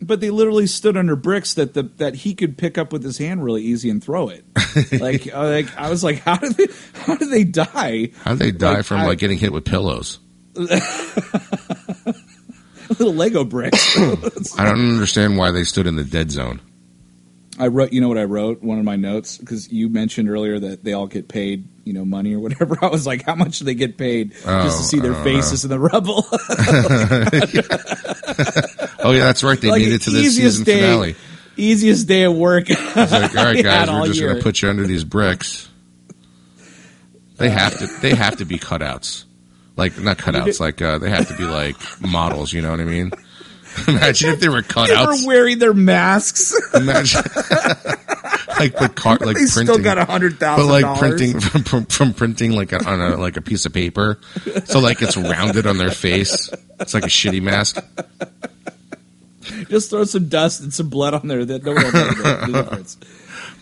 But 0.00 0.20
they 0.20 0.30
literally 0.30 0.66
stood 0.66 0.96
under 0.96 1.14
bricks 1.14 1.54
that 1.54 1.74
the 1.74 1.84
that 1.98 2.16
he 2.16 2.34
could 2.34 2.58
pick 2.58 2.76
up 2.78 2.92
with 2.92 3.04
his 3.04 3.18
hand 3.18 3.44
really 3.44 3.62
easy 3.62 3.88
and 3.90 4.02
throw 4.02 4.28
it. 4.30 4.44
like, 5.00 5.32
uh, 5.32 5.48
like 5.48 5.76
I 5.76 5.88
was 5.90 6.02
like, 6.02 6.18
how 6.18 6.36
did 6.36 6.54
they 6.56 6.66
how 6.94 7.14
did 7.16 7.30
they 7.30 7.44
die? 7.44 8.10
How 8.24 8.32
did 8.32 8.40
they 8.40 8.50
die 8.50 8.76
Like, 8.78 8.84
from 8.84 9.00
I- 9.02 9.06
like 9.06 9.18
getting 9.18 9.38
hit 9.38 9.52
with 9.52 9.64
pillows? 9.64 10.18
Little 12.98 13.14
Lego 13.14 13.44
bricks. 13.44 13.96
I 14.58 14.64
don't 14.64 14.80
understand 14.94 15.36
why 15.38 15.50
they 15.50 15.64
stood 15.64 15.86
in 15.86 15.96
the 15.96 16.04
dead 16.04 16.30
zone. 16.30 16.60
I 17.58 17.66
wrote, 17.66 17.92
you 17.92 18.00
know 18.00 18.08
what 18.08 18.16
I 18.18 18.24
wrote? 18.24 18.62
One 18.62 18.78
of 18.78 18.84
my 18.84 18.96
notes 18.96 19.36
because 19.36 19.70
you 19.70 19.90
mentioned 19.90 20.28
earlier 20.30 20.58
that 20.58 20.84
they 20.84 20.94
all 20.94 21.06
get 21.06 21.28
paid, 21.28 21.68
you 21.84 21.92
know, 21.92 22.04
money 22.04 22.34
or 22.34 22.40
whatever. 22.40 22.78
I 22.82 22.86
was 22.86 23.06
like, 23.06 23.24
how 23.24 23.34
much 23.34 23.58
do 23.58 23.66
they 23.66 23.74
get 23.74 23.98
paid 23.98 24.32
just 24.32 24.46
Oh, 24.46 24.62
to 24.64 24.70
see 24.70 25.00
their 25.00 25.14
faces 25.22 25.62
in 25.64 25.70
the 25.70 25.78
rubble? 25.78 26.24
Oh 29.04 29.10
yeah, 29.12 29.24
that's 29.24 29.42
right. 29.44 29.60
They 29.60 29.68
Like, 29.68 29.82
made 29.82 29.92
it 29.92 30.02
to 30.02 30.10
the 30.10 30.24
season 30.24 30.64
day 30.64 30.80
finale. 30.80 31.14
Easiest 31.56 32.08
day 32.08 32.22
of 32.22 32.34
work. 32.36 32.68
Like, 32.70 33.36
all 33.36 33.44
right, 33.44 33.62
guys, 33.62 33.90
we're 33.90 34.06
just 34.06 34.20
going 34.20 34.36
to 34.36 34.42
put 34.42 34.62
you 34.62 34.70
under 34.70 34.86
these 34.86 35.04
bricks. 35.04 35.68
They 37.36 37.50
have 37.50 37.76
to. 37.78 37.86
They 38.00 38.14
have 38.14 38.36
to 38.38 38.44
be 38.44 38.58
cutouts, 38.58 39.24
like 39.76 39.98
not 39.98 40.18
cutouts. 40.18 40.60
Like 40.60 40.80
uh, 40.82 40.98
they 40.98 41.10
have 41.10 41.28
to 41.28 41.36
be 41.36 41.44
like 41.44 41.76
models. 42.00 42.52
You 42.52 42.62
know 42.62 42.70
what 42.70 42.80
I 42.80 42.84
mean? 42.84 43.12
Imagine 43.88 44.30
if 44.30 44.40
they 44.40 44.48
were 44.48 44.62
cutouts. 44.62 44.88
They 44.88 45.06
were 45.06 45.26
wearing 45.26 45.58
their 45.58 45.72
masks. 45.72 46.54
Imagine, 46.74 47.22
like 48.58 48.76
the 48.76 48.92
car, 48.94 49.16
like 49.18 49.36
they 49.36 49.46
printing. 49.46 49.48
still 49.48 49.78
got 49.78 49.96
a 49.96 50.04
hundred 50.04 50.38
but 50.38 50.66
like 50.66 50.98
printing 50.98 51.40
from, 51.40 51.64
from, 51.64 51.84
from 51.86 52.12
printing 52.12 52.52
like 52.52 52.72
a, 52.72 52.84
on 52.84 53.00
a 53.00 53.16
like 53.16 53.38
a 53.38 53.40
piece 53.40 53.64
of 53.64 53.72
paper, 53.72 54.18
so 54.64 54.78
like 54.78 55.00
it's 55.00 55.16
rounded 55.16 55.66
on 55.66 55.78
their 55.78 55.90
face. 55.90 56.50
It's 56.80 56.92
like 56.92 57.04
a 57.04 57.08
shitty 57.08 57.42
mask. 57.42 57.82
Just 59.68 59.90
throw 59.90 60.04
some 60.04 60.28
dust 60.28 60.60
and 60.60 60.72
some 60.72 60.90
blood 60.90 61.14
on 61.14 61.26
there. 61.28 61.44
That 61.44 61.64
no 61.64 61.72
one 61.72 61.84
will 61.84 61.92
know 61.92 62.08
the, 62.08 62.46
the 62.46 62.62
difference. 62.62 62.98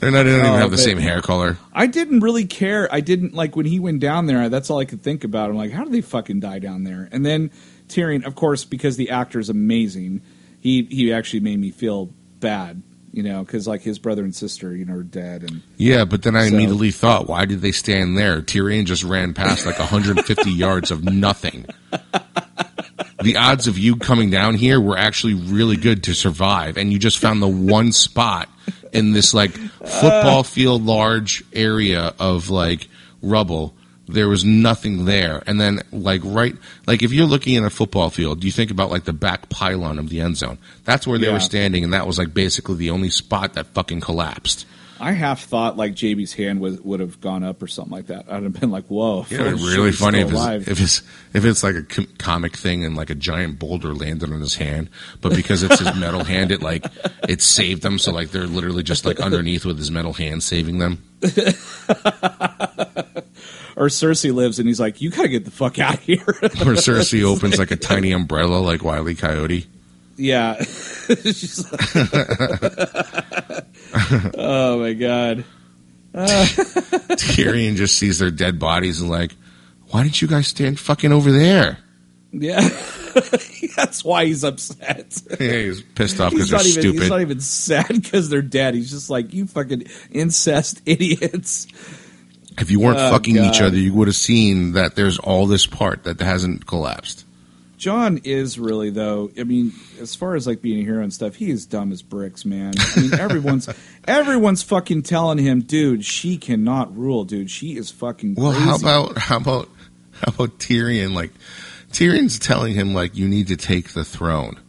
They're 0.00 0.10
not. 0.10 0.24
They 0.24 0.30
don't 0.30 0.40
Oh, 0.46 0.48
even 0.48 0.60
have 0.60 0.70
the 0.70 0.78
same 0.78 0.98
hair 0.98 1.20
color. 1.22 1.58
I 1.72 1.86
didn't 1.86 2.20
really 2.20 2.46
care. 2.46 2.88
I 2.92 3.00
didn't 3.00 3.34
like 3.34 3.54
when 3.54 3.66
he 3.66 3.78
went 3.78 4.00
down 4.00 4.26
there. 4.26 4.48
That's 4.48 4.70
all 4.70 4.78
I 4.78 4.84
could 4.86 5.02
think 5.02 5.24
about. 5.24 5.50
I'm 5.50 5.56
like, 5.56 5.70
how 5.72 5.84
do 5.84 5.90
they 5.90 6.00
fucking 6.00 6.40
die 6.40 6.58
down 6.58 6.84
there? 6.84 7.08
And 7.12 7.24
then 7.24 7.50
Tyrion, 7.88 8.24
of 8.24 8.34
course, 8.34 8.64
because 8.64 8.96
the 8.96 9.10
actor's 9.10 9.48
amazing, 9.50 10.22
he 10.60 10.84
he 10.84 11.12
actually 11.12 11.40
made 11.40 11.58
me 11.58 11.70
feel 11.70 12.06
bad, 12.40 12.82
you 13.12 13.22
know, 13.22 13.44
because 13.44 13.66
like 13.68 13.82
his 13.82 13.98
brother 13.98 14.22
and 14.24 14.34
sister, 14.34 14.74
you 14.74 14.84
know, 14.86 14.94
are 14.94 15.02
dead, 15.02 15.42
and 15.42 15.62
Yeah, 15.76 16.04
but 16.06 16.22
then 16.22 16.34
I 16.36 16.48
So- 16.48 16.54
immediately 16.54 16.90
thought, 16.92 17.28
why 17.28 17.44
did 17.44 17.60
they 17.60 17.72
stand 17.72 18.16
there? 18.16 18.40
Tyrion 18.40 18.86
just 18.86 19.04
ran 19.04 19.34
past 19.34 19.66
like 19.66 19.78
150 19.78 20.50
yards 20.52 20.90
of 20.90 21.04
nothing. 21.04 21.66
The 23.22 23.36
odds 23.36 23.66
of 23.66 23.76
you 23.78 23.96
coming 23.96 24.30
down 24.30 24.54
here 24.54 24.80
were 24.80 24.96
actually 24.96 25.34
really 25.34 25.76
good 25.76 26.04
to 26.04 26.14
survive, 26.14 26.76
and 26.78 26.92
you 26.92 26.98
just 26.98 27.18
found 27.18 27.42
the 27.42 27.48
one 27.48 27.92
spot 27.92 28.48
in 28.92 29.12
this 29.12 29.34
like 29.34 29.52
football 29.52 30.42
field 30.42 30.84
large 30.84 31.44
area 31.52 32.14
of 32.18 32.50
like 32.50 32.88
rubble. 33.22 33.74
There 34.08 34.28
was 34.28 34.44
nothing 34.44 35.04
there, 35.04 35.42
and 35.46 35.60
then 35.60 35.82
like 35.92 36.22
right, 36.24 36.56
like 36.86 37.02
if 37.02 37.12
you're 37.12 37.26
looking 37.26 37.56
at 37.56 37.62
a 37.62 37.70
football 37.70 38.10
field, 38.10 38.42
you 38.42 38.50
think 38.50 38.70
about 38.72 38.90
like 38.90 39.04
the 39.04 39.12
back 39.12 39.48
pylon 39.50 39.98
of 40.00 40.08
the 40.08 40.20
end 40.20 40.36
zone. 40.36 40.58
That's 40.84 41.06
where 41.06 41.18
they 41.18 41.26
Yeah. 41.26 41.34
were 41.34 41.40
standing, 41.40 41.84
and 41.84 41.92
that 41.92 42.06
was 42.08 42.18
like 42.18 42.34
basically 42.34 42.74
the 42.76 42.90
only 42.90 43.10
spot 43.10 43.52
that 43.54 43.66
fucking 43.68 44.00
collapsed. 44.00 44.66
I 45.00 45.12
half 45.12 45.44
thought 45.44 45.78
like 45.78 45.94
JB's 45.94 46.34
hand 46.34 46.60
was 46.60 46.78
would 46.82 47.00
have 47.00 47.20
gone 47.20 47.42
up 47.42 47.62
or 47.62 47.66
something 47.66 47.92
like 47.92 48.08
that. 48.08 48.26
I'd 48.30 48.42
have 48.42 48.60
been 48.60 48.70
like, 48.70 48.84
whoa, 48.86 49.24
Yeah, 49.30 49.46
it'd 49.46 49.56
be 49.56 49.64
really 49.64 49.92
funny 49.92 50.20
if 50.20 50.30
it's, 50.30 50.68
if 50.68 50.80
it's 50.80 51.02
if 51.32 51.44
it's 51.46 51.62
like 51.62 51.74
a 51.74 51.82
com- 51.82 52.08
comic 52.18 52.54
thing 52.56 52.84
and 52.84 52.96
like 52.96 53.08
a 53.08 53.14
giant 53.14 53.58
boulder 53.58 53.94
landed 53.94 54.30
on 54.30 54.40
his 54.40 54.56
hand, 54.56 54.90
but 55.22 55.34
because 55.34 55.62
it's 55.62 55.78
his 55.78 55.94
metal 55.96 56.22
hand, 56.24 56.52
it 56.52 56.60
like 56.60 56.84
it 57.28 57.40
saved 57.40 57.82
them. 57.82 57.98
So 57.98 58.12
like 58.12 58.30
they're 58.30 58.46
literally 58.46 58.82
just 58.82 59.06
like 59.06 59.20
underneath 59.20 59.64
with 59.64 59.78
his 59.78 59.90
metal 59.90 60.12
hand 60.12 60.42
saving 60.42 60.78
them. 60.78 61.02
or 63.76 63.86
Cersei 63.86 64.34
lives, 64.34 64.58
and 64.58 64.68
he's 64.68 64.78
like, 64.80 65.00
you 65.00 65.10
got 65.10 65.22
to 65.22 65.28
get 65.28 65.46
the 65.46 65.50
fuck 65.50 65.78
out 65.78 65.94
of 65.94 66.00
here. 66.00 66.18
Or 66.26 66.76
Cersei 66.76 67.22
opens 67.24 67.58
like 67.58 67.70
a 67.70 67.76
tiny 67.76 68.12
umbrella 68.12 68.58
like 68.58 68.84
Wiley 68.84 69.14
Coyote. 69.14 69.66
Yeah. 70.20 70.56
Oh 74.34 74.78
my 74.80 74.92
god. 74.92 75.44
Tyrion 76.14 77.76
just 77.76 77.98
sees 77.98 78.18
their 78.18 78.30
dead 78.30 78.58
bodies 78.58 79.00
and 79.00 79.10
like, 79.10 79.32
why 79.90 80.02
didn't 80.02 80.20
you 80.22 80.28
guys 80.28 80.48
stand 80.48 80.78
fucking 80.78 81.12
over 81.12 81.30
there? 81.32 81.78
Yeah, 82.32 82.60
that's 83.76 84.04
why 84.04 84.26
he's 84.26 84.44
upset. 84.44 85.20
Yeah, 85.40 85.52
he's 85.52 85.82
pissed 85.82 86.20
off 86.20 86.30
because 86.32 86.50
they're 86.50 86.58
not 86.58 86.66
even. 86.66 86.82
stupid. 86.82 87.00
He's 87.00 87.10
not 87.10 87.20
even 87.20 87.40
sad 87.40 87.88
because 87.88 88.28
they're 88.28 88.42
dead. 88.42 88.74
He's 88.74 88.90
just 88.90 89.10
like 89.10 89.32
you 89.34 89.46
fucking 89.46 89.84
incest 90.12 90.80
idiots. 90.86 91.66
if 92.58 92.70
you 92.70 92.78
weren't 92.78 92.98
Oh, 92.98 93.10
fucking 93.10 93.36
each 93.36 93.60
other, 93.60 93.76
you 93.76 93.92
would 93.94 94.06
have 94.06 94.16
seen 94.16 94.72
that 94.72 94.94
there's 94.94 95.18
all 95.18 95.46
this 95.46 95.66
part 95.66 96.04
that 96.04 96.20
hasn't 96.20 96.66
collapsed. 96.66 97.24
Jon 97.80 98.20
is 98.24 98.58
really 98.58 98.90
though. 98.90 99.30
I 99.38 99.44
mean, 99.44 99.72
as 100.00 100.14
far 100.14 100.34
as 100.36 100.46
like 100.46 100.60
being 100.60 100.80
a 100.80 100.84
hero 100.84 101.02
and 101.02 101.12
stuff, 101.12 101.34
he 101.34 101.50
is 101.50 101.64
dumb 101.64 101.92
as 101.92 102.02
bricks, 102.02 102.44
man. 102.44 102.74
I 102.78 103.00
mean, 103.00 103.14
everyone's 103.14 103.68
everyone's 104.06 104.62
fucking 104.62 105.02
telling 105.04 105.38
him, 105.38 105.62
dude, 105.62 106.04
she 106.04 106.36
cannot 106.36 106.94
rule, 106.96 107.24
dude. 107.24 107.50
She 107.50 107.76
is 107.78 107.90
fucking. 107.90 108.34
Well, 108.34 108.52
crazy. 108.52 108.64
how 108.66 108.76
about 108.76 109.16
how 109.18 109.36
about 109.38 109.68
how 110.12 110.32
about 110.34 110.58
Tyrion? 110.58 111.14
Like 111.14 111.30
Tyrion's 111.90 112.38
telling 112.38 112.74
him 112.74 112.92
like 112.92 113.16
you 113.16 113.26
need 113.26 113.48
to 113.48 113.56
take 113.56 113.94
the 113.94 114.04
throne. 114.04 114.60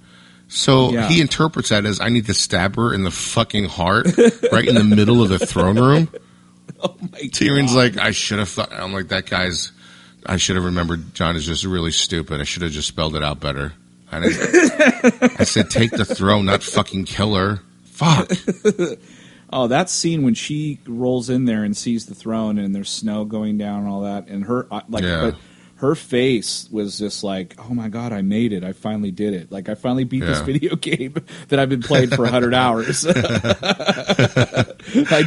So 0.47 0.91
Yeah. 0.91 1.07
he 1.09 1.19
interprets 1.21 1.69
that 1.69 1.85
as 1.85 1.99
I 1.99 2.07
need 2.09 2.27
to 2.27 2.33
stab 2.33 2.77
her 2.77 2.93
in 2.93 3.03
the 3.03 3.11
fucking 3.11 3.65
heart, 3.65 4.07
right 4.53 4.65
in 4.67 4.75
the 4.75 4.83
middle 4.85 5.21
of 5.21 5.27
the 5.29 5.39
throne 5.39 5.77
room. 5.77 6.09
Oh 6.83 6.95
my 6.99 7.19
Tyrion's 7.27 7.73
God. 7.73 7.95
like, 7.95 7.97
I 7.97 8.09
should 8.11 8.39
have 8.39 8.49
thought. 8.49 8.71
I'm 8.73 8.91
like, 8.93 9.09
that 9.09 9.25
guy's. 9.27 9.71
I 10.25 10.37
should 10.37 10.55
have 10.55 10.65
remembered. 10.65 11.13
Jon 11.13 11.35
is 11.35 11.45
just 11.45 11.63
really 11.65 11.91
stupid. 11.91 12.41
I 12.41 12.43
should 12.43 12.63
have 12.63 12.71
just 12.71 12.87
spelled 12.87 13.15
it 13.15 13.23
out 13.23 13.39
better. 13.39 13.73
I, 14.11 14.17
I 15.39 15.43
said, 15.45 15.69
take 15.69 15.91
the 15.91 16.03
throne, 16.05 16.45
not 16.45 16.63
fucking 16.63 17.05
kill 17.05 17.35
her. 17.35 17.59
Fuck. 17.85 18.31
Oh, 19.53 19.67
that 19.67 19.89
scene 19.89 20.23
when 20.23 20.33
she 20.33 20.79
rolls 20.87 21.29
in 21.29 21.43
there 21.43 21.65
and 21.65 21.75
sees 21.75 22.05
the 22.05 22.15
throne 22.15 22.57
and 22.57 22.73
there's 22.73 22.89
snow 22.89 23.25
going 23.25 23.57
down 23.57 23.79
and 23.81 23.89
all 23.89 24.03
that, 24.03 24.29
and 24.29 24.45
her 24.45 24.65
uh, 24.71 24.79
like, 24.87 25.03
Yeah. 25.03 25.31
but 25.31 25.35
her 25.75 25.93
face 25.93 26.69
was 26.71 26.97
just 26.97 27.21
like, 27.21 27.55
"Oh 27.59 27.73
my 27.73 27.89
god, 27.89 28.13
I 28.13 28.21
made 28.21 28.53
it! 28.53 28.63
I 28.63 28.71
finally 28.71 29.11
did 29.11 29.33
it! 29.33 29.51
Like, 29.51 29.67
I 29.67 29.75
finally 29.75 30.05
beat 30.05 30.21
this 30.21 30.39
video 30.39 30.77
game 30.77 31.15
that 31.49 31.59
I've 31.59 31.67
been 31.67 31.81
playing 31.81 32.11
for 32.11 32.25
hundred 32.27 32.53
hours. 32.53 33.05
I 33.09 33.13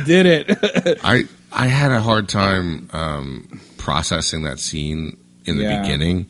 did 0.06 0.24
it! 0.24 1.00
I 1.04 1.24
I 1.52 1.66
had 1.66 1.92
a 1.92 2.00
hard 2.00 2.26
time 2.28 2.88
um, 2.94 3.60
processing 3.84 4.44
that 4.44 4.58
scene 4.58 5.14
in 5.44 5.58
the 5.58 5.64
Yeah. 5.64 5.82
beginning. 5.82 6.26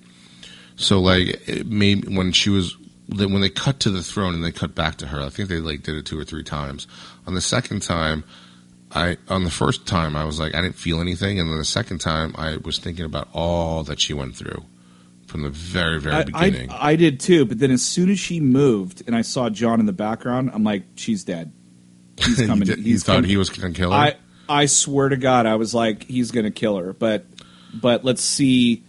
So 0.77 1.01
like 1.01 1.49
it 1.49 1.67
made 1.69 2.15
when 2.17 2.33
she 2.33 2.51
was 2.51 2.77
when 3.09 3.41
they 3.41 3.49
cut 3.51 3.79
to 3.81 3.91
the 3.91 4.03
throne 4.03 4.35
and 4.35 4.43
they 4.43 4.51
cut 4.51 4.75
back 4.75 4.97
to 4.97 5.07
her, 5.07 5.21
I 5.21 5.29
think 5.29 5.49
they 5.49 5.61
like 5.61 5.85
did 5.85 5.95
it 5.95 6.05
two 6.05 6.19
or 6.19 6.25
three 6.25 6.43
times. 6.43 6.89
On 7.29 7.35
the 7.35 7.41
second 7.41 7.83
time, 7.83 8.25
I 8.91 9.17
on 9.29 9.45
the 9.45 9.51
first 9.53 9.87
time 9.87 10.17
I 10.17 10.25
was 10.25 10.41
like 10.41 10.53
I 10.55 10.61
didn't 10.63 10.75
feel 10.75 11.01
anything, 11.01 11.39
and 11.39 11.49
then 11.49 11.57
the 11.59 11.65
second 11.65 12.01
time 12.01 12.35
I 12.37 12.57
was 12.57 12.79
thinking 12.79 13.05
about 13.05 13.29
all 13.33 13.85
that 13.85 14.01
she 14.01 14.15
went 14.15 14.35
through 14.35 14.65
from 15.29 15.43
the 15.43 15.51
very 15.51 16.01
very 16.01 16.17
I, 16.17 16.25
beginning. 16.25 16.71
I, 16.71 16.91
I 16.91 16.97
did 16.97 17.21
too, 17.21 17.45
but 17.45 17.61
then 17.61 17.71
as 17.71 17.83
soon 17.83 18.11
as 18.11 18.19
she 18.19 18.41
moved 18.41 19.05
and 19.07 19.15
I 19.15 19.23
saw 19.23 19.49
Jon 19.49 19.79
in 19.79 19.87
the 19.87 19.93
background, 19.93 20.51
I'm 20.53 20.65
like, 20.65 20.83
she's 20.97 21.23
dead. 21.23 21.53
He's 22.19 22.41
coming. 22.47 22.67
did- 22.67 22.79
you 22.79 22.85
he's 22.85 23.05
thought 23.05 23.17
coming. 23.17 23.31
he 23.31 23.37
was 23.37 23.49
going 23.49 23.73
to 23.73 23.79
kill 23.79 23.93
her. 23.93 23.97
I 23.97 24.15
I 24.49 24.67
swear 24.67 25.09
to 25.09 25.17
God, 25.17 25.47
I 25.47 25.55
was 25.55 25.73
like, 25.73 26.03
he's 26.05 26.31
going 26.33 26.45
to 26.45 26.51
kill 26.51 26.77
her. 26.79 26.93
But 26.93 27.25
but 27.81 28.05
let's 28.05 28.22
see, 28.22 28.83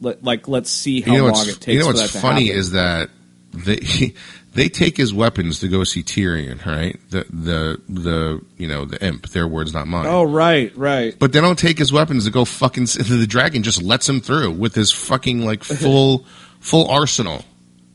let, 0.00 0.22
like 0.22 0.48
let's 0.48 0.70
see 0.70 1.00
how 1.00 1.12
you 1.12 1.18
know 1.18 1.26
long 1.26 1.48
it 1.48 1.60
takes. 1.60 1.66
you 1.68 1.78
know 1.78 1.86
for 1.86 1.94
what's 1.94 2.12
that 2.12 2.20
funny 2.20 2.46
happen. 2.46 2.58
is 2.60 2.70
that 2.72 3.10
they 3.52 4.14
they 4.54 4.68
take 4.68 4.96
his 4.96 5.12
weapons 5.12 5.60
to 5.60 5.68
go 5.68 5.84
see 5.84 6.02
Tyrion, 6.02 6.64
right? 6.64 6.98
The 7.10 7.26
the 7.30 7.80
the 7.88 8.40
you 8.56 8.66
know 8.66 8.84
the 8.84 9.04
imp. 9.04 9.28
Their 9.28 9.46
words, 9.46 9.72
not 9.72 9.86
mine. 9.86 10.06
oh 10.06 10.24
right, 10.24 10.76
right. 10.76 11.16
But 11.18 11.32
they 11.32 11.40
don't 11.40 11.58
take 11.58 11.78
his 11.78 11.92
weapons 11.92 12.24
to 12.24 12.30
go 12.30 12.44
fucking. 12.44 12.86
The 12.96 13.26
dragon 13.26 13.62
just 13.62 13.82
lets 13.82 14.08
him 14.08 14.20
through 14.20 14.52
with 14.52 14.74
his 14.74 14.90
fucking 14.92 15.44
like 15.44 15.64
full 15.64 16.24
full 16.60 16.88
arsenal 16.90 17.44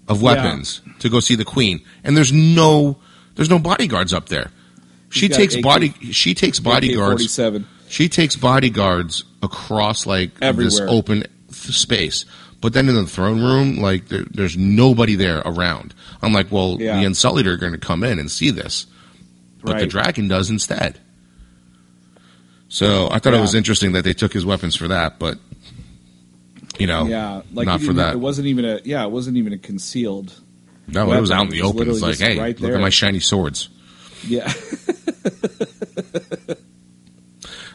of 0.07 0.21
weapons 0.21 0.81
to 0.99 1.09
go 1.09 1.19
see 1.19 1.35
the 1.35 1.45
queen. 1.45 1.81
And 2.03 2.15
there's 2.15 2.31
no 2.31 2.97
there's 3.35 3.49
no 3.49 3.59
bodyguards 3.59 4.13
up 4.13 4.29
there. 4.29 4.51
She 5.09 5.27
takes 5.29 5.55
AK 5.55 5.63
body 5.63 5.89
she 6.11 6.33
takes 6.33 6.59
bodyguards. 6.59 7.39
She 7.91 8.07
takes 8.09 8.35
bodyguards 8.37 9.23
across 9.43 10.05
like 10.05 10.39
this 10.39 10.79
open 10.79 11.21
th- 11.51 11.75
space. 11.77 12.25
But 12.61 12.73
then 12.73 12.87
in 12.87 12.95
the 12.95 13.05
throne 13.07 13.41
room, 13.41 13.77
like 13.77 14.07
there, 14.07 14.23
there's 14.31 14.55
nobody 14.55 15.15
there 15.15 15.39
around. 15.39 15.93
I'm 16.21 16.31
like, 16.31 16.51
well, 16.51 16.77
Yeah. 16.79 16.97
the 16.99 17.05
Unsullied 17.05 17.47
are 17.47 17.57
going 17.57 17.73
to 17.73 17.77
come 17.79 18.03
in 18.03 18.17
and 18.19 18.29
see 18.31 18.49
this, 18.51 18.85
but 19.63 19.79
the 19.79 19.87
dragon 19.87 20.27
does 20.27 20.49
instead. 20.49 20.99
So 22.69 23.09
I 23.11 23.19
thought 23.19 23.33
it 23.33 23.41
was 23.41 23.55
interesting 23.55 23.91
that 23.93 24.03
they 24.05 24.13
took 24.13 24.31
his 24.31 24.45
weapons 24.45 24.75
for 24.75 24.87
that, 24.87 25.19
but 25.19 25.37
you 26.79 26.87
know, 26.87 27.07
Yeah, 27.07 27.41
like 27.51 27.65
not 27.65 27.81
for 27.81 27.93
that. 27.93 28.13
It 28.13 28.19
wasn't 28.19 28.47
even 28.47 28.63
a 28.63 28.79
yeah, 28.85 29.03
it 29.03 29.11
wasn't 29.11 29.35
even 29.37 29.51
a 29.53 29.57
concealed. 29.57 30.33
no, 30.87 31.11
it 31.11 31.19
was 31.19 31.31
out 31.31 31.43
in 31.45 31.49
the 31.49 31.57
It 31.59 31.63
open. 31.65 31.89
It's 31.89 32.01
like, 32.01 32.19
hey, 32.19 32.39
right 32.39 32.57
look 32.57 32.69
there. 32.69 32.75
at 32.75 32.81
my 32.81 32.89
shiny 32.89 33.19
swords. 33.19 33.67
Yeah, 34.25 34.53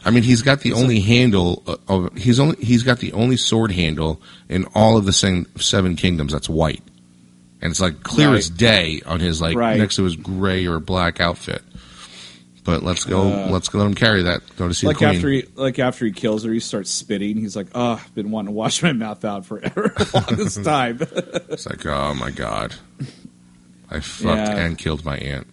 I 0.06 0.10
mean, 0.10 0.22
he's 0.22 0.40
got 0.42 0.60
the 0.60 0.72
only 0.72 1.00
handle 1.00 1.62
uh, 1.66 1.76
of 1.88 2.16
he's 2.16 2.38
only 2.40 2.56
he's 2.64 2.84
got 2.84 2.98
the 3.00 3.12
only 3.12 3.36
sword 3.36 3.72
handle 3.72 4.22
in 4.48 4.64
all 4.74 4.96
of 4.96 5.04
the 5.04 5.12
seven, 5.12 5.46
seven 5.58 5.96
kingdoms 5.96 6.32
that's 6.32 6.48
white, 6.48 6.82
and 7.60 7.70
it's 7.72 7.80
like 7.80 8.02
clear 8.04 8.28
Right. 8.28 8.38
as 8.38 8.48
day 8.48 9.02
on 9.04 9.18
his 9.20 9.40
like 9.40 9.56
Right. 9.56 9.78
next 9.78 9.96
to 9.96 10.04
his 10.04 10.14
gray 10.16 10.64
or 10.66 10.78
black 10.80 11.20
outfit. 11.20 11.62
But 12.62 12.82
let's 12.82 13.04
go. 13.04 13.22
Uh, 13.32 13.48
let's 13.50 13.68
go 13.68 13.78
let 13.78 13.86
him 13.86 13.94
carry 13.94 14.22
that. 14.24 14.42
Go 14.56 14.66
to 14.68 14.74
see 14.74 14.86
like 14.88 14.98
the 14.98 15.06
queen. 15.06 15.16
after 15.16 15.28
he 15.30 15.44
like 15.56 15.78
after 15.80 16.04
he 16.04 16.10
kills 16.12 16.42
her, 16.44 16.52
he 16.52 16.58
starts 16.60 16.90
spitting. 16.90 17.36
He's 17.36 17.54
like, 17.56 17.66
"Oh, 17.74 17.92
I've 17.94 18.14
been 18.14 18.30
wanting 18.30 18.48
to 18.48 18.52
wash 18.52 18.82
my 18.82 18.92
mouth 18.92 19.24
out 19.24 19.44
forever, 19.46 19.92
this 20.30 20.56
time." 20.64 20.98
it's 21.00 21.66
like, 21.66 21.84
oh 21.86 22.14
my 22.14 22.30
god, 22.30 22.74
I 23.90 24.00
fucked 24.00 24.24
Yeah. 24.50 24.56
and 24.56 24.76
killed 24.78 25.04
my 25.04 25.16
aunt. 25.16 25.46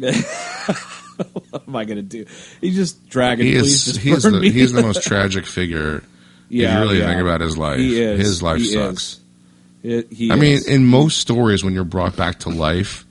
what 1.50 1.62
am 1.66 1.76
I 1.76 1.84
gonna 1.84 2.02
do? 2.02 2.26
He 2.60 2.70
just 2.72 3.08
dragging. 3.08 3.46
He 3.46 3.54
is 3.54 3.84
just 3.84 3.96
he's 4.00 4.22
the 4.22 4.40
he's 4.50 4.72
the 4.72 4.82
most 4.82 5.02
tragic 5.06 5.46
figure. 5.46 6.02
Yeah, 6.48 6.68
if 6.68 6.74
you 6.74 6.80
really 6.80 6.98
yeah. 6.98 7.06
think 7.06 7.20
about 7.22 7.40
his 7.40 7.56
life, 7.56 7.78
He 7.78 8.00
is. 8.00 8.20
his 8.20 8.42
life 8.42 8.58
He 8.60 8.72
sucks. 8.72 9.02
is. 9.02 9.20
It- 9.82 10.12
he 10.12 10.30
I 10.30 10.36
mean, 10.36 10.60
in 10.68 10.84
most 10.84 11.18
stories, 11.18 11.64
when 11.64 11.74
you're 11.74 11.84
brought 11.84 12.14
back 12.16 12.40
to 12.40 12.50
life, 12.50 13.04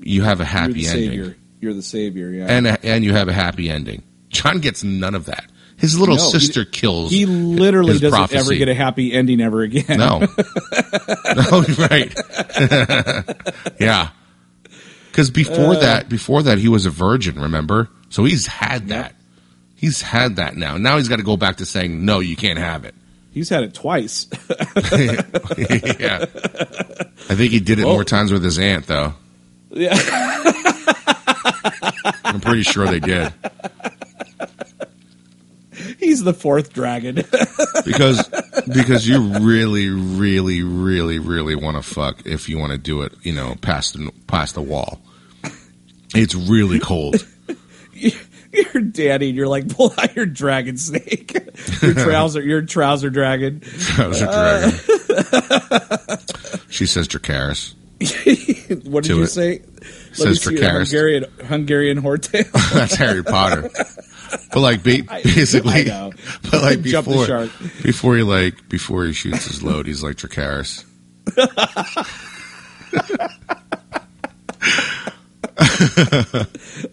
you 0.00 0.22
have 0.22 0.40
a 0.40 0.44
you're 0.44 0.46
happy 0.48 0.86
ending. 0.86 1.10
savior. 1.10 1.36
You're 1.60 1.74
the 1.74 1.82
savior. 1.82 2.30
Yeah. 2.30 2.46
and 2.48 2.66
and 2.84 3.04
you 3.04 3.12
have 3.12 3.28
a 3.28 3.32
happy 3.32 3.68
ending. 3.70 4.02
Jon 4.30 4.58
gets 4.60 4.82
none 4.82 5.14
of 5.14 5.26
that. 5.26 5.44
His 5.76 5.98
little 5.98 6.16
No, 6.16 6.22
he- 6.24 6.30
sister 6.30 6.64
kills. 6.64 7.10
he 7.10 7.26
literally 7.26 7.92
doesn't 7.94 8.10
prophecy. 8.10 8.38
ever 8.38 8.54
get 8.54 8.68
a 8.68 8.74
happy 8.74 9.12
ending 9.12 9.40
ever 9.40 9.62
again. 9.62 9.98
no, 9.98 10.20
no, 11.36 11.64
right? 11.78 12.14
yeah, 13.80 14.10
because 15.12 15.28
Uh. 15.30 15.34
before 15.34 15.76
that, 15.76 16.08
before 16.08 16.42
that, 16.42 16.58
he 16.58 16.68
was 16.68 16.84
a 16.86 16.90
virgin. 16.90 17.40
Remember? 17.40 17.88
So 18.08 18.24
he's 18.24 18.46
had 18.46 18.88
that. 18.88 19.14
He's 19.76 20.00
had 20.02 20.36
that 20.36 20.56
now. 20.56 20.76
Now 20.76 20.96
he's 20.98 21.08
got 21.08 21.16
to 21.16 21.22
go 21.24 21.36
back 21.36 21.56
to 21.58 21.66
saying 21.66 22.04
no. 22.04 22.18
You 22.20 22.34
can't 22.36 22.58
have 22.58 22.84
it. 22.84 22.94
He's 23.32 23.48
had 23.48 23.62
it 23.64 23.72
twice. 23.74 24.26
yeah, 24.88 26.26
I 27.28 27.34
think 27.34 27.50
he 27.52 27.60
did 27.60 27.78
it 27.78 27.84
Well- 27.84 27.94
more 27.94 28.04
times 28.04 28.30
with 28.32 28.44
his 28.44 28.58
aunt, 28.58 28.86
though. 28.86 29.14
yeah. 29.70 29.94
I'm 32.24 32.40
pretty 32.40 32.62
sure 32.62 32.86
they 32.86 33.00
did. 33.00 33.32
He's 36.02 36.24
the 36.24 36.34
fourth 36.34 36.72
dragon. 36.72 37.14
because 37.84 38.28
because 38.72 39.06
you 39.06 39.20
really 39.38 39.88
really 39.88 40.62
really 40.62 41.18
really 41.18 41.54
want 41.54 41.76
to 41.76 41.82
fuck 41.82 42.26
if 42.26 42.48
you 42.48 42.58
want 42.58 42.72
to 42.72 42.78
do 42.78 43.02
it 43.02 43.12
you 43.22 43.32
know 43.32 43.54
past 43.60 43.94
the 43.94 44.12
past 44.26 44.54
the 44.54 44.62
wall 44.62 45.00
it's 46.14 46.34
really 46.34 46.78
cold 46.78 47.26
you're 47.92 48.82
Dany, 48.82 49.28
and 49.28 49.36
you're 49.36 49.48
like, 49.48 49.74
pull 49.74 49.94
out 49.96 50.14
your 50.14 50.26
dragon 50.26 50.76
snake. 50.76 51.32
your 51.82 51.94
trouser, 51.94 52.42
your 52.42 52.62
trouser 52.62 53.08
dragon. 53.08 53.60
Trouser 53.60 54.26
uh. 54.28 54.70
dragon. 54.70 56.18
she 56.68 56.86
says 56.86 57.08
Dracarys 57.08 57.74
What 58.86 59.04
did 59.04 59.16
you 59.16 59.22
it. 59.22 59.28
say? 59.28 59.62
Says 60.12 60.44
your 60.44 60.70
Hungarian 60.70 61.24
Hungarian 61.44 62.02
Horntail. 62.02 62.50
that's 62.74 62.94
Harry 62.96 63.24
Potter 63.24 63.70
but 64.52 64.60
like 64.60 64.82
ba- 64.82 65.02
basically 65.24 65.90
I 65.90 66.10
but 66.50 66.62
like 66.62 66.82
before 66.82 67.48
before 67.82 68.16
he 68.16 68.22
like 68.22 68.68
before 68.68 69.04
he 69.04 69.12
shoots 69.12 69.46
his 69.46 69.62
load 69.62 69.86
he's 69.86 70.02
like 70.02 70.16
Dracarys 70.16 70.84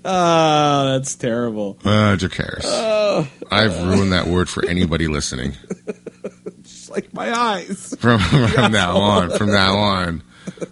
Oh, 0.05 0.85
that's 0.93 1.15
terrible. 1.15 1.77
uh 1.83 2.15
Dracarys 2.17 3.27
I've 3.51 3.81
ruined 3.83 4.11
that 4.13 4.27
word 4.27 4.49
for 4.49 4.65
anybody 4.65 5.07
listening 5.07 5.53
It's 6.59 6.89
like 6.89 7.13
my 7.13 7.31
eyes. 7.31 7.95
From, 7.99 8.19
from 8.19 8.71
now 8.71 8.97
on, 8.97 9.31
from 9.31 9.51
now 9.51 9.75
on, 9.77 10.23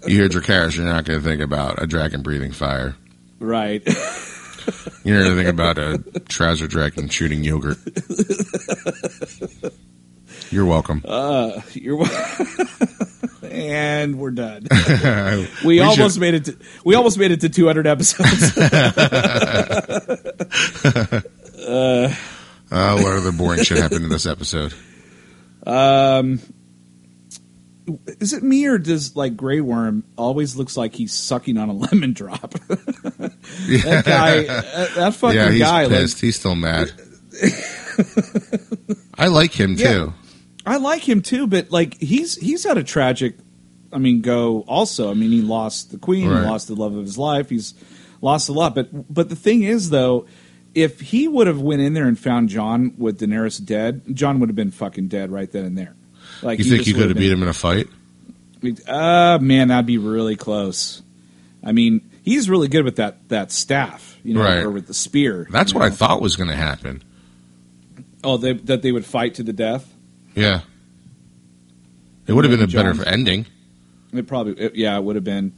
you 0.08 0.18
hear 0.20 0.30
Dracarys, 0.30 0.76
you're 0.76 0.86
not 0.86 1.06
going 1.06 1.20
to 1.20 1.26
think 1.26 1.42
about 1.42 1.82
a 1.82 1.88
dragon 1.88 2.22
breathing 2.22 2.52
fire. 2.52 2.96
Right. 3.40 3.84
You're 5.04 5.24
anything 5.26 5.48
about 5.48 5.78
a 5.78 5.98
trouser 6.28 6.68
dragon 6.68 7.10
shooting 7.10 7.44
yogurt. 7.44 7.78
You're 10.50 10.66
welcome. 10.66 11.02
Uh, 11.06 11.62
you're 11.74 11.98
welcome. 11.98 12.48
and 13.44 14.18
we're 14.18 14.32
done. 14.32 14.68
we 14.72 15.48
We, 15.66 15.78
should- 15.78 15.86
almost 15.88 16.20
made 16.20 16.34
it. 16.36 16.46
To, 16.46 16.58
we 16.86 16.96
almost 16.96 17.18
made 17.18 17.32
it 17.32 17.42
to 17.42 17.50
200 17.50 17.86
episodes. 17.88 18.58
Uh, 22.70 23.00
what 23.00 23.14
other 23.14 23.32
boring 23.32 23.64
shit 23.64 23.78
happened 23.78 24.04
in 24.04 24.10
this 24.10 24.26
episode? 24.26 24.74
Is 28.20 28.34
it 28.34 28.44
me 28.44 28.66
or 28.68 28.78
does 28.78 29.16
like 29.16 29.38
Grey 29.38 29.62
Worm 29.62 30.04
always 30.18 30.56
looks 30.58 30.76
like 30.76 30.94
he's 30.96 31.14
sucking 31.14 31.58
on 31.58 31.70
a 31.70 31.74
lemon 31.92 32.14
drop? 32.14 32.52
that 32.52 34.04
guy, 34.06 34.44
that, 34.44 34.90
that 34.96 35.14
fucking 35.14 35.38
Yeah, 35.38 35.52
he's 35.52 35.62
guy. 35.62 35.86
Like, 35.86 36.10
he's 36.18 36.36
still 36.36 36.56
mad. 36.56 36.92
I 39.18 39.28
like 39.28 39.52
him 39.54 39.76
Yeah. 39.78 39.92
too. 39.94 40.14
I 40.66 40.78
like 40.78 41.08
him 41.08 41.22
too, 41.22 41.48
but 41.48 41.72
like 41.72 41.98
he's 42.00 42.36
he's 42.36 42.64
had 42.66 42.78
a 42.78 42.84
tragic. 42.84 43.38
I 43.94 44.00
mean, 44.00 44.22
go 44.22 44.66
also. 44.68 45.10
I 45.10 45.14
mean, 45.14 45.32
he 45.32 45.42
lost 45.42 45.92
the 45.92 45.98
queen, 45.98 46.28
Right. 46.30 46.42
he 46.42 46.46
lost 46.46 46.68
the 46.68 46.76
love 46.76 46.94
of 46.94 47.06
his 47.06 47.18
life. 47.18 47.50
He's 47.50 47.74
lost 48.22 48.50
a 48.50 48.54
lot, 48.54 48.76
but 48.76 48.90
but 49.14 49.30
the 49.30 49.36
thing 49.36 49.64
is 49.64 49.92
though, 49.92 50.26
if 50.76 51.00
he 51.00 51.28
would 51.28 51.48
have 51.48 51.62
went 51.62 51.82
in 51.82 51.94
there 51.94 52.06
and 52.06 52.20
found 52.20 52.50
Jon 52.50 52.94
with 52.98 53.20
Daenerys 53.22 53.64
dead, 53.64 54.02
Jon 54.14 54.40
would 54.42 54.50
have 54.50 54.56
been 54.58 54.72
fucking 54.72 55.08
dead 55.08 55.32
right 55.32 55.50
then 55.50 55.64
and 55.64 55.78
there. 55.78 55.96
Like 56.42 56.60
You 56.60 56.66
think 56.66 56.88
you 56.88 56.94
could 56.94 57.10
have 57.10 57.18
beat 57.18 57.32
him 57.32 57.42
in 57.44 57.50
a 57.50 57.54
fight? 57.54 57.88
Uh 58.88 59.38
man, 59.42 59.68
that'd 59.70 59.86
be 59.86 59.98
really 59.98 60.36
close. 60.36 61.02
I 61.64 61.72
mean, 61.72 62.02
he's 62.24 62.50
really 62.50 62.68
good 62.68 62.86
with 62.86 62.96
that 62.98 63.28
that 63.30 63.52
staff, 63.52 64.18
you 64.24 64.34
know, 64.34 64.42
Right. 64.44 64.60
or 64.64 64.70
with 64.72 64.88
the 64.88 64.94
spear. 64.94 65.48
That's 65.52 65.74
what 65.74 65.84
I 65.84 65.90
thought 65.90 66.22
was 66.22 66.36
going 66.36 66.50
to 66.50 66.56
happen. 66.56 67.04
Oh, 68.24 68.38
they, 68.38 68.54
that 68.54 68.82
they 68.82 68.92
would 68.92 69.06
fight 69.06 69.36
to 69.36 69.44
the 69.44 69.54
death. 69.54 69.92
Yeah. 70.36 70.62
It 72.26 72.34
would 72.34 72.46
have 72.46 72.52
been 72.52 72.68
a 72.68 72.68
better 72.68 73.08
ending. 73.08 73.46
It 74.14 74.28
probably, 74.28 74.54
it- 74.54 74.76
yeah, 74.76 74.98
it 74.98 75.04
would 75.04 75.16
have 75.16 75.24
been. 75.24 75.54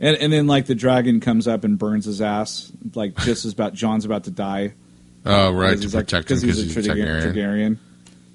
And 0.00 0.16
and 0.16 0.32
then 0.32 0.46
like 0.46 0.66
the 0.66 0.74
dragon 0.74 1.20
comes 1.20 1.46
up 1.48 1.64
and 1.64 1.78
burns 1.78 2.04
his 2.04 2.20
ass, 2.20 2.70
like 2.94 3.16
just 3.18 3.44
as 3.44 3.52
about 3.52 3.74
Jon's 3.74 4.04
about 4.04 4.24
to 4.24 4.30
die. 4.30 4.74
Oh, 5.24 5.50
right, 5.52 5.76
to 5.76 5.82
He's 5.82 5.94
like- 5.94 6.06
protect 6.06 6.30
him 6.30 6.40
because 6.40 6.58
he's, 6.58 6.76
a 6.76 6.80
Targaryen. 6.82 7.78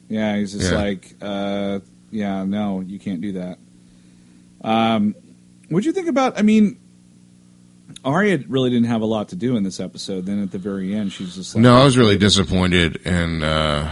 Yeah, 0.09 0.37
he's 0.37 0.51
just 0.53 0.71
Yeah. 0.71 0.77
like, 0.77 1.15
uh, 1.21 1.79
yeah, 2.11 2.43
no, 2.43 2.81
you 2.81 2.99
can't 2.99 3.21
do 3.21 3.33
that. 3.33 3.59
Um, 4.61 5.15
what'd 5.69 5.85
you 5.85 5.91
think 5.93 6.07
about? 6.09 6.37
I 6.37 6.41
mean, 6.41 6.77
Arya 8.03 8.39
really 8.47 8.69
didn't 8.69 8.87
have 8.87 9.01
a 9.01 9.05
lot 9.05 9.29
to 9.29 9.35
do 9.35 9.55
in 9.55 9.63
this 9.63 9.79
episode. 9.79 10.25
Then 10.25 10.41
at 10.41 10.51
the 10.51 10.57
very 10.57 10.93
end, 10.95 11.11
she's 11.11 11.35
just 11.35 11.55
like, 11.55 11.61
No, 11.61 11.75
I 11.75 11.83
was 11.83 11.97
really 11.97 12.17
disappointed 12.17 12.97
in 13.05 13.43
uh, 13.43 13.91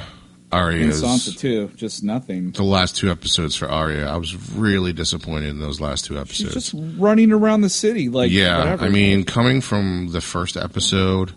and 0.51 0.51
Arya's. 0.51 1.03
Sansa 1.03 1.37
too, 1.37 1.69
just 1.75 2.03
nothing. 2.03 2.51
The 2.51 2.63
last 2.63 2.95
two 2.95 3.11
episodes 3.11 3.55
for 3.55 3.67
Arya, 3.69 4.05
I 4.07 4.17
was 4.17 4.35
really 4.53 4.93
disappointed 4.93 5.49
in 5.49 5.59
those 5.59 5.79
last 5.81 6.05
two 6.05 6.13
She's 6.15 6.21
episodes. 6.45 6.53
just 6.53 6.73
running 6.97 7.31
around 7.31 7.61
the 7.61 7.69
city, 7.69 8.09
like 8.09 8.31
yeah, 8.31 8.59
whatever. 8.59 8.85
I 8.85 8.89
mean, 8.89 9.23
coming 9.23 9.61
from 9.61 10.09
the 10.11 10.21
first 10.21 10.57
episode 10.57 11.33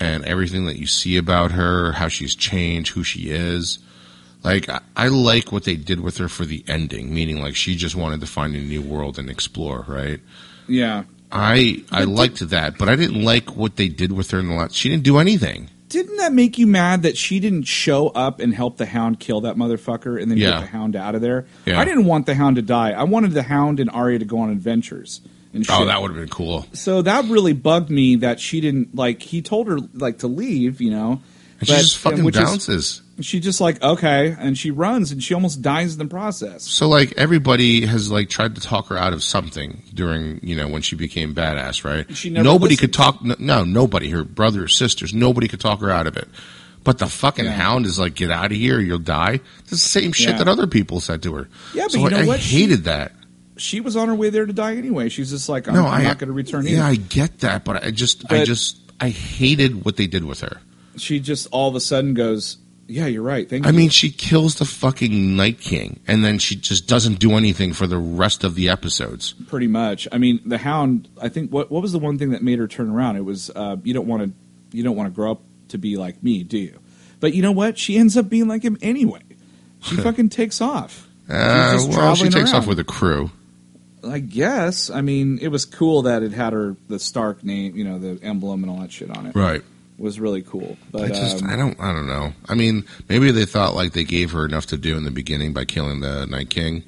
and 0.00 0.24
everything 0.24 0.66
that 0.66 0.76
you 0.78 0.86
see 0.86 1.16
about 1.16 1.52
her, 1.52 1.92
how 1.92 2.08
she's 2.08 2.34
changed, 2.34 2.92
who 2.92 3.02
she 3.04 3.28
is. 3.30 3.78
Like, 4.44 4.68
I, 4.96 5.08
like 5.08 5.50
what 5.52 5.64
they 5.64 5.76
did 5.76 6.00
with 6.00 6.18
her 6.18 6.28
for 6.28 6.44
the 6.44 6.64
ending, 6.68 7.12
meaning 7.12 7.40
like 7.40 7.56
she 7.56 7.74
just 7.76 7.96
wanted 7.96 8.20
to 8.20 8.26
find 8.26 8.54
a 8.54 8.60
new 8.60 8.80
world 8.82 9.18
and 9.18 9.28
explore, 9.28 9.84
right? 9.88 10.20
yeah. 10.68 11.04
I 11.30 11.82
I 11.90 11.98
But 11.98 11.98
did- 11.98 12.08
liked 12.08 12.48
that, 12.50 12.78
but 12.78 12.88
I 12.88 12.96
didn't 12.96 13.22
like 13.22 13.54
what 13.54 13.76
they 13.76 13.88
did 13.88 14.12
with 14.12 14.30
her 14.30 14.38
in 14.38 14.48
the 14.48 14.54
last. 14.54 14.74
She 14.74 14.88
didn't 14.88 15.02
do 15.02 15.18
anything. 15.18 15.68
Didn't 15.90 16.16
that 16.18 16.32
make 16.32 16.56
you 16.58 16.66
mad 16.66 17.02
that 17.02 17.18
she 17.18 17.38
didn't 17.40 17.64
show 17.64 18.08
up 18.08 18.40
and 18.40 18.54
help 18.54 18.76
the 18.78 18.86
Hound 18.86 19.20
kill 19.20 19.42
that 19.42 19.56
motherfucker 19.56 20.20
and 20.20 20.30
then 20.30 20.38
Yeah. 20.38 20.52
get 20.52 20.60
the 20.60 20.66
Hound 20.68 20.96
out 20.96 21.14
of 21.14 21.20
there? 21.20 21.44
Yeah. 21.66 21.78
I 21.80 21.84
didn't 21.84 22.04
want 22.06 22.24
the 22.26 22.34
Hound 22.34 22.56
to 22.56 22.62
die. 22.62 22.92
I 22.92 23.02
wanted 23.04 23.32
the 23.32 23.42
Hound 23.42 23.78
and 23.80 23.90
Arya 23.90 24.18
to 24.20 24.24
go 24.24 24.38
on 24.38 24.50
adventures 24.50 25.20
and 25.52 25.64
oh, 25.68 25.72
shit. 25.72 25.82
Oh, 25.82 25.84
that 25.86 26.00
would 26.00 26.10
have 26.12 26.20
been 26.20 26.28
cool. 26.30 26.66
so 26.72 27.02
that 27.02 27.24
really 27.26 27.52
bugged 27.52 27.90
me 27.90 28.16
that 28.16 28.40
she 28.40 28.60
didn't 28.62 28.94
like. 28.94 29.20
He 29.20 29.42
told 29.42 29.66
her 29.68 29.78
like 29.94 30.18
to 30.20 30.28
leave, 30.28 30.80
you 30.80 30.90
know. 30.90 31.20
And 31.60 31.68
she 31.68 31.74
But- 31.74 31.80
just 31.80 31.98
fucking 31.98 32.18
and 32.20 32.26
which 32.26 32.36
is- 32.36 32.42
bounces. 32.42 33.02
She 33.20 33.40
just 33.40 33.60
like 33.60 33.82
okay, 33.82 34.34
and 34.38 34.56
she 34.56 34.70
runs 34.70 35.10
and 35.12 35.22
she 35.22 35.34
almost 35.34 35.60
dies 35.62 35.92
in 35.94 35.98
the 35.98 36.04
process. 36.06 36.64
So 36.64 36.88
like 36.88 37.12
everybody 37.16 37.86
has 37.86 38.10
like 38.10 38.28
tried 38.28 38.54
to 38.54 38.60
talk 38.60 38.88
her 38.88 38.96
out 38.96 39.12
of 39.12 39.22
something 39.22 39.82
during 39.94 40.40
you 40.42 40.54
know 40.56 40.68
when 40.68 40.82
she 40.82 40.96
became 40.96 41.34
badass, 41.34 41.84
right? 41.84 42.06
She 42.16 42.30
nobody 42.30 42.74
listened. 42.74 42.78
could 42.80 42.92
talk. 42.92 43.24
No, 43.24 43.34
no, 43.38 43.64
nobody. 43.64 44.10
Her 44.10 44.24
brothers, 44.24 44.76
sisters, 44.76 45.12
nobody 45.14 45.48
could 45.48 45.60
talk 45.60 45.80
her 45.80 45.90
out 45.90 46.06
of 46.06 46.16
it. 46.16 46.28
But 46.84 46.98
the 46.98 47.06
fucking 47.06 47.44
Yeah. 47.44 47.50
hound 47.52 47.86
is 47.86 47.98
like, 47.98 48.14
get 48.14 48.30
out 48.30 48.46
of 48.52 48.56
here, 48.56 48.80
you'll 48.80 48.98
die. 48.98 49.40
It's 49.60 49.70
the 49.70 49.76
same 49.76 50.12
shit 50.12 50.30
Yeah. 50.30 50.38
that 50.38 50.48
other 50.48 50.66
people 50.66 51.00
said 51.00 51.22
to 51.24 51.34
her. 51.34 51.48
Yeah, 51.74 51.82
but 51.84 51.92
so, 51.92 51.98
you 51.98 52.04
like, 52.04 52.12
know 52.12 52.18
I 52.20 52.26
what? 52.26 52.40
She- 52.40 52.60
hated 52.60 52.84
that. 52.84 53.12
She 53.56 53.80
was 53.80 53.96
on 53.96 54.06
her 54.08 54.14
way 54.14 54.30
there 54.30 54.46
to 54.46 54.52
die 54.52 54.76
anyway. 54.76 55.08
She's 55.08 55.30
just 55.30 55.48
like 55.48 55.66
I'm, 55.66 55.74
no, 55.74 55.84
I'm 55.84 56.00
I, 56.00 56.04
not 56.04 56.18
going 56.20 56.28
to 56.28 56.32
return. 56.32 56.64
Yeah, 56.64 56.74
either. 56.74 56.82
I 56.84 56.94
get 56.94 57.40
that, 57.40 57.64
but 57.64 57.82
I 57.84 57.90
just, 57.90 58.30
I 58.32 58.44
just, 58.44 58.78
I 59.00 59.08
hated 59.08 59.84
what 59.84 59.96
they 59.96 60.06
did 60.06 60.24
with 60.24 60.40
her. 60.42 60.58
she 60.96 61.18
just 61.18 61.48
all 61.50 61.68
of 61.68 61.74
a 61.74 61.80
sudden 61.80 62.14
goes, 62.14 62.56
"Yeah, 62.88 63.06
you're 63.06 63.22
right." 63.22 63.48
Thank 63.48 63.64
you. 63.64 63.68
I 63.68 63.72
you. 63.72 63.78
mean, 63.78 63.90
she 63.90 64.10
kills 64.10 64.56
the 64.56 64.64
fucking 64.64 65.36
Night 65.36 65.60
King, 65.60 66.00
and 66.08 66.24
then 66.24 66.38
she 66.38 66.56
just 66.56 66.88
doesn't 66.88 67.20
do 67.20 67.34
anything 67.36 67.72
for 67.72 67.86
the 67.86 67.98
rest 67.98 68.42
of 68.42 68.54
the 68.56 68.68
episodes. 68.68 69.34
pretty 69.46 69.68
much. 69.68 70.08
I 70.10 70.18
mean, 70.18 70.40
the 70.44 70.58
Hound. 70.58 71.08
I 71.20 71.28
think 71.28 71.52
what 71.52 71.70
what 71.70 71.82
was 71.82 71.92
the 71.92 71.98
one 71.98 72.18
thing 72.18 72.30
that 72.30 72.42
made 72.42 72.58
her 72.58 72.66
turn 72.66 72.90
around? 72.90 73.16
It 73.16 73.24
was 73.24 73.50
uh, 73.50 73.76
you 73.84 73.94
don't 73.94 74.06
want 74.06 74.22
to 74.22 74.76
you 74.76 74.82
don't 74.82 74.96
want 74.96 75.06
to 75.08 75.14
grow 75.14 75.32
up 75.32 75.42
to 75.68 75.78
be 75.78 75.96
like 75.96 76.22
me, 76.22 76.42
do 76.42 76.58
you? 76.58 76.78
But 77.20 77.34
you 77.34 77.42
know 77.42 77.52
what? 77.52 77.78
She 77.78 77.96
ends 77.96 78.16
up 78.16 78.28
being 78.28 78.48
like 78.48 78.62
him 78.62 78.78
anyway. 78.80 79.20
She 79.82 79.96
fucking 79.96 80.30
takes 80.30 80.60
off. 80.60 81.08
Uh, 81.28 81.78
well, 81.88 82.14
she 82.14 82.24
takes 82.30 82.52
around. 82.52 82.62
off 82.62 82.66
with 82.66 82.78
a 82.78 82.84
crew. 82.84 83.30
I 84.06 84.18
guess. 84.20 84.90
I 84.90 85.00
mean, 85.02 85.38
it 85.40 85.48
was 85.48 85.64
cool 85.64 86.02
that 86.02 86.22
it 86.22 86.32
had 86.32 86.52
her 86.52 86.76
the 86.88 86.98
Stark 86.98 87.44
name, 87.44 87.76
you 87.76 87.84
know, 87.84 87.98
the 87.98 88.18
emblem 88.22 88.62
and 88.62 88.70
all 88.70 88.80
that 88.80 88.92
shit 88.92 89.14
on 89.14 89.26
it. 89.26 89.34
Right. 89.34 89.62
Was 89.98 90.20
really 90.20 90.42
cool. 90.42 90.76
But 90.92 91.02
I 91.02 91.08
just, 91.08 91.42
um, 91.42 91.50
I 91.50 91.56
don't, 91.56 91.78
I 91.80 91.92
don't 91.92 92.06
know. 92.06 92.32
I 92.48 92.54
mean, 92.54 92.84
maybe 93.08 93.32
they 93.32 93.44
thought 93.44 93.74
like 93.74 93.92
they 93.92 94.04
gave 94.04 94.30
her 94.30 94.44
enough 94.44 94.66
to 94.66 94.76
do 94.76 94.96
in 94.96 95.02
the 95.04 95.10
beginning 95.10 95.52
by 95.52 95.64
killing 95.64 96.00
the 96.00 96.24
Night 96.26 96.50
King. 96.50 96.84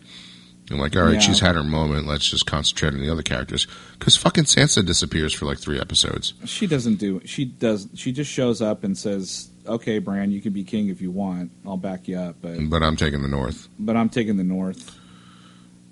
And 0.71 0.79
like, 0.79 0.95
all 0.95 1.03
right, 1.03 1.15
Yeah. 1.15 1.19
she's 1.19 1.41
had 1.41 1.57
her 1.57 1.65
moment. 1.65 2.07
Let's 2.07 2.29
just 2.31 2.47
concentrate 2.47 2.95
on 2.95 3.01
the 3.01 3.11
other 3.11 3.23
characters. 3.23 3.67
Because 3.99 4.17
fucking 4.17 4.45
Sansa 4.45 4.87
disappears 4.87 5.35
for 5.35 5.45
like 5.47 5.59
three 5.59 5.81
episodes. 5.81 6.35
she 6.45 6.69
doesn't 6.69 6.97
do. 7.01 7.21
She 7.25 7.45
does. 7.45 7.89
She 7.97 8.13
just 8.13 8.31
shows 8.31 8.63
up 8.63 8.85
and 8.85 8.97
says, 8.97 9.51
"Okay, 9.67 9.99
Bran, 9.99 10.31
you 10.31 10.41
can 10.41 10.53
be 10.53 10.63
king 10.63 10.89
if 10.89 11.01
you 11.03 11.11
want. 11.11 11.51
I'll 11.67 11.77
back 11.77 12.07
you 12.07 12.17
up." 12.17 12.37
But 12.41 12.59
But 12.71 12.85
I'm 12.85 12.95
taking 12.95 13.23
the 13.23 13.29
North. 13.29 13.69
but 13.81 13.97
I'm 13.97 14.09
taking 14.09 14.37
the 14.37 14.45
North. 14.45 14.97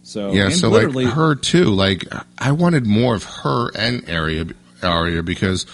So 0.05 0.31
yeah, 0.33 0.49
so 0.51 0.71
like 0.71 1.09
her 1.09 1.35
too. 1.35 1.65
Like, 1.65 2.05
I 2.39 2.53
wanted 2.53 2.87
more 2.87 3.17
of 3.17 3.25
her 3.25 3.71
and 3.77 4.09
Arya, 4.09 4.47
Arya 4.85 5.23
because 5.25 5.67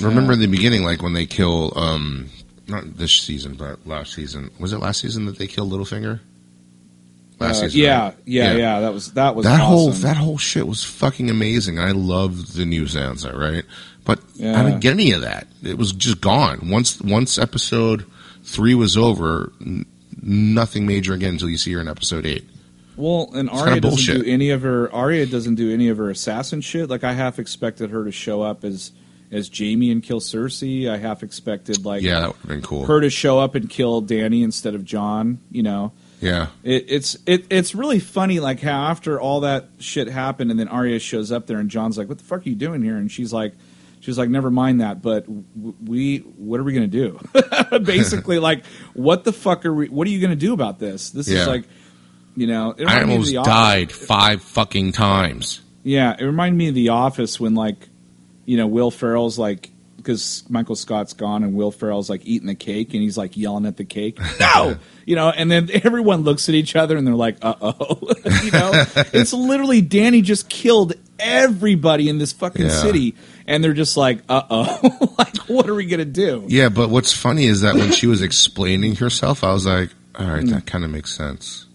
remember 0.00 0.32
in 0.32 0.40
the 0.40 0.46
beginning, 0.46 0.82
like 0.84 1.02
when 1.02 1.12
they 1.12 1.26
kill, 1.26 1.72
um, 1.76 2.28
not 2.66 2.96
this 2.96 3.12
season, 3.12 3.54
but 3.54 3.86
last 3.86 4.12
season. 4.14 4.50
Was 4.58 4.72
it 4.72 4.78
last 4.78 5.00
season 5.00 5.26
that 5.26 5.38
they 5.38 5.46
killed 5.46 5.72
Littlefinger? 5.72 6.20
Last 7.40 7.58
uh, 7.58 7.60
season. 7.62 7.80
yeah, 7.80 8.02
right? 8.04 8.14
yeah, 8.24 8.52
yeah, 8.54 8.80
That 8.80 8.92
was 8.92 9.12
that 9.12 9.34
was 9.36 9.44
that 9.46 9.60
whole 9.60 9.90
that 9.90 10.16
whole 10.16 10.38
shit 10.38 10.66
was 10.66 10.82
fucking 10.84 11.30
amazing. 11.30 11.78
I 11.78 11.92
loved 11.92 12.54
the 12.56 12.66
new 12.66 12.84
Sansa, 12.84 13.32
right? 13.32 13.64
But 14.04 14.20
I 14.40 14.62
didn't 14.64 14.80
get 14.80 14.94
any 14.94 15.12
of 15.12 15.20
that. 15.20 15.46
It 15.62 15.78
was 15.78 15.92
just 15.92 16.20
gone 16.20 16.68
once. 16.70 17.00
Once 17.00 17.38
episode 17.38 18.06
three 18.42 18.74
was 18.74 18.96
over, 18.96 19.52
n- 19.60 19.84
nothing 20.22 20.86
major 20.86 21.12
again 21.12 21.34
until 21.34 21.48
you 21.50 21.58
see 21.58 21.72
her 21.74 21.80
in 21.80 21.88
episode 21.88 22.24
eight. 22.26 22.48
Well, 22.96 23.30
and 23.34 23.48
Arya 23.48 23.80
doesn't 23.80 23.80
bullshit. 23.82 24.24
do 24.24 24.30
any 24.30 24.50
of 24.50 24.62
her. 24.62 24.92
Arya 24.92 25.26
doesn't 25.26 25.54
do 25.54 25.72
any 25.72 25.88
of 25.88 25.98
her 25.98 26.10
assassin 26.10 26.60
shit. 26.60 26.90
Like 26.90 27.04
I 27.04 27.12
half 27.12 27.38
expected 27.38 27.90
her 27.90 28.04
to 28.04 28.10
show 28.10 28.42
up 28.42 28.64
as 28.64 28.90
as 29.30 29.50
Jaime 29.56 29.90
and 29.90 30.02
kill 30.02 30.20
Cersei. 30.20 30.88
I 30.90 30.96
half 30.98 31.22
expected 31.22 31.84
like 31.84 32.02
Yeah, 32.02 32.20
that 32.20 32.26
would 32.28 32.36
have 32.36 32.48
been 32.48 32.62
cool. 32.62 32.86
her 32.86 33.00
to 33.00 33.10
show 33.10 33.38
up 33.38 33.54
and 33.54 33.68
kill 33.68 34.02
Dany 34.02 34.42
instead 34.42 34.74
of 34.74 34.84
Jon. 34.84 35.38
You 35.50 35.62
know, 35.62 35.92
yeah, 36.20 36.48
it, 36.62 36.86
it's 36.88 37.16
it, 37.26 37.46
it's 37.50 37.74
really 37.74 37.98
funny 38.00 38.40
like 38.40 38.60
how 38.60 38.84
after 38.86 39.20
all 39.20 39.40
that 39.40 39.68
shit 39.78 40.08
happened 40.08 40.50
and 40.50 40.58
then 40.58 40.68
Arya 40.68 40.98
shows 40.98 41.30
up 41.32 41.46
there 41.46 41.58
and 41.58 41.70
Jon's 41.70 41.98
like, 41.98 42.08
"What 42.08 42.18
the 42.18 42.24
fuck 42.24 42.46
are 42.46 42.48
you 42.48 42.54
doing 42.56 42.82
here?" 42.82 42.96
And 42.96 43.10
she's 43.10 43.32
like. 43.32 43.54
She's 44.00 44.16
like, 44.16 44.30
never 44.30 44.48
mind 44.48 44.80
that, 44.80 45.02
but 45.02 45.22
w- 45.26 45.74
we, 45.84 46.18
what 46.18 46.60
are 46.60 46.62
we 46.62 46.72
going 46.72 46.88
to 46.88 47.18
do? 47.68 47.78
Basically, 47.80 48.38
like, 48.38 48.64
what 48.94 49.24
the 49.24 49.32
fuck 49.32 49.66
are 49.66 49.74
we? 49.74 49.88
What 49.88 50.06
are 50.06 50.10
you 50.10 50.20
going 50.20 50.30
to 50.30 50.36
do 50.36 50.52
about 50.52 50.78
this? 50.78 51.10
This 51.10 51.28
Yeah. 51.28 51.40
is 51.40 51.46
like, 51.48 51.64
you 52.36 52.46
know, 52.46 52.76
it 52.78 52.86
I 52.86 53.00
reminded 53.00 53.06
me 53.26 53.36
of 53.36 53.38
almost 53.38 53.44
died 53.44 53.90
five 53.90 54.40
fucking 54.40 54.92
times. 54.92 55.62
Yeah, 55.82 56.14
it 56.16 56.24
reminded 56.24 56.56
me 56.56 56.68
of 56.68 56.74
The 56.76 56.90
Office 56.90 57.40
when 57.40 57.56
like, 57.56 57.88
you 58.48 58.56
know, 58.56 58.66
Will 58.66 58.90
Ferrell's 58.90 59.38
like 59.38 59.70
because 59.96 60.44
Michael 60.48 60.76
Scott's 60.76 61.12
gone 61.12 61.42
and 61.42 61.54
Will 61.54 61.70
Ferrell's 61.70 62.08
like 62.08 62.24
eating 62.24 62.46
the 62.46 62.54
cake 62.54 62.94
and 62.94 63.02
he's 63.02 63.18
like 63.18 63.36
yelling 63.36 63.66
at 63.66 63.76
the 63.76 63.84
cake, 63.84 64.18
no, 64.40 64.76
you 65.04 65.16
know, 65.16 65.28
and 65.28 65.50
then 65.50 65.68
everyone 65.84 66.22
looks 66.22 66.48
at 66.48 66.54
each 66.54 66.74
other 66.76 66.96
and 66.96 67.06
they're 67.06 67.14
like, 67.14 67.36
uh 67.42 67.54
oh, 67.60 67.98
you 68.42 68.50
know, 68.50 68.70
it's 69.12 69.32
literally 69.34 69.82
Dany 69.82 70.22
just 70.22 70.48
killed 70.48 70.94
everybody 71.18 72.08
in 72.08 72.18
this 72.18 72.32
fucking 72.32 72.66
Yeah. 72.66 72.70
city 72.70 73.14
and 73.46 73.62
they're 73.62 73.72
just 73.74 73.96
like, 73.96 74.20
uh 74.28 74.42
oh, 74.48 75.14
like 75.18 75.36
what 75.48 75.68
are 75.68 75.74
we 75.74 75.84
gonna 75.86 76.04
do? 76.06 76.44
Yeah, 76.48 76.68
but 76.70 76.88
what's 76.90 77.12
funny 77.12 77.44
is 77.46 77.60
that 77.62 77.74
when 77.74 77.92
she 77.92 78.06
was 78.06 78.22
explaining 78.22 78.96
herself, 78.96 79.44
I 79.44 79.52
was 79.52 79.66
like, 79.66 79.90
all 80.18 80.26
right, 80.26 80.42
Hmm. 80.42 80.50
that 80.50 80.64
kind 80.66 80.84
of 80.84 80.90
makes 80.90 81.14
sense. 81.14 81.66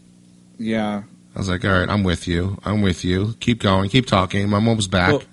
Yeah, 0.57 1.03
I 1.35 1.39
was 1.39 1.49
like, 1.49 1.65
all 1.65 1.71
right, 1.71 1.89
I'm 1.89 2.03
with 2.03 2.27
you. 2.27 2.57
I'm 2.63 2.81
with 2.81 3.03
you. 3.03 3.35
Keep 3.39 3.59
going. 3.61 3.89
Keep 3.89 4.05
talking. 4.07 4.49
My 4.49 4.59
mom's 4.59 4.87
back. 4.87 5.11
Well, 5.11 5.23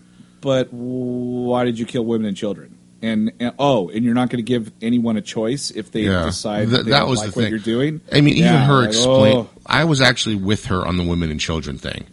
but 0.41 0.69
why 0.73 1.65
did 1.65 1.79
you 1.79 1.87
kill 1.87 2.05
women 2.05 2.27
and 2.27 2.37
children? 2.37 2.77
And, 3.03 3.33
and 3.41 3.55
oh, 3.59 3.89
and 3.89 4.05
you're 4.05 4.13
not 4.15 4.29
going 4.29 4.45
to 4.45 4.47
give 4.47 4.71
anyone 4.83 5.17
a 5.17 5.23
choice 5.23 5.71
if 5.71 5.91
they 5.91 6.03
Yeah. 6.03 6.27
decide 6.27 6.67
Th- 6.67 6.71
that 6.71 6.85
they 6.85 6.91
that 6.91 7.01
don't 7.01 7.11
was 7.11 7.21
like 7.21 7.31
the 7.31 7.37
what 7.39 7.43
thing. 7.45 7.51
you're 7.51 7.59
doing. 7.59 8.01
I 8.13 8.21
mean, 8.21 8.35
even 8.35 8.53
Yeah, 8.53 8.67
her 8.67 8.81
like, 8.81 8.89
explain. 8.89 9.37
oh. 9.39 9.51
I 9.65 9.85
was 9.85 10.01
actually 10.03 10.35
with 10.37 10.67
her 10.67 10.87
on 10.87 10.99
the 10.99 11.05
women 11.05 11.31
and 11.31 11.41
children 11.41 11.79
thing. 11.79 12.05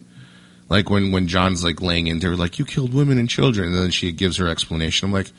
Like 0.70 0.90
when 0.90 1.12
when 1.12 1.28
Jon's 1.28 1.64
like 1.64 1.82
laying 1.82 2.08
into 2.08 2.28
her, 2.30 2.36
like 2.38 2.58
you 2.60 2.64
killed 2.66 2.94
women 2.94 3.18
and 3.18 3.30
children, 3.30 3.74
and 3.74 3.78
then 3.84 3.92
she 3.92 4.12
gives 4.14 4.38
her 4.38 4.48
explanation. 4.48 5.06
I'm 5.08 5.14
like, 5.14 5.32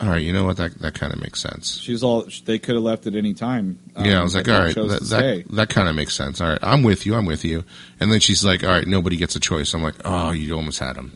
all 0.00 0.08
right, 0.08 0.22
you 0.22 0.32
know 0.32 0.44
what? 0.44 0.56
That 0.58 0.78
that 0.80 0.94
kind 0.94 1.12
of 1.14 1.20
makes 1.20 1.40
sense. 1.40 1.78
She's 1.80 2.02
all. 2.02 2.26
They 2.46 2.58
could 2.58 2.74
have 2.74 2.84
left 2.84 3.06
at 3.06 3.14
any 3.14 3.32
time. 3.34 3.78
um, 3.96 4.04
yeah, 4.06 4.20
I 4.20 4.22
was 4.22 4.34
like, 4.34 4.48
all 4.48 4.58
right, 4.60 4.74
that 4.74 5.00
that, 5.10 5.44
that 5.50 5.68
kind 5.70 5.88
of 5.88 5.94
makes 5.94 6.14
sense. 6.14 6.40
All 6.42 6.48
right, 6.48 6.58
I'm 6.62 6.82
with 6.82 7.04
you. 7.06 7.14
I'm 7.14 7.26
with 7.26 7.44
you. 7.44 7.64
And 8.00 8.10
then 8.10 8.20
she's 8.20 8.42
like, 8.44 8.64
all 8.64 8.70
right, 8.70 8.86
nobody 8.86 9.16
gets 9.16 9.36
a 9.36 9.40
choice. 9.40 9.72
I'm 9.74 9.82
like, 9.82 9.96
oh, 10.04 10.30
you 10.32 10.54
almost 10.54 10.78
had 10.78 10.96
him. 10.96 11.12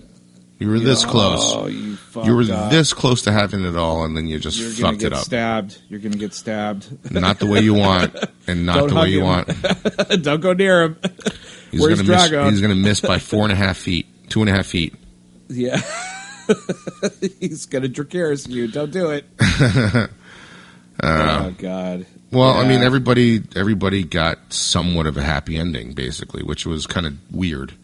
You 0.59 0.69
were 0.71 0.81
this 0.81 1.05
Oh, 1.05 1.09
close. 1.09 1.73
you, 1.73 1.97
You 2.25 2.35
were 2.35 2.43
up. 2.53 2.71
this 2.73 2.93
close 2.93 3.23
to 3.23 3.33
having 3.33 3.65
it 3.65 3.77
all, 3.77 4.05
and 4.05 4.17
then 4.17 4.27
you 4.27 4.41
just 4.41 4.59
You're 4.59 4.71
fucked 4.71 4.99
get 4.99 5.09
it 5.09 5.13
up. 5.13 5.25
stabbed. 5.25 5.79
You're 5.89 6.01
gonna 6.01 6.17
get 6.17 6.35
stabbed. 6.35 7.13
Not 7.13 7.39
the 7.39 7.47
way 7.47 7.61
you 7.61 7.75
want, 7.75 8.17
and 8.49 8.67
not 8.67 8.79
Don't 8.79 8.89
the 8.89 8.95
way 8.97 9.09
you 9.11 9.21
him. 9.21 9.27
want. 9.27 9.49
Don't 10.23 10.41
go 10.41 10.53
near 10.55 10.83
him. 10.83 10.97
He's 11.71 11.81
Where's 11.81 12.03
gonna 12.03 12.31
miss. 12.31 12.51
He's 12.51 12.61
gonna 12.61 12.75
miss 12.75 13.01
by 13.01 13.19
four 13.21 13.45
and 13.45 13.53
a 13.53 13.57
half 13.57 13.77
feet, 13.77 14.07
two 14.31 14.41
and 14.41 14.51
a 14.51 14.53
half 14.53 14.67
feet. 14.67 14.95
Yeah. 15.49 15.81
He's 17.41 17.67
gonna 17.67 17.89
Dracarys 17.89 18.49
you. 18.49 18.67
Don't 18.69 18.91
do 18.91 19.11
it. 19.11 19.27
oh 19.41 20.09
uh, 21.03 21.51
God. 21.51 22.07
Well, 22.31 22.51
I 22.51 22.67
mean, 22.69 22.83
everybody 22.83 23.43
everybody 23.55 24.03
got 24.05 24.53
somewhat 24.53 25.07
of 25.07 25.17
a 25.17 25.23
happy 25.23 25.57
ending, 25.57 25.93
basically, 25.93 26.43
which 26.43 26.67
was 26.67 26.87
kind 26.87 27.07
of 27.07 27.15
weird 27.31 27.75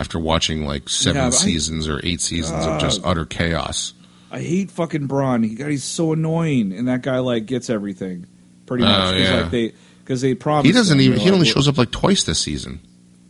after 0.00 0.18
watching 0.18 0.64
like 0.66 0.88
seven 0.88 1.16
Yeah, 1.22 1.28
but 1.28 1.34
I- 1.34 1.38
seasons 1.38 1.86
or 1.86 2.00
eight 2.02 2.20
seasons 2.20 2.64
of 2.66 2.80
just 2.80 3.00
utter 3.04 3.26
chaos. 3.26 3.92
I 4.32 4.40
hate 4.40 4.70
fucking 4.70 5.06
Bronn. 5.08 5.44
He 5.46 5.54
God, 5.54 5.70
he's 5.70 5.84
so 5.84 6.12
annoying, 6.12 6.72
and 6.72 6.88
that 6.88 7.02
guy 7.02 7.18
like 7.18 7.46
gets 7.46 7.68
everything 7.68 8.26
pretty 8.66 8.84
oh, 8.84 8.86
much. 8.88 8.98
Oh, 8.98 9.10
'Cause, 9.12 9.20
yeah. 9.20 9.40
like 9.42 9.50
they 9.50 9.72
because 10.00 10.20
they 10.22 10.34
promised 10.34 10.66
He 10.66 10.72
doesn't 10.72 11.00
even. 11.00 11.18
He 11.18 11.26
like, 11.26 11.34
only 11.34 11.46
shows 11.46 11.68
up 11.68 11.76
like 11.78 11.90
twice 11.90 12.24
this 12.24 12.38
season. 12.38 12.80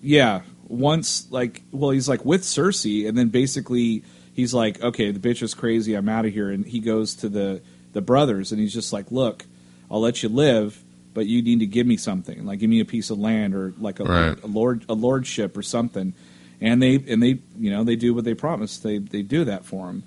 Yeah, 0.03 0.43
once 0.69 1.27
like 1.31 1.63
well, 1.73 1.91
he's 1.91 2.09
like 2.09 2.25
with 2.25 2.43
Cersei, 2.43 3.09
and 3.09 3.17
then 3.19 3.29
basically 3.29 4.05
he's 4.35 4.55
like, 4.55 4.81
okay, 4.83 5.11
the 5.11 5.19
bitch 5.19 5.43
is 5.43 5.55
crazy. 5.55 5.95
I'm 5.95 6.09
out 6.09 6.25
of 6.27 6.33
here, 6.33 6.51
and 6.51 6.65
he 6.67 6.81
goes 6.81 7.15
to 7.17 7.29
the 7.29 7.63
the 7.93 8.01
brothers, 8.03 8.53
and 8.53 8.61
he's 8.61 8.73
just 8.73 8.93
like, 8.93 9.11
look, 9.11 9.45
I'll 9.91 10.01
let 10.01 10.23
you 10.23 10.29
live. 10.29 10.83
But 11.13 11.27
you 11.27 11.43
need 11.43 11.59
to 11.59 11.67
give 11.67 11.87
me 11.89 11.97
something, 11.97 12.45
like 12.47 12.61
give 12.61 12.71
me 12.71 12.79
a 12.79 12.85
piece 12.85 13.11
of 13.11 13.19
land 13.19 13.53
or 13.55 13.75
like 13.81 13.99
a, 13.99 14.05
Right. 14.05 14.43
a 14.45 14.47
lord 14.47 14.85
a 14.89 14.95
lordship 14.95 15.57
or 15.57 15.63
something. 15.63 16.13
And 16.61 16.83
they 16.83 16.97
and 17.09 17.23
they 17.23 17.39
you 17.59 17.71
know 17.71 17.85
they 17.85 17.97
do 17.97 18.13
what 18.15 18.25
they 18.25 18.35
promised. 18.35 18.83
They 18.83 18.99
they 18.99 19.23
do 19.23 19.45
that 19.45 19.65
for 19.65 19.89
him. 19.89 20.03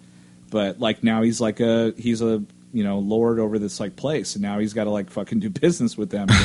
But 0.51 0.79
like 0.79 1.03
now 1.03 1.21
he's 1.23 1.41
like 1.41 1.59
a 1.59 1.93
he's 1.97 2.21
a 2.21 2.43
you 2.71 2.83
know 2.83 2.99
lord 2.99 3.39
over 3.39 3.57
this 3.59 3.79
like 3.79 3.95
place, 3.95 4.35
and 4.35 4.41
now 4.43 4.59
he's 4.59 4.73
got 4.73 4.83
to 4.85 4.89
like 4.91 5.09
fucking 5.09 5.39
do 5.39 5.49
business 5.61 5.97
with 5.97 6.09
them. 6.11 6.27
You 6.29 6.35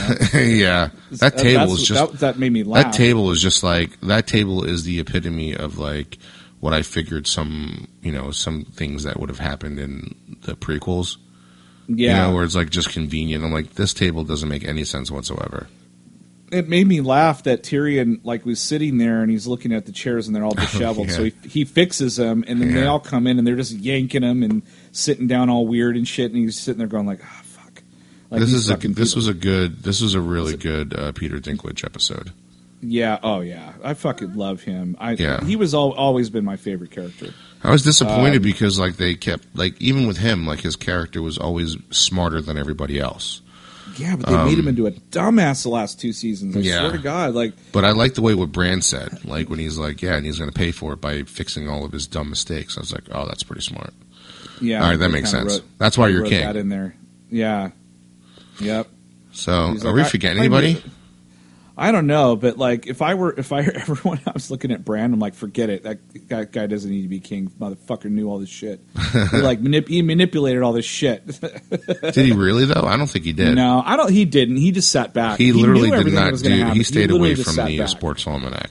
know? 0.41 0.41
yeah, 0.41 0.91
that 1.13 1.35
Uh, 1.35 1.43
table 1.43 1.73
is 1.75 1.85
just 1.87 2.13
that, 2.13 2.19
that 2.21 2.39
made 2.39 2.53
me 2.53 2.63
laugh. 2.65 2.85
that 2.85 2.93
table 2.95 3.31
is 3.31 3.41
just 3.43 3.63
like 3.63 4.01
that 4.01 4.27
table 4.27 4.65
is 4.65 4.85
the 4.85 4.99
epitome 5.01 5.55
of 5.55 5.79
like 5.79 6.19
what 6.61 6.73
I 6.73 6.83
figured 6.83 7.27
some 7.27 7.87
you 8.03 8.11
know 8.13 8.31
some 8.31 8.65
things 8.65 9.05
that 9.05 9.21
would 9.21 9.29
have 9.29 9.39
happened 9.41 9.79
in 9.79 10.15
the 10.43 10.55
prequels. 10.55 11.19
yeah, 11.87 12.09
You 12.27 12.31
know, 12.31 12.35
where 12.35 12.45
it's 12.45 12.55
like 12.57 12.71
just 12.71 12.91
convenient. 12.91 13.45
I'm 13.45 13.53
like, 13.53 13.75
this 13.75 13.93
table 13.95 14.25
doesn't 14.25 14.49
make 14.49 14.65
any 14.65 14.85
sense 14.85 15.11
whatsoever. 15.11 15.69
It 16.53 16.69
made 16.69 16.87
me 16.87 17.01
laugh 17.01 17.43
that 17.45 17.63
Tyrion 17.63 18.21
like 18.25 18.45
was 18.47 18.61
sitting 18.61 18.99
there 18.99 19.23
and 19.23 19.31
he's 19.31 19.47
looking 19.47 19.73
at 19.73 19.87
the 19.87 19.93
chairs 19.93 20.27
and 20.27 20.35
they're 20.37 20.45
all 20.45 20.55
disheveled. 20.55 21.09
Yeah. 21.09 21.15
So 21.17 21.25
he, 21.25 21.33
he 21.49 21.65
fixes 21.65 22.17
them 22.17 22.45
and 22.47 22.61
then 22.61 22.75
they 22.75 22.87
all 22.87 23.01
come 23.01 23.27
in 23.27 23.39
and 23.39 23.47
they're 23.47 23.57
just 23.57 23.73
yanking 23.73 24.23
him 24.23 24.43
and 24.43 24.63
sitting 24.93 25.27
down 25.27 25.51
all 25.51 25.67
weird 25.67 25.97
and 25.97 26.07
shit. 26.07 26.33
And 26.33 26.41
he's 26.41 26.59
sitting 26.59 26.79
there 26.79 26.87
going 26.89 27.07
like, 27.07 27.21
ah, 27.23 27.43
fuck. 27.45 27.83
Like 28.31 28.41
this 28.41 28.53
is 28.53 28.71
a 28.71 28.77
this 28.77 28.81
people- 29.13 29.19
was 29.19 29.29
a 29.29 29.35
good 29.35 29.83
this 29.83 30.01
was 30.01 30.15
a 30.15 30.21
really 30.21 30.57
good 30.57 30.95
uh, 30.95 31.13
Peter 31.13 31.39
Dinklage 31.39 31.85
episode. 31.85 32.33
yeah, 32.81 33.19
oh 33.23 33.41
yeah, 33.41 33.73
I 33.83 33.95
fucking 33.95 34.35
love 34.35 34.63
him. 34.63 34.97
I 35.01 35.13
Yeah. 35.13 35.43
he 35.45 35.57
was 35.57 35.75
al- 35.75 35.93
always 35.93 36.31
been 36.31 36.45
my 36.45 36.57
favorite 36.57 36.91
character. 36.93 37.35
I 37.65 37.71
was 37.73 37.83
disappointed 37.83 38.37
Um, 38.37 38.43
because 38.43 38.79
like 38.79 38.97
they 38.97 39.15
kept 39.17 39.45
like 39.57 39.81
even 39.83 40.07
with 40.07 40.19
him 40.19 40.47
like 40.47 40.61
his 40.61 40.77
character 40.77 41.21
was 41.21 41.39
always 41.39 41.77
smarter 41.91 42.41
than 42.41 42.57
everybody 42.57 43.01
else. 43.01 43.41
Yeah, 43.99 44.17
but 44.17 44.27
they 44.29 44.45
made 44.45 44.59
him 44.59 44.69
into 44.69 44.87
a 44.87 44.93
dumbass 44.93 45.65
the 45.65 45.71
last 45.71 46.01
two 46.01 46.13
seasons. 46.13 46.55
I 46.57 46.61
Um, 46.61 46.65
Yeah. 46.65 46.79
swear 46.81 46.93
to 46.93 46.99
God, 46.99 47.35
like 47.35 47.53
But 47.73 47.85
I 47.85 47.91
like 47.91 48.15
the 48.15 48.23
way 48.23 48.35
what 48.35 48.53
Bran 48.53 48.81
said, 48.83 49.25
like 49.25 49.51
when 49.51 49.59
he's 49.59 49.77
like, 49.77 50.01
yeah, 50.03 50.17
and 50.17 50.25
he's 50.25 50.39
going 50.39 50.51
to 50.51 50.57
pay 50.57 50.71
for 50.71 50.93
it 50.93 51.01
by 51.01 51.23
fixing 51.25 51.69
all 51.69 51.85
of 51.85 51.93
his 51.93 52.07
dumb 52.07 52.31
mistakes. 52.31 52.77
I 52.77 52.81
was 52.81 52.93
like, 52.93 53.05
oh, 53.13 53.27
that's 53.27 53.43
pretty 53.43 53.63
smart. 53.63 53.93
yeah, 54.61 54.83
all 54.83 54.91
right, 54.91 54.99
that 54.99 55.11
makes 55.11 55.31
sense. 55.31 55.53
wrote- 55.55 55.65
that's 55.79 55.97
why 55.99 56.09
you're 56.09 56.27
king. 56.27 56.41
That 56.47 56.57
in 56.57 56.69
there, 56.69 56.95
yeah, 57.31 57.71
yep. 58.61 58.89
So 59.33 59.73
He's 59.73 59.85
are 59.85 59.89
like, 59.89 60.05
we 60.05 60.05
forgetting 60.05 60.39
I 60.39 60.45
anybody? 60.45 60.75
knew- 60.75 60.83
I 61.79 61.93
don't 61.93 62.09
know, 62.09 62.35
but 62.35 62.59
like 62.59 62.87
if 62.89 63.01
I 63.03 63.15
were 63.15 63.33
if 63.39 63.53
I 63.53 63.61
everyone 63.75 64.21
I 64.27 64.33
was 64.33 64.51
looking 64.51 64.73
at 64.73 64.85
Bran, 64.85 65.13
I'm 65.13 65.21
like, 65.21 65.35
forget 65.35 65.71
it. 65.71 65.85
That 65.85 66.29
guy, 66.29 66.45
guy 66.45 66.67
doesn't 66.67 66.91
need 66.91 67.03
to 67.03 67.09
be 67.09 67.21
king. 67.21 67.51
Motherfucker 67.61 68.11
knew 68.11 68.29
all 68.29 68.39
this 68.39 68.49
shit. 68.49 68.81
he 69.13 69.39
like 69.39 69.61
manip- 69.61 69.89
he 69.89 70.03
manipulated 70.03 70.63
all 70.63 70.73
this 70.73 70.85
shit. 70.85 71.25
Did 71.41 72.17
he 72.17 72.33
really 72.33 72.65
though? 72.65 72.83
I 72.85 72.97
don't 72.97 73.07
think 73.07 73.25
he 73.25 73.33
did. 73.33 73.55
no, 73.55 73.83
I 73.85 73.97
don't. 73.97 74.11
He 74.11 74.25
didn't. 74.25 74.57
He 74.57 74.73
just 74.73 74.91
sat 74.91 75.15
back. 75.15 75.39
he 75.39 75.53
knew 75.53 75.61
literally 75.61 75.91
did 75.91 76.13
not 76.13 76.37
do. 76.39 76.65
He 76.73 76.83
stayed 76.83 77.11
literally 77.11 77.33
away 77.33 77.43
from 77.43 77.57
the 77.67 77.79
back. 77.79 77.89
sports 77.89 78.27
almanac. 78.27 78.71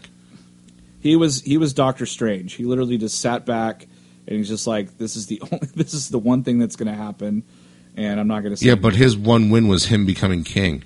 He 0.99 1.16
was 1.16 1.41
he 1.41 1.58
was 1.58 1.74
Doctor 1.74 2.05
Strange. 2.05 2.53
He 2.53 2.66
literally 2.66 2.97
just 2.97 3.22
sat 3.22 3.45
back 3.45 3.88
and 4.28 4.38
he's 4.38 4.49
just 4.49 4.68
like, 4.68 4.97
this 4.97 5.16
is 5.16 5.28
the 5.28 5.41
only 5.51 5.68
this 5.76 5.93
is 5.93 6.10
the 6.10 6.20
one 6.20 6.43
thing 6.43 6.60
that's 6.60 6.76
going 6.76 6.91
to 6.91 6.97
happen, 6.97 7.43
and 7.95 8.20
I'm 8.20 8.28
not 8.28 8.41
going 8.41 8.55
to. 8.55 8.66
Yeah, 8.66 8.76
but 8.76 8.95
his 8.95 9.16
one 9.16 9.49
win 9.49 9.68
was 9.68 9.86
him 9.86 10.05
becoming 10.05 10.43
king. 10.43 10.84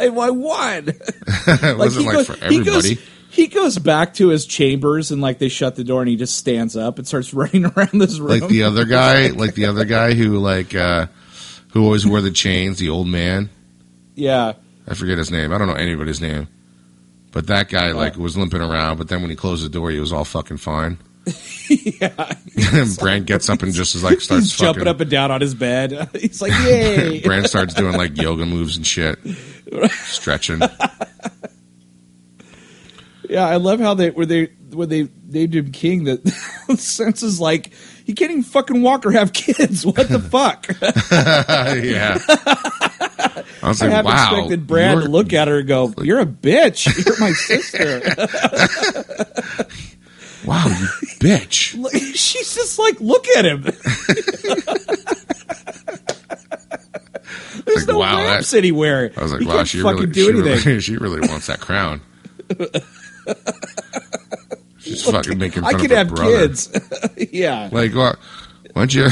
I 0.00 0.30
won. 0.30 0.88
it 1.28 1.78
wasn't 1.78 2.06
like 2.06 2.16
goes, 2.16 2.26
for 2.26 2.46
he 2.46 2.58
goes- 2.62 2.84
everybody. 2.84 2.98
He 3.30 3.46
goes 3.46 3.78
back 3.78 4.14
to 4.14 4.28
his 4.28 4.46
chambers 4.46 5.10
and 5.12 5.20
like 5.20 5.38
they 5.38 5.48
shut 5.48 5.76
the 5.76 5.84
door 5.84 6.00
and 6.00 6.08
he 6.08 6.16
just 6.16 6.36
stands 6.36 6.76
up 6.76 6.98
and 6.98 7.06
starts 7.06 7.32
running 7.34 7.66
around 7.66 7.92
this 7.92 8.18
room. 8.18 8.40
Like 8.40 8.48
the 8.48 8.64
other 8.64 8.84
guy, 8.84 9.28
like 9.28 9.54
the 9.54 9.66
other 9.66 9.84
guy 9.84 10.14
who 10.14 10.38
like 10.38 10.74
uh 10.74 11.06
who 11.72 11.84
always 11.84 12.06
wore 12.06 12.20
the 12.20 12.30
chains, 12.30 12.78
the 12.78 12.88
old 12.88 13.06
man. 13.06 13.50
yeah, 14.14 14.54
I 14.88 14.94
forget 14.94 15.18
his 15.18 15.30
name. 15.30 15.52
I 15.52 15.58
don't 15.58 15.68
know 15.68 15.74
anybody's 15.74 16.20
name. 16.20 16.48
But 17.30 17.46
that 17.48 17.68
guy 17.68 17.92
like 17.92 18.16
was 18.16 18.36
limping 18.36 18.62
around, 18.62 18.96
but 18.96 19.08
then 19.08 19.20
when 19.20 19.30
he 19.30 19.36
closed 19.36 19.64
the 19.64 19.68
door, 19.68 19.90
he 19.90 20.00
was 20.00 20.12
all 20.12 20.24
fucking 20.24 20.56
fine. 20.56 20.98
Yeah. 21.68 22.32
And 22.72 22.96
Bran 22.98 23.24
gets 23.24 23.48
up 23.48 23.62
and 23.62 23.72
just 23.72 23.94
is 23.94 24.02
like 24.02 24.20
starts 24.20 24.44
He's 24.44 24.56
jumping 24.56 24.80
fucking. 24.80 24.88
up 24.88 25.00
and 25.00 25.10
down 25.10 25.30
on 25.30 25.40
his 25.40 25.54
bed. 25.54 26.08
He's 26.20 26.40
like, 26.40 26.52
"Yay!" 26.64 27.20
Bran 27.24 27.46
starts 27.46 27.74
doing 27.74 27.96
like 27.96 28.16
yoga 28.16 28.46
moves 28.46 28.76
and 28.76 28.86
shit, 28.86 29.18
stretching. 29.90 30.60
yeah, 33.28 33.46
I 33.46 33.56
love 33.56 33.80
how 33.80 33.94
they 33.94 34.10
where 34.10 34.26
they 34.26 34.46
when 34.70 34.88
they 34.88 35.08
named 35.26 35.54
him 35.54 35.72
king. 35.72 36.04
That 36.04 36.26
sense 36.78 37.22
is 37.22 37.40
like 37.40 37.72
he 38.04 38.14
can't 38.14 38.30
even 38.30 38.42
fucking 38.44 38.80
walk 38.82 39.04
or 39.04 39.10
have 39.12 39.32
kids. 39.32 39.84
What 39.84 40.08
the 40.08 40.18
fuck? 40.20 40.66
yeah. 41.10 42.18
I 43.62 43.68
was 43.68 43.82
I 43.82 43.86
like, 43.86 43.94
have 43.94 44.04
wow. 44.04 44.12
expected 44.30 44.66
Brad 44.66 45.02
to 45.02 45.08
look 45.08 45.32
at 45.32 45.48
her 45.48 45.58
and 45.58 45.68
go, 45.68 45.92
"You're 45.98 46.20
a 46.20 46.26
bitch. 46.26 46.86
You're 47.04 47.18
my 47.18 47.32
sister." 47.32 48.00
Wow, 50.44 50.66
you 50.66 50.74
bitch. 51.20 51.74
She's 52.16 52.54
just 52.54 52.78
like, 52.78 53.00
look 53.00 53.26
at 53.28 53.44
him. 53.44 53.62
There's 57.64 57.86
Like, 57.86 57.88
no 57.88 57.98
wow, 57.98 58.16
lamps 58.18 58.50
that- 58.52 58.58
anywhere. 58.58 59.10
I 59.16 59.22
was 59.22 59.32
like, 59.32 59.40
he 59.42 59.46
wow, 59.46 59.56
can't 59.56 59.68
she 59.68 59.82
fucking 59.82 59.96
really, 60.00 60.12
do 60.12 60.22
she 60.22 60.28
anything. 60.30 60.64
really, 60.66 60.80
she 60.80 60.96
really 60.96 61.20
wants 61.28 61.46
that 61.48 61.60
crown. 61.60 62.00
She's 64.78 65.02
fucking 65.10 65.38
making 65.38 65.62
fun 65.62 65.74
I 65.74 65.78
could 65.78 65.90
have 65.90 66.08
brother. 66.08 66.48
kids. 66.48 66.70
yeah. 67.32 67.68
Like, 67.70 67.94
what? 67.94 68.16
Why 68.72 68.86
don't 68.86 68.94
you? 68.94 69.08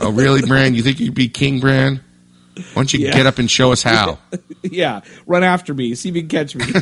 oh, 0.00 0.12
really, 0.12 0.42
Bran? 0.42 0.74
You 0.74 0.82
think 0.82 1.00
you'd 1.00 1.14
be 1.14 1.28
king, 1.28 1.60
Bran? 1.60 2.00
Why 2.56 2.62
don't 2.74 2.92
you 2.92 3.00
Yeah. 3.00 3.12
get 3.12 3.26
up 3.26 3.38
and 3.38 3.50
show 3.50 3.72
us 3.72 3.82
how? 3.82 4.18
Yeah. 4.62 5.00
Run 5.26 5.42
after 5.42 5.72
me. 5.72 5.94
See 5.94 6.10
if 6.10 6.16
you 6.16 6.20
can 6.26 6.28
catch 6.28 6.54
me. 6.54 6.64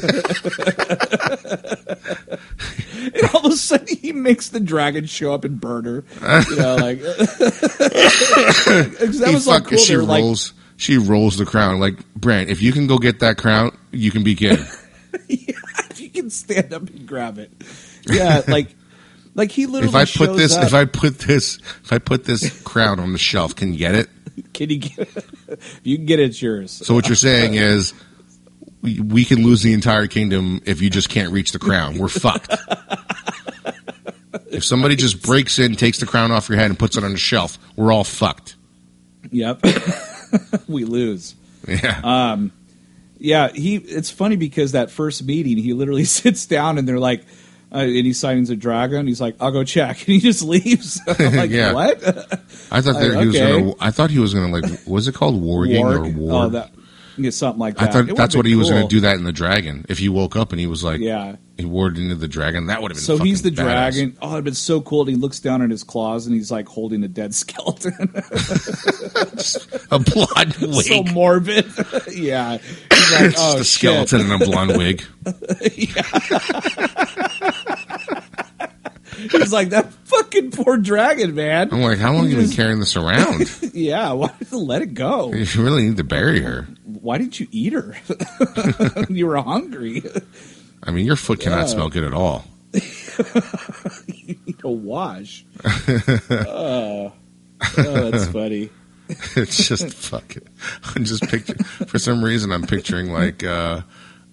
and 3.14 3.24
all 3.34 3.46
of 3.46 3.52
a 3.52 3.56
sudden 3.56 3.86
he 3.96 4.12
makes 4.12 4.48
the 4.48 4.58
dragon 4.60 5.06
show 5.06 5.32
up 5.32 5.44
and 5.44 5.60
burn 5.60 5.84
her. 5.84 6.04
You 6.50 6.56
know, 6.56 6.74
like 6.76 7.00
that 9.08 9.30
was 9.32 9.44
fuck- 9.46 9.66
cool. 9.68 9.78
she 9.78 9.96
were 9.96 10.02
like, 10.02 10.22
rolls. 10.22 10.52
she 10.76 10.98
rolls 10.98 11.36
the 11.36 11.46
crown. 11.46 11.78
Like, 11.80 12.04
Bran, 12.14 12.48
if 12.48 12.60
you 12.62 12.72
can 12.72 12.86
go 12.88 12.98
get 12.98 13.20
that 13.20 13.36
crown, 13.38 13.76
you 13.92 14.10
can 14.10 14.24
be 14.24 14.34
king. 14.34 14.58
if 15.28 16.00
you 16.00 16.10
can 16.10 16.30
stand 16.30 16.72
up 16.74 16.82
and 16.88 17.06
grab 17.06 17.38
it. 17.38 17.52
Yeah, 18.08 18.42
like 18.48 18.74
like 19.34 19.52
he 19.52 19.66
literally 19.66 19.88
if 19.88 19.94
I 19.94 20.04
put 20.04 20.36
this, 20.36 20.56
up. 20.56 20.64
if 20.64 20.74
I 20.74 20.84
put 20.84 21.18
this, 21.20 21.58
if 21.84 21.92
I 21.92 21.98
put 21.98 22.24
this 22.24 22.60
crown 22.62 22.98
on 22.98 23.12
the 23.12 23.18
shelf, 23.18 23.54
can 23.54 23.72
you 23.72 23.78
get 23.78 23.94
it? 23.94 24.08
Can 24.52 24.70
you 24.70 24.78
get 24.78 24.98
if 25.48 25.80
you 25.82 25.96
can 25.96 26.06
get 26.06 26.20
it, 26.20 26.30
it's 26.30 26.42
yours. 26.42 26.70
So 26.70 26.94
what 26.94 27.08
you're 27.08 27.16
saying 27.16 27.54
is, 27.54 27.94
we, 28.82 29.00
we 29.00 29.24
can 29.24 29.42
lose 29.44 29.62
the 29.62 29.72
entire 29.72 30.06
kingdom 30.06 30.60
if 30.64 30.80
you 30.80 30.90
just 30.90 31.08
can't 31.08 31.32
reach 31.32 31.52
the 31.52 31.58
crown. 31.58 31.98
We're 31.98 32.08
fucked. 32.08 32.54
If 34.50 34.64
somebody 34.64 34.96
just 34.96 35.22
breaks 35.22 35.58
in, 35.58 35.74
takes 35.76 35.98
the 35.98 36.06
crown 36.06 36.32
off 36.32 36.48
your 36.48 36.58
head, 36.58 36.70
and 36.70 36.78
puts 36.78 36.96
it 36.96 37.04
on 37.04 37.12
the 37.12 37.18
shelf, 37.18 37.58
we're 37.76 37.92
all 37.92 38.04
fucked. 38.04 38.56
Yep. 39.30 39.62
we 40.68 40.84
lose. 40.84 41.34
Yeah. 41.66 42.00
Um, 42.02 42.52
yeah, 43.18 43.48
he. 43.48 43.76
It's 43.76 44.10
funny 44.10 44.36
because 44.36 44.72
that 44.72 44.90
first 44.90 45.22
meeting, 45.24 45.58
he 45.58 45.72
literally 45.72 46.04
sits 46.06 46.46
down 46.46 46.78
and 46.78 46.88
they're 46.88 46.98
like, 46.98 47.24
uh, 47.72 47.78
and 47.78 47.90
he 48.06 48.12
signs 48.12 48.50
a 48.50 48.56
dragon. 48.56 49.06
He's 49.06 49.20
like, 49.20 49.36
"I'll 49.40 49.50
go 49.52 49.64
check," 49.64 49.98
and 50.06 50.08
he 50.08 50.20
just 50.20 50.42
leaves. 50.42 51.00
I'm 51.18 51.36
like, 51.36 51.50
Yeah. 51.50 51.72
what? 51.72 51.96
I 52.70 52.80
thought 52.80 52.94
that 53.00 53.14
I- 53.16 53.20
he 53.22 53.26
was 53.28 53.36
okay. 53.36 53.60
gonna. 53.60 53.72
I 53.80 53.90
thought 53.90 54.10
he 54.10 54.18
was 54.18 54.34
gonna 54.34 54.52
like. 54.52 54.64
Was 54.86 55.08
it 55.08 55.14
called 55.14 55.42
warging 55.42 55.80
or 55.80 55.98
Warg? 55.98 56.14
war? 56.16 56.44
Oh, 56.44 56.48
that. 56.50 56.70
Yeah, 57.18 57.30
something 57.30 57.58
like 57.60 57.76
that. 57.76 57.88
I 57.88 57.92
thought 57.92 58.16
that's 58.16 58.36
what 58.36 58.46
he 58.46 58.54
was 58.54 58.70
gonna 58.70 58.88
do. 58.88 59.00
That 59.00 59.16
in 59.16 59.24
the 59.24 59.32
dragon. 59.32 59.84
If 59.88 59.98
he 59.98 60.08
woke 60.08 60.36
up 60.36 60.52
and 60.52 60.60
he 60.60 60.66
was 60.66 60.82
like, 60.84 61.00
Yeah. 61.00 61.36
he 61.56 61.64
warged 61.64 61.96
into 61.98 62.14
the 62.14 62.28
dragon. 62.28 62.66
That 62.66 62.80
would 62.82 62.90
have 62.92 62.96
been. 62.96 63.04
So 63.04 63.18
he's 63.18 63.42
the 63.42 63.50
badass. 63.50 63.54
dragon. 63.56 64.16
Oh, 64.22 64.32
it'd 64.32 64.44
been 64.44 64.54
so 64.54 64.80
cool. 64.80 65.00
And 65.02 65.10
he 65.10 65.16
looks 65.16 65.40
down 65.40 65.62
at 65.62 65.70
his 65.70 65.82
claws 65.84 66.26
and 66.26 66.34
he's 66.34 66.50
like 66.50 66.68
holding 66.68 67.02
a 67.04 67.08
dead 67.08 67.34
skeleton. 67.36 68.10
A 69.90 69.98
blonde 69.98 70.56
wig. 70.60 70.84
so 70.86 71.02
morbid. 71.04 71.66
yeah. 72.12 72.58
He's 72.58 73.12
like, 73.12 73.22
It's 73.22 73.36
oh, 73.40 73.58
just 73.58 73.60
a 73.60 73.64
skeleton 73.64 74.20
in 74.22 74.30
a 74.32 74.38
blonde 74.38 74.76
wig. 74.76 75.04
He's 79.32 79.52
like 79.52 79.70
that 79.70 79.92
fucking 80.04 80.50
poor 80.52 80.76
dragon, 80.76 81.34
man. 81.34 81.68
I'm 81.72 81.80
like, 81.82 81.98
how 81.98 82.12
long 82.12 82.22
have 82.24 82.30
you 82.32 82.36
been 82.38 82.50
carrying 82.56 82.78
this 82.78 82.96
around? 82.96 83.50
Yeah, 83.74 84.12
why 84.12 84.32
did 84.38 84.50
you 84.50 84.58
let 84.58 84.82
it 84.82 84.94
go? 84.94 85.32
You 85.32 85.46
really 85.62 85.86
need 85.88 85.98
to 85.98 86.04
bury 86.04 86.40
her. 86.40 86.66
Why 86.84 87.18
didn't 87.18 87.38
you 87.38 87.46
eat 87.52 87.72
her? 87.72 87.96
you 89.08 89.26
were 89.28 89.36
hungry. 89.40 90.02
I 90.82 90.90
mean, 90.90 91.06
your 91.06 91.14
foot 91.16 91.38
cannot 91.40 91.60
Yeah. 91.60 91.66
smell 91.66 91.88
good 91.88 92.02
at 92.02 92.12
all. 92.14 92.44
you 92.72 94.36
need 94.46 94.56
a 94.64 94.70
wash. 94.70 95.44
oh, 95.64 97.12
oh, 97.78 98.10
that's 98.10 98.26
funny. 98.28 98.70
it's 99.36 99.68
just 99.68 99.92
fucking. 99.94 100.46
I'm 100.96 101.04
just 101.04 101.22
picturing. 101.28 101.58
For 101.62 101.98
some 101.98 102.22
reason, 102.24 102.50
I'm 102.52 102.66
picturing 102.66 103.12
like 103.12 103.44
uh, 103.44 103.82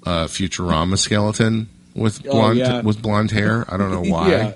a 0.04 0.10
Futurama 0.26 0.98
skeleton 0.98 1.70
with 1.96 2.26
Oh, 2.28 2.32
blonde 2.32 2.58
yeah. 2.60 2.82
with 2.82 3.02
blonde 3.02 3.32
hair. 3.32 3.66
I 3.72 3.78
don't 3.78 3.92
know 3.92 4.12
why. 4.12 4.30
Yeah. 4.32 4.54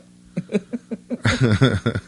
Oh, 0.51 1.93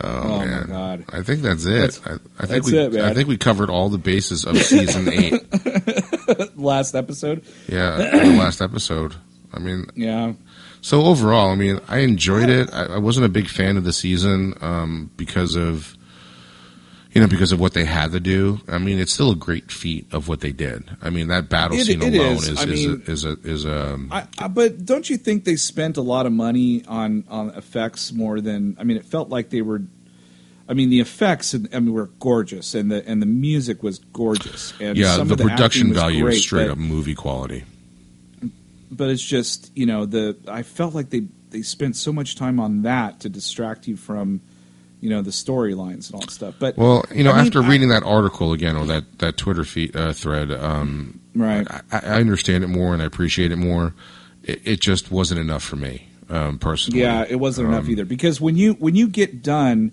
Oh, 0.00 0.38
my. 0.38 0.64
God. 0.66 1.04
I 1.12 1.22
think 1.22 1.42
that's 1.42 1.64
it. 1.66 2.00
I, 2.04 2.14
I 2.40 2.46
think 2.46 2.64
that's 2.64 2.70
we 2.72 2.78
it. 2.78 2.96
I 2.96 3.14
think 3.14 3.28
we 3.28 3.36
covered 3.36 3.70
all 3.70 3.88
the 3.88 3.98
bases 3.98 4.44
of 4.44 4.56
season 4.58 5.08
eight. 5.08 6.56
Last 6.58 6.96
episode. 6.96 7.44
Yeah, 7.68 7.96
the 7.96 8.36
last 8.38 8.60
episode. 8.60 9.14
I 9.52 9.60
mean, 9.60 9.86
Yeah. 9.94 10.32
so 10.80 11.02
overall, 11.02 11.50
I 11.50 11.54
mean, 11.54 11.80
I 11.86 11.98
enjoyed 11.98 12.48
it. 12.48 12.70
I, 12.72 12.86
I 12.94 12.98
wasn't 12.98 13.26
a 13.26 13.28
big 13.28 13.48
fan 13.48 13.76
of 13.76 13.84
the 13.84 13.92
season 13.92 14.54
um, 14.60 15.10
because 15.16 15.54
of 15.54 15.96
you 17.14 17.20
know 17.20 17.28
because 17.28 17.52
of 17.52 17.60
what 17.60 17.74
they 17.74 17.84
had 17.84 18.10
to 18.12 18.20
do. 18.20 18.60
I 18.68 18.78
mean, 18.78 18.98
it's 18.98 19.12
still 19.12 19.30
a 19.30 19.36
great 19.36 19.70
feat 19.70 20.12
of 20.12 20.28
what 20.28 20.40
they 20.40 20.50
did. 20.50 20.84
I 21.00 21.10
mean, 21.10 21.28
that 21.28 21.48
battle 21.48 21.78
It- 21.78 21.86
scene 21.86 22.02
it 22.02 22.14
alone 22.14 22.34
is. 22.34 22.48
is 22.48 22.60
is, 22.60 22.66
mean- 22.66 23.02
a, 23.06 23.10
is 23.10 23.24
a 23.24 23.36
is 23.44 23.64
a 23.64 23.94
um, 23.94 24.08
I, 24.10 24.26
I, 24.38 24.48
but 24.48 24.84
don't 24.84 25.08
you 25.08 25.16
think 25.16 25.44
they 25.44 25.56
spent 25.56 25.96
a 25.96 26.02
lot 26.02 26.26
of 26.26 26.32
money 26.32 26.84
on 26.86 27.24
on 27.28 27.50
effects 27.50 28.12
more 28.12 28.40
than? 28.40 28.76
I 28.78 28.84
mean, 28.84 28.96
it 28.96 29.06
felt 29.06 29.28
like 29.30 29.50
they 29.50 29.62
were. 29.62 29.82
I 30.66 30.72
mean, 30.72 30.88
the 30.88 31.00
effects 31.00 31.54
and 31.54 31.68
I 31.72 31.78
mean 31.78 31.92
were 31.92 32.10
gorgeous, 32.18 32.74
and 32.74 32.90
the 32.90 33.06
and 33.06 33.22
the 33.22 33.26
music 33.26 33.82
was 33.82 33.98
gorgeous, 34.12 34.72
and 34.80 34.98
yeah. 34.98 35.18
The 35.18 35.36
the 35.36 35.36
production 35.36 35.94
value 35.94 36.24
great, 36.24 36.38
is 36.38 36.42
straight 36.42 36.66
but, 36.66 36.72
up 36.72 36.78
movie 36.78 37.14
quality. 37.14 37.64
But 38.90 39.10
it's 39.10 39.24
just 39.24 39.70
you 39.76 39.86
know 39.86 40.04
the 40.06 40.36
I 40.48 40.62
felt 40.62 40.94
like 40.94 41.10
they 41.10 41.28
they 41.50 41.62
spent 41.62 41.94
so 41.96 42.12
much 42.12 42.34
time 42.34 42.58
on 42.58 42.82
that 42.82 43.20
to 43.20 43.28
distract 43.28 43.86
you 43.86 43.96
from 43.96 44.40
you 45.04 45.10
know 45.10 45.20
the 45.20 45.30
storylines 45.30 46.06
and 46.06 46.14
all 46.14 46.20
that 46.22 46.30
stuff. 46.30 46.54
But 46.58 46.78
Well, 46.78 47.04
you 47.14 47.22
know, 47.22 47.32
I 47.32 47.36
mean, 47.36 47.46
after 47.46 47.62
I- 47.62 47.68
reading 47.68 47.88
that 47.90 48.02
article 48.04 48.52
again 48.54 48.74
or 48.74 48.86
that 48.86 49.18
that 49.18 49.36
Twitter 49.36 49.64
feed, 49.64 49.94
uh, 49.94 50.14
thread, 50.14 50.50
um, 50.50 51.20
right, 51.34 51.66
I, 51.92 51.98
I 51.98 52.20
understand 52.20 52.64
it 52.64 52.68
more 52.68 52.94
and 52.94 53.02
I 53.02 53.04
appreciate 53.04 53.52
it 53.52 53.56
more. 53.56 53.94
It, 54.42 54.60
it 54.64 54.80
just 54.80 55.10
wasn't 55.10 55.40
enough 55.40 55.62
for 55.62 55.76
me 55.76 56.08
um, 56.30 56.58
personally. 56.58 57.00
Yeah, 57.00 57.26
it 57.28 57.36
wasn't 57.36 57.68
enough 57.68 57.84
Um, 57.84 57.90
either 57.90 58.04
because 58.06 58.40
when 58.40 58.56
you 58.56 58.72
when 58.74 58.94
you 58.96 59.06
get 59.08 59.42
done, 59.42 59.92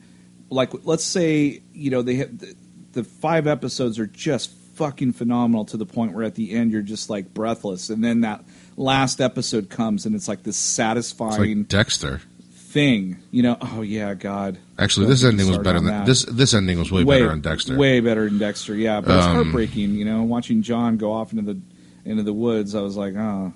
like 0.50 0.72
let's 0.86 1.04
say 1.04 1.62
you 1.74 1.90
know 1.92 2.02
they 2.02 2.16
have 2.16 2.38
the, 2.40 2.56
the 2.94 3.04
five 3.04 3.48
episodes 3.48 4.00
are 4.00 4.08
just 4.08 4.50
fucking 4.76 5.12
phenomenal 5.12 5.66
to 5.66 5.76
the 5.78 5.86
point 5.86 6.14
where 6.14 6.24
at 6.24 6.36
the 6.36 6.54
end 6.54 6.72
you're 6.72 6.82
just 6.82 7.10
like 7.10 7.34
breathless, 7.34 7.90
and 7.90 8.02
then 8.04 8.22
that 8.22 8.44
last 8.78 9.20
episode 9.20 9.70
comes 9.70 10.06
and 10.06 10.16
it's 10.16 10.28
like 10.30 10.44
this 10.44 10.56
satisfying 10.58 11.60
like 11.60 11.68
Dexter. 11.68 12.22
thing, 12.56 13.18
you 13.32 13.44
know? 13.44 13.58
Oh 13.62 13.82
yeah, 13.82 14.14
God. 14.14 14.58
Actually, 14.82 15.06
this 15.08 15.24
ending 15.24 15.48
was 15.48 15.58
better 15.60 15.80
than 15.80 15.88
that. 15.88 16.06
this. 16.06 16.26
This 16.26 16.54
ending 16.54 16.80
was 16.80 16.92
way, 16.92 17.04
better 17.04 17.30
on 17.32 17.42
Dexter. 17.42 17.78
Way 17.78 18.00
better 18.00 18.26
than 18.28 18.40
Dexter, 18.40 18.76
yeah. 18.76 19.00
But 19.00 19.18
it's 19.18 19.26
Um, 19.28 19.36
heartbreaking, 19.36 19.94
you 19.96 20.04
know, 20.06 20.24
watching 20.24 20.62
Jon 20.64 20.98
go 20.98 21.12
off 21.14 21.32
into 21.34 21.54
the 21.54 21.62
into 22.04 22.24
the 22.24 22.34
woods. 22.34 22.74
I 22.76 22.82
was 22.82 22.98
like, 22.98 23.14
oh, 23.16 23.54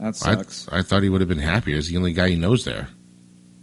that 0.00 0.08
I, 0.08 0.10
sucks. 0.12 0.68
I 0.70 0.82
thought 0.82 1.02
he 1.04 1.08
would 1.08 1.20
have 1.20 1.28
been 1.28 1.38
happier. 1.38 1.76
He's 1.76 1.88
the 1.88 1.96
only 1.96 2.12
guy 2.12 2.28
he 2.30 2.36
knows 2.36 2.64
there. 2.64 2.88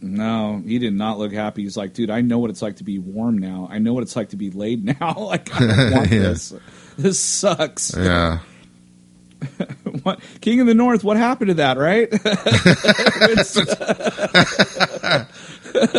No, 0.01 0.61
he 0.65 0.77
did 0.79 0.93
not 0.93 1.17
look 1.17 1.33
happy. 1.33 1.63
He's 1.63 1.75
like, 1.77 1.93
dude, 1.93 2.09
I 2.09 2.21
know 2.21 2.37
what 2.39 2.49
it's 2.49 2.61
like 2.61 2.75
to 2.77 2.83
be 2.83 2.99
warm 2.99 3.37
now. 3.39 3.67
I 3.71 3.79
know 3.79 3.93
what 3.93 4.03
it's 4.03 4.15
like 4.15 4.29
to 4.29 4.37
be 4.37 4.51
laid 4.51 4.85
now. 4.99 5.15
like, 5.17 5.53
I 5.53 5.59
don't 5.67 5.91
want 5.91 6.11
Yeah. 6.11 6.19
this. 6.19 6.53
This 6.97 7.19
sucks. 7.19 7.93
Yeah, 7.97 8.39
What, 10.03 10.19
King 10.41 10.61
of 10.61 10.67
the 10.67 10.73
North, 10.75 11.03
what 11.03 11.17
happened 11.17 11.49
to 11.49 11.53
that, 11.55 11.77
right? 11.77 12.09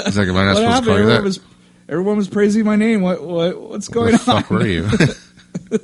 He's 0.04 0.18
like, 0.18 0.28
am 0.28 0.36
I 0.36 0.44
not 0.44 0.54
what 0.54 0.56
supposed 0.56 0.56
to 0.56 0.66
happened? 0.66 0.86
call 0.86 0.96
you 0.98 1.02
Everyone 1.02 1.08
that? 1.08 1.22
was, 1.22 1.40
everyone 1.88 2.16
was 2.16 2.28
praising 2.28 2.64
my 2.64 2.76
name. 2.76 3.00
What, 3.02 3.22
what, 3.22 3.60
what's 3.60 3.88
going 3.88 4.12
the 4.12 4.18
fuck 4.18 4.50
on? 4.50 4.58
were 4.58 4.66
you? 4.66 4.88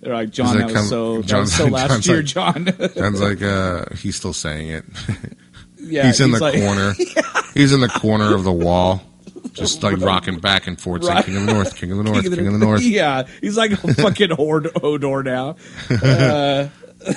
They're 0.00 0.14
like, 0.14 0.30
Jon, 0.30 0.46
He's 0.46 0.56
like, 0.62 0.72
that 0.72 0.80
was 0.80 0.88
so, 0.88 1.16
that 1.18 1.26
Jon's 1.26 1.48
was 1.50 1.54
so 1.56 1.64
last 1.66 1.88
Jon's 1.90 2.06
year, 2.06 2.16
like- 2.18 2.26
Jon. 2.26 2.90
Sounds 2.94 3.20
like 3.20 3.42
uh, 3.42 3.84
he's 3.96 4.14
still 4.16 4.32
saying 4.32 4.68
it. 4.70 4.84
yeah, 5.76 6.06
he's 6.06 6.20
in 6.20 6.30
the 6.30 6.38
like- 6.38 6.54
corner. 6.54 6.92
He's 7.54 7.72
in 7.72 7.80
the 7.80 7.88
corner 7.88 8.32
of 8.34 8.44
the 8.44 8.52
wall, 8.52 9.02
just 9.54 9.82
like 9.82 9.96
rocking 9.98 10.38
back 10.38 10.68
and 10.68 10.80
forth, 10.80 11.02
saying, 11.02 11.16
Right. 11.16 11.24
"King 11.24 11.36
of 11.38 11.46
the 11.46 11.52
North, 11.52 11.74
King 11.76 11.90
of 11.90 11.98
the 11.98 12.04
North, 12.04 12.22
King 12.22 12.46
of 12.46 12.52
the 12.52 12.58
North." 12.60 12.82
Yeah, 12.82 13.24
he's 13.40 13.56
like 13.56 13.72
a 13.72 13.76
fucking 13.94 14.28
Hodor 14.30 15.24
now. 15.24 15.56
Uh, 15.90 16.68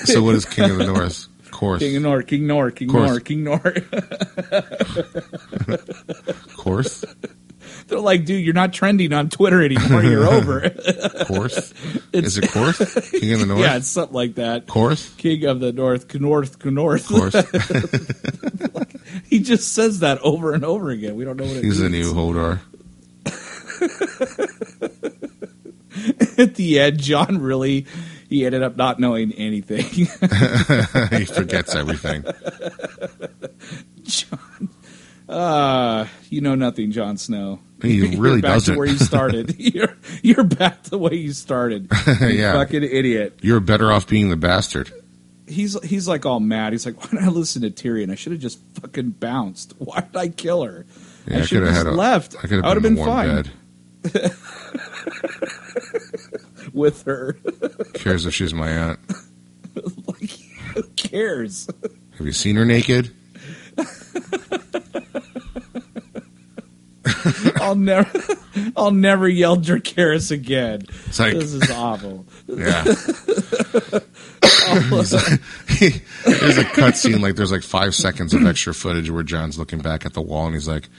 So 0.06 0.24
what 0.24 0.34
is 0.36 0.46
King 0.46 0.72
of 0.72 0.78
the 0.78 0.86
North? 0.88 1.28
Course, 1.62 1.80
King 1.80 2.02
North, 2.02 2.26
King 2.26 2.48
North, 2.48 2.74
King. 2.76 2.88
North, 2.92 3.24
King 3.24 3.44
North. 3.44 3.94
of 6.28 6.48
course, 6.58 7.06
They're 7.88 8.00
like, 8.00 8.26
dude, 8.26 8.44
you're 8.44 8.56
not 8.56 8.74
trending 8.74 9.14
on 9.14 9.30
Twitter 9.30 9.64
anymore. 9.64 10.02
You're 10.04 10.26
over. 10.34 10.64
of 10.64 11.28
course. 11.28 11.72
It's- 12.14 12.26
Is 12.36 12.38
it 12.40 12.50
Course? 12.52 13.12
King 13.12 13.34
of 13.34 13.40
the 13.42 13.46
North? 13.46 13.60
yeah, 13.62 13.78
it's 13.78 13.88
something 13.88 14.14
like 14.16 14.36
that. 14.36 14.64
Of 14.64 14.68
course, 14.68 15.14
King 15.18 15.46
of 15.46 15.60
the 15.62 15.72
North, 15.72 16.14
North, 16.16 16.66
North. 16.66 17.12
Of 17.12 18.72
course. 18.74 18.86
He 19.30 19.40
just 19.40 19.72
says 19.74 20.00
that 20.00 20.20
over 20.24 20.54
and 20.54 20.66
over 20.66 20.90
again. 20.90 21.16
We 21.16 21.24
don't 21.26 21.38
know 21.38 21.46
what 21.46 21.58
it 21.58 21.64
He's 21.64 21.80
means. 21.80 21.92
new 22.12 22.14
Hodor. 22.14 22.60
At 26.38 26.56
the 26.56 26.80
end, 26.80 27.00
Jon 27.00 27.38
really 27.40 27.86
he 28.32 28.46
ended 28.46 28.64
up 28.64 28.78
not 28.78 28.98
knowing 28.98 29.34
anything. 29.34 29.84
he 31.18 31.26
forgets 31.26 31.76
everything. 31.76 32.24
Jon, 34.04 34.70
uh, 35.28 36.08
you 36.30 36.40
know 36.40 36.56
nothing, 36.56 36.94
Jon 36.94 37.18
Snow. 37.18 37.60
He 37.82 37.96
You're 38.08 38.22
really 38.22 38.40
back 38.40 38.54
doesn't. 38.54 38.78
Where 38.78 38.88
you 38.88 38.98
started. 38.98 39.56
you're 39.60 39.98
you're 40.24 40.46
back 40.46 40.82
to 40.84 40.92
the 40.92 40.98
way 40.98 41.16
you 41.16 41.34
started. 41.34 41.92
Yeah. 42.22 42.54
fucking 42.54 42.84
idiot. 42.84 43.40
You're 43.42 43.60
better 43.60 43.92
off 43.92 44.08
being 44.08 44.30
the 44.30 44.38
bastard. 44.38 44.94
He's 45.46 45.78
he's 45.84 46.08
like 46.08 46.26
all 46.26 46.40
mad. 46.40 46.72
He's 46.72 46.86
like, 46.86 47.04
why 47.04 47.10
did 47.10 47.28
I 47.28 47.28
listen 47.28 47.64
to 47.64 47.70
Tyrion? 47.70 48.14
I 48.14 48.16
should 48.16 48.32
have 48.32 48.42
just 48.42 48.60
fucking 48.80 49.10
bounced. 49.12 49.74
Why 49.78 50.00
did 50.00 50.16
I 50.16 50.30
kill 50.30 50.64
her? 50.64 50.86
Yeah, 51.28 51.40
I 51.40 51.42
should 51.42 51.64
have 51.64 51.68
have 51.68 51.76
just 51.76 51.86
had 51.86 51.94
a 51.94 51.98
left. 51.98 52.36
I 52.38 52.48
could 52.48 52.64
I 52.64 52.70
have 52.70 52.76
would 52.76 52.84
been, 52.84 52.96
have 52.96 53.08
in 53.08 53.44
been 53.44 54.24
fine. 54.24 55.31
With 56.74 57.04
her. 57.04 57.34
Cares 57.94 58.26
if 58.26 58.34
she's 58.34 58.54
my 58.54 58.70
aunt. 58.70 59.00
like, 60.08 60.30
who 60.76 60.84
cares? 60.96 61.68
Have 62.18 62.26
you 62.26 62.34
seen 62.34 62.56
her 62.56 62.66
naked? 62.66 63.12
I'll 67.56 67.76
never, 67.76 68.10
I'll 68.76 68.92
never 68.92 69.28
yell 69.28 69.58
Dracarys 69.58 70.32
again. 70.32 70.84
It's 71.08 71.20
like, 71.20 71.34
This 71.34 71.54
is 71.54 71.70
awful. 71.72 72.26
yeah. 72.48 72.84
He's 74.88 75.14
like- 75.14 75.40
there's 76.26 76.58
a 76.58 76.64
cut 76.66 76.96
scene 76.98 77.22
like 77.22 77.36
there's 77.36 77.52
like 77.52 77.64
five 77.64 77.94
seconds 77.96 78.34
of 78.34 78.46
extra 78.46 78.74
footage 78.74 79.10
where 79.10 79.24
Jon's 79.24 79.58
looking 79.58 79.80
back 79.80 80.06
at 80.06 80.14
the 80.14 80.22
wall 80.22 80.46
and 80.46 80.54
he's 80.54 80.68
like, 80.68 80.90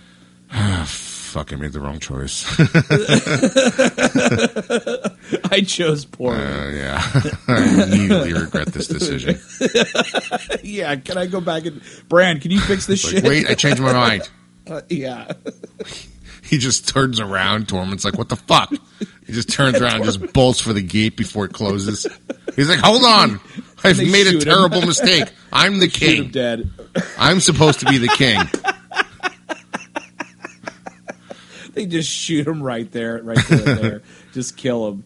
ah, 0.52 0.84
"Fuck, 1.28 1.52
I 1.52 1.56
made 1.56 1.72
the 1.72 1.80
wrong 1.80 1.98
choice." 1.98 2.44
I 5.50 5.60
chose 5.62 6.04
poorly. 6.04 6.42
Uh, 6.42 6.68
yeah, 6.70 7.02
I 7.48 7.82
immediately 7.84 8.32
regret 8.32 8.68
this 8.68 8.88
decision. 8.88 9.38
yeah, 10.62 10.96
can 10.96 11.18
I 11.18 11.26
go 11.26 11.40
back 11.40 11.66
and 11.66 11.80
Bran? 12.08 12.40
Can 12.40 12.50
you 12.50 12.60
fix 12.60 12.86
this 12.86 13.04
Like, 13.04 13.14
shit? 13.14 13.24
wait, 13.24 13.50
I 13.50 13.54
changed 13.54 13.80
my 13.80 13.92
mind. 13.92 14.28
Uh, 14.66 14.82
yeah, 14.88 15.32
He 16.42 16.58
just 16.58 16.88
turns 16.88 17.20
around. 17.20 17.68
Tormund's 17.68 18.04
like, 18.04 18.16
"What 18.18 18.28
the 18.28 18.36
fuck?" 18.36 18.72
He 19.26 19.32
just 19.32 19.50
turns 19.50 19.80
around, 19.80 19.96
and 19.96 20.04
just 20.04 20.32
bolts 20.32 20.60
for 20.60 20.72
the 20.72 20.82
gate 20.82 21.16
before 21.16 21.44
it 21.44 21.52
closes. 21.52 22.06
He's 22.56 22.68
like, 22.68 22.80
"Hold 22.80 23.04
on, 23.04 23.40
I've 23.84 23.98
made 23.98 24.26
a 24.26 24.40
terrible 24.40 24.82
mistake. 24.82 25.28
I'm 25.52 25.78
the 25.78 25.88
king. 25.88 26.30
dead. 26.30 26.70
I'm 27.18 27.40
supposed 27.40 27.80
to 27.80 27.86
be 27.86 27.98
the 27.98 28.08
king." 28.08 28.40
They 31.78 31.86
just 31.86 32.10
shoot 32.10 32.44
him 32.44 32.60
right 32.60 32.90
there, 32.90 33.22
right 33.22 33.38
there, 33.48 33.74
there. 33.76 34.02
Just 34.32 34.56
kill 34.56 34.88
him. 34.88 35.04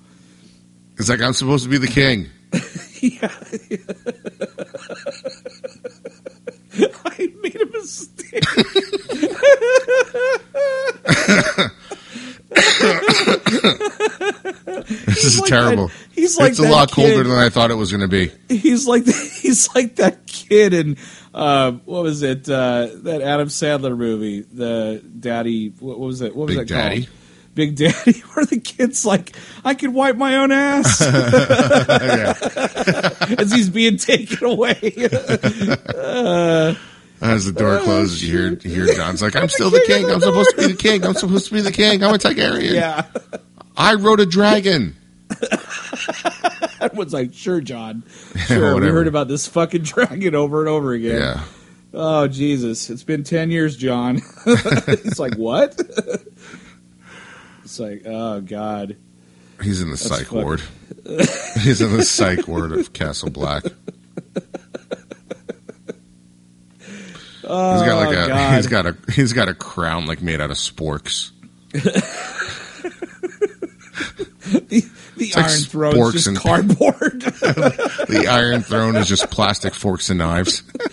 It's 0.97 1.11
like 1.11 1.21
I'm 1.21 1.35
supposed 1.35 1.65
to 1.65 1.69
be 1.71 1.77
the 1.77 1.87
king. 1.87 2.31
Yeah. 3.03 3.35
I 7.05 7.33
made 7.43 7.61
a 7.61 7.67
mistake. 7.67 8.45
This 15.07 15.25
is 15.25 15.41
like 15.41 15.49
terrible. 15.51 15.89
that- 15.89 15.97
he's 16.13 16.39
like 16.39 16.51
it's 16.51 16.59
a 16.59 16.69
lot 16.69 16.91
colder 16.91 17.23
than 17.23 17.39
I 17.39 17.49
thought 17.49 17.71
it 17.71 17.75
was 17.75 17.91
going 17.91 18.01
to 18.03 18.09
be. 18.09 18.31
He's 18.49 18.87
like 18.87 19.05
he's 19.07 19.75
like 19.75 19.97
that 19.97 20.27
kid 20.27 20.73
in 20.75 20.97
uh, 21.35 21.73
what 21.73 22.03
was 22.03 22.23
it? 22.23 22.49
Uh, 22.49 22.89
that 23.03 23.23
Adam 23.23 23.49
Sandler 23.49 23.97
movie, 23.97 24.43
the 24.43 25.03
Daddy. 25.19 25.69
What 25.81 25.99
was 25.99 26.21
it? 26.21 26.37
What 26.37 26.47
was 26.49 26.57
Big 26.57 26.69
that 26.69 26.75
Daddy? 26.75 27.05
called? 27.07 27.17
Big 27.55 27.77
Daddy, 27.77 28.21
where 28.33 28.47
the 28.47 28.59
kid's 28.61 29.05
like, 29.05 29.37
I 29.63 29.75
could 29.75 29.93
wipe 29.93 30.17
my 30.17 30.37
own 30.37 30.53
ass 30.53 31.03
as 33.39 33.53
he's 33.53 33.69
being 33.69 33.99
taken 33.99 34.43
away. 34.47 34.79
As 37.21 37.45
the 37.45 37.53
door 37.55 37.79
closes, 37.81 38.25
you 38.25 38.37
hear, 38.39 38.49
you 38.63 38.71
hear 38.87 38.95
Jon's 38.95 39.23
like, 39.23 39.37
I'm 39.37 39.49
still 39.49 39.71
the 39.71 39.85
king. 39.87 40.11
I'm 40.11 40.21
supposed 40.21 40.51
to 40.51 40.57
be 40.57 40.67
the 40.73 40.77
king. 40.79 41.05
I'm 41.05 41.15
supposed 41.15 41.47
to 41.49 41.55
be 41.55 41.61
the 41.61 41.71
king. 41.73 42.03
I'm 42.03 42.15
a 42.15 42.19
Targaryen. 42.19 42.73
yeah. 42.73 43.05
I 43.77 43.95
rode 43.95 44.21
a 44.21 44.27
dragon. 44.27 44.97
Everyone's 46.81 47.13
like, 47.13 47.33
sure, 47.35 47.61
Jon. 47.61 48.03
Sure. 48.47 48.81
we 48.81 48.87
heard 48.89 49.07
about 49.07 49.29
this 49.29 49.47
fucking 49.47 49.83
dragon 49.85 50.35
over 50.35 50.61
and 50.61 50.69
over 50.69 50.93
again. 50.93 51.21
Yeah. 51.21 51.45
Oh, 51.95 52.27
Jesus. 52.29 52.91
It's 52.91 53.05
been 53.05 53.23
10 53.25 53.51
years, 53.51 53.77
Jon. 53.77 54.21
it's 54.47 55.19
like, 55.19 55.37
what? 55.37 55.79
it's 57.65 57.79
like, 57.79 58.03
oh, 58.07 58.41
God. 58.41 58.97
He's 59.63 59.81
in 59.81 59.91
the 59.91 59.97
psych 59.97 60.27
fucking- 60.27 60.43
ward. 60.43 60.63
He's 61.63 61.81
in 61.81 61.97
the 61.97 62.05
psych 62.05 62.49
ward 62.49 62.73
of 62.73 62.93
Castle 62.93 63.31
Black. 63.31 63.65
Oh, 67.45 67.73
He's 67.75 67.83
got 67.87 67.97
like 67.97 68.17
oh, 68.17 68.25
a 68.25 68.29
God. 68.29 68.57
he's 68.57 68.67
got 68.69 68.87
a 68.87 68.97
he's 69.13 69.33
got 69.33 69.49
a 69.49 69.55
crown 69.55 70.07
like 70.07 70.23
made 70.23 70.41
out 70.41 70.51
of 70.51 70.57
sporks. 70.57 71.33
The 74.53 74.85
the 75.17 75.33
like 75.37 75.45
Iron 75.45 75.61
Throne's 75.61 75.97
sporks 75.97 76.13
just 76.13 76.27
and- 76.29 76.37
cardboard. 76.39 77.23
The 78.13 78.27
Iron 78.31 78.63
Throne 78.63 78.97
is 78.97 79.09
just 79.09 79.31
plastic 79.31 79.75
forks 79.75 80.11
and 80.11 80.19
knives. 80.19 80.63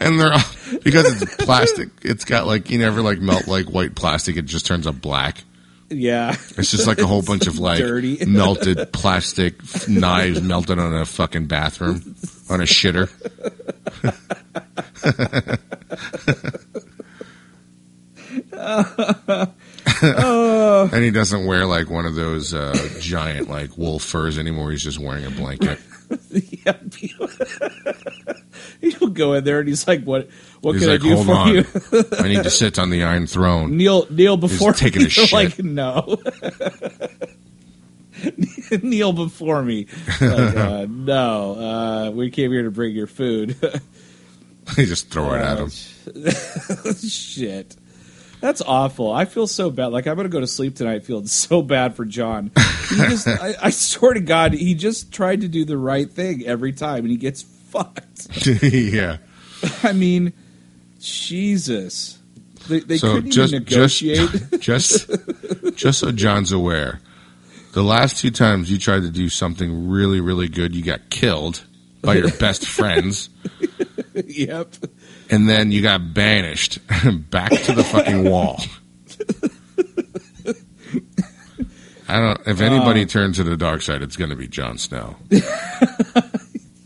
and 0.00 0.18
they're 0.20 0.32
all, 0.32 0.40
because 0.82 1.20
it's 1.22 1.36
plastic, 1.36 1.88
it's 2.02 2.24
got 2.24 2.46
like 2.46 2.70
you 2.70 2.78
never 2.78 3.02
like 3.02 3.18
melt 3.20 3.46
like 3.48 3.66
white 3.66 3.94
plastic, 3.94 4.36
it 4.36 4.46
just 4.46 4.66
turns 4.66 4.86
up 4.86 5.00
black. 5.00 5.42
yeah. 5.90 6.34
It's 6.56 6.70
just 6.70 6.86
like 6.86 6.98
a 6.98 7.06
whole 7.06 7.22
bunch 7.22 7.46
of 7.46 7.58
like 7.58 7.78
dirty. 7.78 8.24
melted 8.26 8.92
plastic 8.92 9.56
knives 9.88 10.40
melted 10.40 10.78
on 10.78 10.94
a 10.94 11.04
fucking 11.04 11.46
bathroom 11.46 12.14
on 12.48 12.60
a 12.60 12.64
shitter. 12.64 13.08
and 20.92 21.02
he 21.02 21.10
doesn't 21.10 21.46
wear 21.46 21.66
like 21.66 21.90
one 21.90 22.06
of 22.06 22.14
those 22.14 22.54
uh, 22.54 22.76
giant 23.00 23.48
like 23.48 23.76
wool 23.76 23.98
furs 23.98 24.38
anymore. 24.38 24.70
He's 24.70 24.84
just 24.84 24.98
wearing 24.98 25.24
a 25.24 25.30
blanket. 25.30 25.78
yeah. 26.30 26.76
He'll 28.80 29.08
go 29.12 29.34
in 29.34 29.44
there 29.44 29.60
and 29.60 29.68
he's 29.68 29.86
like, 29.86 30.04
what 30.04 30.28
What 30.60 30.72
He's 30.72 30.82
can 30.82 30.90
like, 30.92 31.00
I 31.00 31.04
do 31.04 31.14
hold 31.14 31.26
for 31.26 31.32
on, 31.32 31.54
you? 31.54 31.64
I 32.18 32.28
need 32.28 32.42
to 32.44 32.50
sit 32.50 32.78
on 32.78 32.90
the 32.90 33.04
Iron 33.04 33.26
Throne. 33.26 33.76
Kneel, 33.76 34.06
kneel 34.10 34.36
before 34.36 34.72
taking 34.72 35.02
a 35.02 35.10
shit. 35.10 35.32
Like, 35.32 35.58
no. 35.58 36.18
kneel 38.82 39.12
before 39.12 39.62
me. 39.62 39.86
Like, 40.20 40.56
uh, 40.56 40.86
no, 40.88 41.54
uh, 41.54 42.10
we 42.10 42.30
came 42.30 42.50
here 42.52 42.62
to 42.62 42.70
bring 42.70 42.94
your 42.94 43.06
food. 43.06 43.56
They 44.76 44.84
just 44.84 45.10
throw 45.10 45.32
it 45.32 45.40
at 45.40 45.58
him. 45.58 45.70
Shit. 46.94 47.76
That's 48.40 48.60
awful. 48.62 49.12
I 49.12 49.24
feel 49.24 49.46
so 49.46 49.70
bad. 49.70 49.86
Like 49.88 50.06
I'm 50.06 50.16
gonna 50.16 50.28
go 50.28 50.40
to 50.40 50.46
sleep 50.46 50.76
tonight 50.76 51.04
feeling 51.04 51.26
so 51.28 51.62
bad 51.62 51.96
for 51.96 52.04
Jon. 52.04 52.50
He 52.90 52.96
just, 52.96 53.26
I, 53.28 53.54
I 53.62 53.70
swear 53.70 54.14
to 54.14 54.20
God, 54.20 54.52
he 54.52 54.74
just 54.74 55.12
tried 55.12 55.40
to 55.42 55.48
do 55.48 55.64
the 55.64 55.76
right 55.76 56.10
thing 56.10 56.44
every 56.46 56.72
time, 56.72 56.98
and 57.00 57.10
he 57.10 57.16
gets 57.16 57.42
fucked. 57.42 58.28
yeah. 58.62 59.18
I 59.82 59.92
mean, 59.92 60.32
Jesus. 61.00 62.18
They, 62.68 62.80
they 62.80 62.98
So 62.98 63.14
couldn't 63.14 63.30
just 63.30 63.52
even 63.54 63.64
just 63.64 64.02
negotiate. 64.02 64.60
just 64.60 65.10
just 65.76 65.98
so 66.00 66.12
Jon's 66.12 66.52
aware, 66.52 67.00
the 67.72 67.82
last 67.82 68.18
two 68.18 68.30
times 68.30 68.70
you 68.70 68.78
tried 68.78 69.00
to 69.02 69.10
do 69.10 69.28
something 69.28 69.88
really 69.88 70.20
really 70.20 70.48
good, 70.48 70.74
you 70.74 70.82
got 70.82 71.08
killed 71.10 71.64
by 72.02 72.14
your 72.14 72.30
best 72.32 72.66
friends, 72.66 73.30
yep. 74.14 74.74
And 75.30 75.48
then 75.48 75.70
you 75.72 75.82
got 75.82 76.14
banished 76.14 76.78
back 77.30 77.50
to 77.50 77.72
the 77.72 77.84
fucking 77.84 78.24
wall. 78.28 78.60
I 82.08 82.18
don't. 82.20 82.40
If 82.46 82.60
anybody 82.60 83.02
uh. 83.02 83.06
turns 83.06 83.36
to 83.36 83.44
the 83.44 83.56
dark 83.56 83.82
side, 83.82 84.02
it's 84.02 84.16
going 84.16 84.30
to 84.30 84.36
be 84.36 84.48
Jon 84.48 84.78
Snow. 84.78 85.16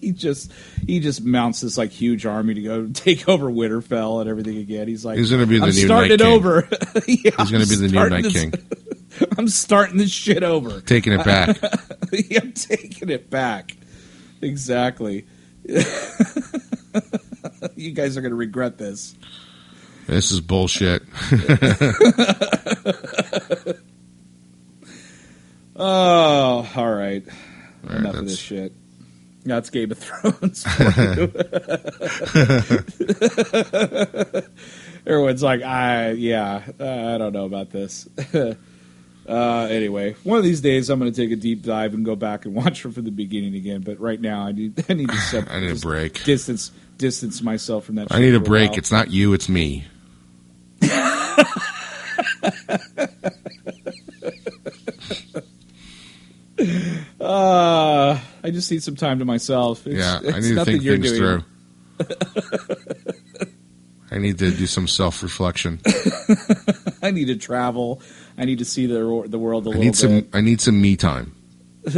He 0.03 0.11
just 0.11 0.51
he 0.85 0.99
just 0.99 1.23
mounts 1.23 1.61
this 1.61 1.79
like 1.79 1.91
huge 1.93 2.27
army 2.27 2.55
to 2.55 2.61
go 2.61 2.89
take 2.93 3.29
over 3.29 3.47
Winterfell 3.47 4.21
and 4.21 4.29
everything 4.29 4.57
again. 4.59 4.89
He's 4.89 5.05
like, 5.05 5.17
He's 5.17 5.31
gonna 5.31 5.47
be 5.47 5.59
the 5.61 5.67
I'm 5.67 5.71
new 5.71 5.85
starting 5.87 6.09
Night 6.09 6.21
it 6.21 6.25
King. 6.25 6.33
over. 6.33 6.69
yeah, 7.07 7.31
He's 7.39 7.51
going 7.53 7.63
to 7.63 7.69
be 7.69 7.77
the 7.77 7.89
new 7.89 8.09
Night 8.09 8.25
King, 8.25 8.53
I'm 9.39 9.47
starting 9.47 9.99
this 9.99 10.11
shit 10.11 10.43
over. 10.43 10.81
taking 10.81 11.13
it 11.13 11.25
back. 11.25 11.57
yeah, 12.13 12.41
I'm 12.43 12.53
taking 12.53 13.11
it 13.11 13.31
back. 13.31 13.77
Exactly. 14.41 15.25
you 17.77 17.93
guys 17.93 18.17
are 18.17 18.21
going 18.21 18.31
to 18.31 18.37
regret 18.37 18.79
this. 18.79 19.15
This 20.07 20.31
is 20.33 20.41
bullshit. 20.41 21.03
Oh, 25.75 26.71
all 26.77 26.95
right. 26.95 27.25
All 27.85 27.91
right, 27.91 27.99
Enough 27.99 28.15
of 28.17 28.27
this 28.27 28.39
shit. 28.39 28.73
That's 29.45 29.71
Game 29.71 29.91
of 29.91 29.99
Thrones. 29.99 30.63
for 30.65 31.15
you. 31.15 31.33
Everyone's 35.05 35.43
like, 35.43 35.63
I 35.63 36.11
yeah, 36.13 36.63
uh, 36.79 37.15
I 37.15 37.19
don't 37.19 37.33
know 37.33 37.47
about 37.47 37.71
this. 37.71 38.09
uh, 38.35 38.55
anyway, 39.69 40.13
one 40.23 40.39
of 40.39 40.45
these 40.45 40.61
days 40.61 40.91
I'm 40.91 41.01
going 41.01 41.13
to 41.13 41.17
take 41.21 41.33
a 41.33 41.37
deep 41.41 41.65
dive 41.65 41.93
and 41.95 42.05
go 42.05 42.15
back 42.15 42.45
and 42.45 42.55
watch 42.55 42.85
it 42.85 42.93
from 42.93 43.03
the 43.05 43.11
beginning 43.11 43.57
again. 43.57 43.81
But 43.81 43.99
right 43.99 44.21
now, 44.21 44.43
I 44.43 44.53
need 44.53 44.85
I 44.89 44.93
need 44.93 45.09
to 45.09 45.47
I 45.51 45.59
need 45.61 45.73
a 45.73 45.81
break. 45.81 46.23
distance 46.23 46.71
distance 47.03 47.43
myself 47.43 47.85
from 47.85 47.97
that. 47.97 48.09
I 48.13 48.21
need 48.21 48.35
a 48.35 48.41
break. 48.41 48.79
It's 48.79 48.93
not 48.93 49.11
you, 49.11 49.35
it's 49.35 49.49
me. 49.49 49.85
Uh, 57.21 58.19
I 58.45 58.51
just 58.51 58.71
need 58.71 58.83
some 58.83 58.97
time 58.97 59.19
to 59.19 59.25
myself. 59.25 59.87
It's, 59.87 59.97
Yeah, 59.97 60.19
I 60.35 60.41
need 60.41 60.55
to 60.55 60.65
think 60.65 60.83
things 60.83 61.13
doing. 61.13 61.19
through. 61.19 61.45
I 64.11 64.19
need 64.19 64.39
to 64.39 64.51
do 64.51 64.67
some 64.67 64.87
self 64.87 65.23
reflection. 65.23 65.81
I 67.03 67.11
need 67.11 67.27
to 67.27 67.37
travel. 67.37 68.03
I 68.37 68.45
need 68.45 68.59
to 68.59 68.65
see 68.65 68.87
the 68.87 69.25
the 69.27 69.39
world 69.39 69.67
a 69.67 69.71
I 69.71 69.73
little 69.73 69.83
need 69.83 69.89
bit. 69.91 69.97
some. 69.97 70.29
I 70.33 70.41
need 70.41 70.61
some 70.61 70.81
me 70.81 70.97
time. 70.97 71.35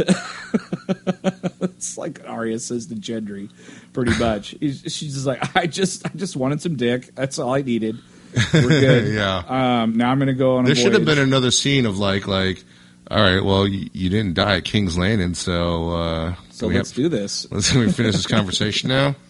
It's 1.61 1.97
like 1.97 2.21
Arya 2.27 2.59
says 2.59 2.87
to 2.87 2.95
Gendry, 2.95 3.49
pretty 3.93 4.17
much. 4.17 4.55
He's- 4.59 4.81
She's 4.91 5.13
just 5.13 5.25
like, 5.25 5.55
I 5.55 5.67
just, 5.67 6.05
I 6.05 6.09
just 6.15 6.35
wanted 6.35 6.61
some 6.61 6.75
dick. 6.75 7.13
That's 7.15 7.37
all 7.39 7.53
I 7.53 7.61
needed. 7.61 7.97
We're 8.53 8.61
good. 8.69 9.13
Yeah. 9.13 9.37
Um, 9.83 9.97
now 9.97 10.11
I'm 10.11 10.17
going 10.19 10.27
to 10.27 10.33
go 10.33 10.57
on. 10.57 10.65
There 10.65 10.75
should 10.75 10.93
have 10.93 11.05
been 11.05 11.19
another 11.19 11.51
scene 11.51 11.85
of 11.85 11.97
like, 11.97 12.27
like, 12.27 12.63
all 13.09 13.19
right, 13.21 13.43
well, 13.43 13.67
you, 13.67 13.89
you 13.93 14.09
didn't 14.09 14.33
die 14.33 14.57
at 14.57 14.65
King's 14.65 14.97
Landing, 14.97 15.33
so 15.35 15.91
uh, 15.91 16.35
So 16.51 16.67
we 16.67 16.75
let's 16.75 16.89
have, 16.91 16.95
do 16.95 17.09
this. 17.09 17.45
let's 17.51 17.73
we 17.73 17.91
finish 17.91 18.15
this 18.15 18.27
conversation 18.27 18.89
now. 18.89 19.15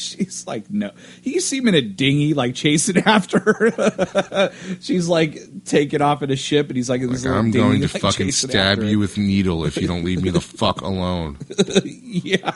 She's 0.18 0.46
like, 0.46 0.70
no. 0.70 0.90
You 1.22 1.40
see 1.40 1.58
him 1.58 1.68
in 1.68 1.74
a 1.74 1.80
dinghy, 1.82 2.34
like 2.34 2.54
chasing 2.54 2.98
after 3.06 3.38
her. 3.38 4.52
She's 4.80 5.08
like 5.08 5.38
taking 5.64 6.00
off 6.02 6.22
in 6.22 6.30
a 6.30 6.36
ship, 6.36 6.68
and 6.68 6.76
he's 6.76 6.88
like, 6.88 7.00
in 7.02 7.08
Like, 7.12 7.24
I'm 7.26 7.50
dinghy, 7.50 7.58
going 7.58 7.80
to 7.82 7.88
like, 7.92 8.02
fucking 8.02 8.30
stab 8.32 8.82
you 8.82 8.98
with 8.98 9.18
needle 9.18 9.64
if 9.64 9.76
you 9.76 9.86
don't 9.86 10.04
leave 10.04 10.22
me 10.22 10.30
the 10.30 10.40
fuck 10.40 10.80
alone. 10.80 11.38
Yeah, 12.12 12.52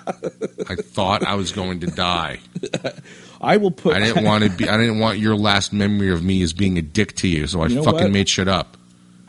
I 0.69 0.75
thought 0.75 1.23
I 1.25 1.37
was 1.37 1.53
going 1.53 1.81
to 1.81 1.87
die. 1.87 2.41
I 3.41 3.57
will 3.57 3.71
put. 3.71 3.95
I 3.95 4.01
didn't 4.01 4.25
want 4.25 4.43
to 4.45 4.51
be. 4.51 4.69
I 4.69 4.77
didn't 4.77 4.99
want 4.99 5.19
your 5.19 5.37
last 5.37 5.73
memory 5.73 6.11
of 6.13 6.25
me 6.25 6.43
as 6.43 6.53
being 6.53 6.77
a 6.77 6.83
dick 6.83 7.15
to 7.17 7.29
you, 7.29 7.47
so 7.47 7.63
I 7.63 7.67
You 7.67 7.77
know 7.77 7.85
fucking 7.85 8.03
what? 8.03 8.11
made 8.11 8.29
shit 8.29 8.49
up. 8.49 8.77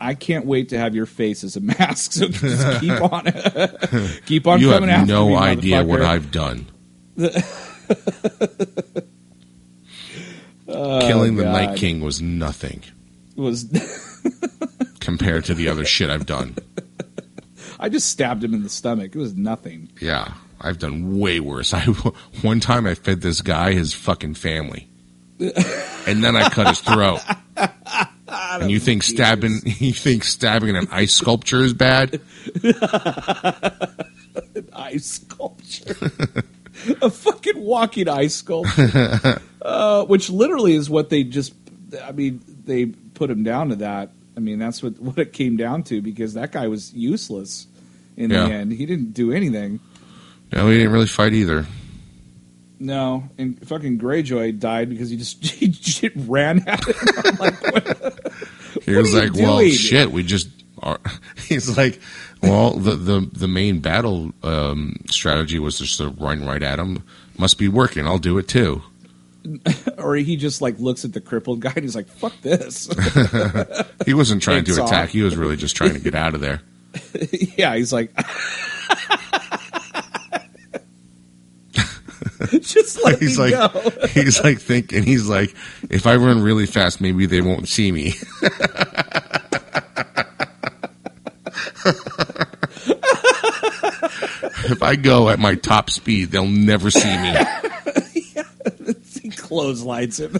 I 0.00 0.14
can't 0.14 0.44
wait 0.44 0.68
to 0.70 0.78
have 0.78 0.94
your 0.94 1.06
face 1.06 1.42
as 1.44 1.56
a 1.56 1.60
mask. 1.60 2.12
So 2.12 2.28
just 2.28 2.80
keep 2.80 3.00
on, 3.00 3.24
keep 4.26 4.46
on 4.46 4.60
you 4.60 4.70
have 4.70 5.06
no 5.06 5.36
idea 5.36 5.84
what. 5.84 6.02
I've 6.02 6.30
done. 6.30 6.66
Oh, 10.68 11.00
Killing 11.00 11.36
the 11.36 11.44
God. 11.44 11.52
Night 11.52 11.78
King 11.78 12.00
was 12.00 12.20
nothing 12.20 12.82
was. 13.36 13.64
compared 15.00 15.44
to 15.44 15.54
the 15.54 15.68
other 15.68 15.84
shit 15.84 16.10
I've 16.10 16.26
done. 16.26 16.56
I 17.78 17.88
just 17.88 18.08
stabbed 18.08 18.42
him 18.42 18.54
in 18.54 18.62
the 18.62 18.68
stomach. 18.68 19.14
It 19.14 19.18
was 19.18 19.34
nothing. 19.34 19.90
Yeah, 20.00 20.32
I've 20.60 20.78
done 20.78 21.18
way 21.20 21.40
worse. 21.40 21.72
I 21.72 21.82
one 22.42 22.60
time 22.60 22.86
I 22.86 22.94
fed 22.94 23.20
this 23.20 23.42
guy 23.42 23.72
his 23.72 23.94
fucking 23.94 24.34
family, 24.34 24.88
and 25.38 26.24
then 26.24 26.34
I 26.34 26.48
cut 26.48 26.68
his 26.68 26.80
throat. 26.80 27.20
And 28.28 28.70
you 28.70 28.80
think 28.80 29.02
stabbing 29.02 29.60
you 29.64 29.92
think 29.92 30.24
stabbing 30.24 30.76
an 30.76 30.88
ice 30.90 31.14
sculpture 31.14 31.62
is 31.62 31.74
bad? 31.74 32.20
an 32.64 32.74
Ice 34.72 35.06
sculpture. 35.06 35.94
a 37.02 37.10
fucking 37.10 37.58
walking 37.58 38.08
ice 38.08 38.34
sculpture. 38.36 39.40
uh, 39.62 40.04
which 40.04 40.30
literally 40.30 40.74
is 40.74 40.88
what 40.90 41.10
they 41.10 41.24
just 41.24 41.54
I 42.04 42.12
mean, 42.12 42.42
they 42.64 42.86
put 42.86 43.30
him 43.30 43.42
down 43.42 43.70
to 43.70 43.76
that. 43.76 44.10
I 44.36 44.40
mean, 44.40 44.58
that's 44.58 44.82
what 44.82 44.98
what 45.00 45.18
it 45.18 45.32
came 45.32 45.56
down 45.56 45.82
to 45.84 46.00
because 46.02 46.34
that 46.34 46.52
guy 46.52 46.68
was 46.68 46.92
useless 46.94 47.66
in 48.16 48.30
Yeah. 48.30 48.46
the 48.48 48.54
end. 48.54 48.72
He 48.72 48.86
didn't 48.86 49.12
do 49.12 49.32
anything. 49.32 49.80
No, 50.52 50.68
he 50.68 50.76
didn't 50.78 50.92
really 50.92 51.06
fight 51.06 51.32
either. 51.32 51.66
No, 52.78 53.24
and 53.38 53.66
fucking 53.66 53.98
Greyjoy 53.98 54.58
died 54.60 54.90
because 54.90 55.08
he 55.08 55.16
just 55.16 55.42
he 55.44 55.68
just 55.68 56.04
ran 56.14 56.62
at 56.68 56.86
like, 57.40 57.62
what? 57.72 58.18
He 58.84 58.94
was 58.94 59.14
like, 59.14 59.32
"Well, 59.34 59.66
shit, 59.70 60.12
we 60.12 60.22
just." 60.22 60.48
Are. 60.82 61.00
He's 61.48 61.76
like, 61.76 62.00
"Well, 62.42 62.72
the 62.72 62.96
the 62.96 63.30
the 63.32 63.48
main 63.48 63.80
battle 63.80 64.32
um, 64.42 64.96
strategy 65.10 65.58
was 65.58 65.78
just 65.78 65.98
to 65.98 66.08
run 66.08 66.44
right 66.46 66.62
at 66.62 66.78
him. 66.78 67.02
Must 67.38 67.58
be 67.58 67.68
working. 67.68 68.06
I'll 68.06 68.18
do 68.18 68.38
it 68.38 68.48
too." 68.48 68.82
or 69.98 70.16
he 70.16 70.36
just 70.36 70.60
like 70.60 70.78
looks 70.80 71.04
at 71.04 71.12
the 71.12 71.20
crippled 71.20 71.60
guy 71.60 71.72
and 71.76 71.84
he's 71.84 71.94
like, 71.94 72.08
"Fuck 72.08 72.34
this." 72.42 72.88
He 74.06 74.14
wasn't 74.14 74.40
trying 74.42 74.62
Takes 74.64 74.76
to 74.76 74.82
off. 74.82 74.88
attack. 74.88 75.08
He 75.10 75.22
was 75.22 75.34
really 75.36 75.56
just 75.56 75.74
trying 75.74 75.94
to 75.94 75.98
get 75.98 76.14
out 76.14 76.34
of 76.36 76.40
there. 76.40 76.60
yeah, 77.56 77.74
he's 77.74 77.92
like, 77.92 78.12
just 82.60 83.02
let 83.04 83.18
He's 83.18 83.38
me 83.38 83.56
like, 83.56 83.72
go. 83.72 83.90
he's 84.08 84.42
like 84.44 84.60
thinking, 84.60 85.02
he's 85.02 85.28
like, 85.28 85.54
if 85.90 86.06
I 86.06 86.16
run 86.16 86.40
really 86.42 86.66
fast, 86.66 87.00
maybe 87.00 87.26
they 87.26 87.40
won't 87.40 87.68
see 87.68 87.90
me. 87.90 88.14
If 94.70 94.82
I 94.82 94.96
go 94.96 95.28
at 95.28 95.38
my 95.38 95.54
top 95.54 95.90
speed, 95.90 96.30
they'll 96.30 96.46
never 96.46 96.90
see 96.90 97.16
me. 97.16 97.34
he 99.22 99.30
clotheslines 99.30 100.20
him. 100.20 100.36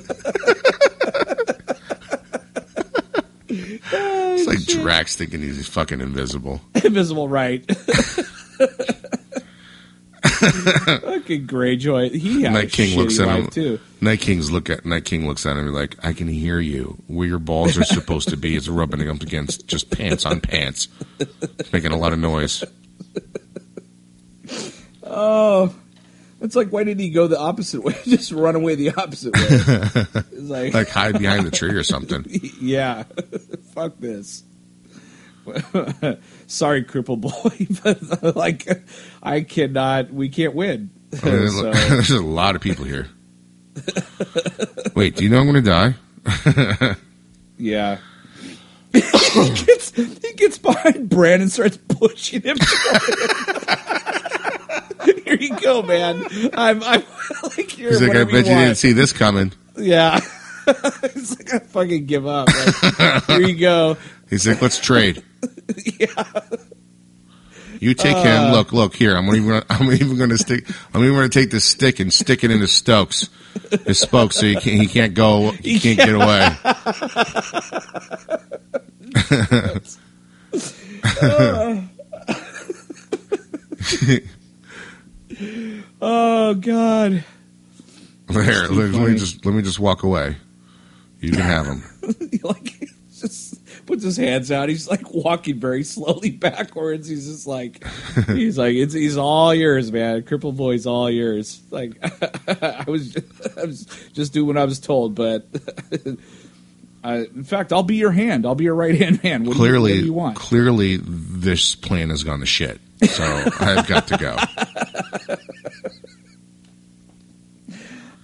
It's 3.49 4.47
like 4.47 4.59
oh, 4.79 4.83
Drax 4.83 5.17
thinking 5.17 5.41
he's 5.41 5.69
fucking 5.69 6.01
invisible. 6.01 6.61
Invisible 6.85 7.29
right. 7.29 7.65
Fucking 10.27 11.47
Greyjoy. 11.47 12.13
He 12.15 12.43
had 12.43 12.53
Night 12.53 12.73
King 12.73 12.99
looks 12.99 13.19
at 13.19 13.29
him. 13.29 13.47
too. 13.49 13.81
Night 14.07 14.21
King's 14.21 14.51
look 14.51 14.71
at 14.71 14.87
Night 14.87 15.05
King 15.05 15.27
looks 15.27 15.45
at 15.45 15.57
him 15.57 15.67
and 15.67 15.75
like, 15.75 15.97
I 16.05 16.13
can 16.15 16.29
hear 16.29 16.59
you. 16.61 16.97
Where 17.09 17.27
your 17.29 17.39
balls 17.39 17.77
are 17.77 17.85
supposed 17.85 18.29
to 18.31 18.37
be 18.37 18.55
is 18.57 18.69
rubbing 18.71 19.09
up 19.09 19.21
against 19.23 19.67
just 19.67 19.91
pants 19.91 20.25
on 20.25 20.41
pants. 20.41 20.89
It's 21.19 21.73
making 21.73 21.93
a 21.93 21.97
lot 21.99 22.13
of 22.13 22.19
noise. 22.19 22.65
Oh, 25.03 25.75
it's 26.41 26.57
like 26.57 26.71
why 26.71 26.85
did 26.85 26.99
he 27.01 27.11
go 27.11 27.27
the 27.27 27.39
opposite 27.39 27.83
way? 27.83 27.95
Just 28.05 28.33
run 28.33 28.55
away 28.57 28.75
the 28.75 28.91
opposite 28.91 29.35
way. 29.35 29.43
It's 30.33 30.51
like, 30.51 30.75
Like 30.75 30.89
hide 30.89 31.19
behind 31.19 31.47
the 31.47 31.51
tree 31.51 31.75
or 31.75 31.83
something. 31.95 32.27
yeah, 32.61 33.05
fuck 33.75 33.99
this. 33.99 34.43
Sorry, 36.47 36.83
cripple 36.85 37.21
boy, 37.21 37.67
but 38.23 38.37
like 38.37 38.83
I 39.23 39.43
cannot. 39.43 40.11
We 40.13 40.29
can't 40.29 40.55
win. 40.55 40.91
I 41.23 41.31
mean, 41.31 41.49
So- 41.51 41.73
There's 41.73 42.11
a 42.11 42.23
lot 42.23 42.57
of 42.57 42.63
people 42.63 42.85
here. 42.85 43.09
Wait, 44.95 45.17
do 45.17 45.25
you 45.25 45.31
know 45.31 45.39
I'm 45.41 45.51
going 45.51 45.65
to 45.65 45.71
die? 45.71 45.95
Yeah. 47.59 47.99
he, 48.93 49.01
gets, 49.01 49.91
he 49.95 50.33
gets 50.37 50.59
behind 50.59 51.09
Bran 51.09 51.41
and 51.41 51.51
starts 51.51 51.79
pushing 51.89 52.43
him. 52.43 52.59
Here 55.25 55.37
you 55.41 55.57
go, 55.59 55.81
man. 55.83 56.23
I'm, 56.53 56.83
I'm 56.83 57.03
like, 57.43 57.71
He's 57.71 58.03
like, 58.03 58.15
I 58.17 58.25
bet 58.25 58.29
you 58.29 58.35
want. 58.35 58.47
didn't 58.47 58.75
see 58.77 58.93
this 58.93 59.13
coming. 59.15 59.53
Yeah. 59.79 60.21
He's 61.15 61.31
like, 61.39 61.55
I 61.55 61.59
fucking 61.61 62.05
give 62.07 62.27
up. 62.27 62.49
Like, 62.99 63.25
here 63.25 63.41
you 63.41 63.57
go. 63.57 63.97
He's 64.29 64.47
like, 64.47 64.61
let's 64.61 64.79
trade. 64.79 65.23
Yeah. 65.99 66.25
You 67.81 67.95
take 67.95 68.17
Uh. 68.17 68.23
him. 68.47 68.53
Look, 68.53 68.73
look 68.73 68.95
here. 68.95 69.17
I'm 69.17 69.27
even. 69.29 69.49
Gonna, 69.49 69.65
I'm 69.71 69.93
even 69.93 70.17
going 70.17 70.31
to 70.31 70.39
stick. 70.39 70.67
I'm 70.95 71.03
even 71.03 71.15
going 71.17 71.29
to 71.31 71.41
take 71.41 71.51
this 71.51 71.65
stick 71.65 72.01
and 72.01 72.13
stick 72.13 72.43
it 72.45 72.51
into 72.51 72.67
Stokes, 72.69 73.29
his 73.87 73.99
spokes, 73.99 74.37
so 74.37 74.47
he 74.47 74.55
can't. 74.55 74.81
He 74.81 74.87
can't 74.87 75.15
go. 75.15 75.51
He 75.53 75.79
can't 75.81 75.99
get 75.99 76.15
away. 76.15 76.49
Oh, 86.01 86.55
God. 86.55 87.25
There. 88.29 88.69
Let, 88.69 88.91
let 88.91 89.09
me 89.11 89.17
just. 89.17 89.45
Let 89.47 89.55
me 89.55 89.63
just 89.63 89.79
walk 89.79 90.03
away. 90.03 90.37
You 91.21 91.31
can 91.33 91.41
have 91.41 91.67
him. 91.67 91.83
Like 92.43 92.91
just 93.19 93.56
puts 93.87 94.03
his 94.05 94.17
hands 94.17 94.51
out. 94.51 94.69
He's 94.69 94.89
like 94.89 95.13
walking 95.13 95.59
very 95.59 95.85
slowly 95.85 96.31
backwards. 96.33 97.09
He's 97.09 97.27
just 97.27 97.47
like 97.47 97.85
he's 98.27 98.59
like 98.59 98.75
it's 98.75 98.95
he's 98.95 99.17
all 99.17 99.55
yours, 99.55 99.93
man. 99.93 100.23
Cripple 100.23 100.57
boy's 100.57 100.87
all 100.87 101.11
yours. 101.11 101.63
Like 101.71 101.97
I 102.63 102.85
was 102.87 103.17
I 103.57 103.65
was 103.65 103.87
just 104.13 104.33
doing 104.33 104.49
what 104.49 104.59
I 104.59 104.65
was 104.65 104.81
told, 104.81 105.15
but 105.15 105.47
I, 107.05 107.17
in 107.19 107.45
fact, 107.45 107.73
I'll 107.73 107.83
be 107.83 107.97
your 107.97 108.11
hand. 108.11 108.47
I'll 108.47 108.55
be 108.55 108.65
your 108.65 108.75
right 108.75 108.95
hand 108.95 109.23
man. 109.23 109.45
What 109.45 109.53
do 109.57 109.59
you, 109.59 109.65
clearly, 109.69 109.93
do 109.93 110.05
you 110.05 110.13
want? 110.13 110.37
clearly, 110.37 110.99
this 111.03 111.75
plan 111.75 112.11
has 112.11 112.25
gone 112.25 112.41
to 112.41 112.47
shit. 112.47 112.81
So 113.09 113.25
I've 113.61 113.87
got 113.87 114.09
to 114.09 114.17
go. 114.17 114.37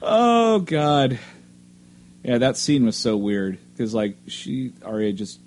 Oh 0.05 0.59
God, 0.59 1.19
yeah, 2.25 2.39
that 2.39 2.57
scene 2.57 2.85
was 2.85 2.97
so 2.97 3.17
weird 3.17 3.59
because 3.73 3.95
like 3.95 4.17
she 4.27 4.73
Arya 4.85 5.13
just 5.13 5.39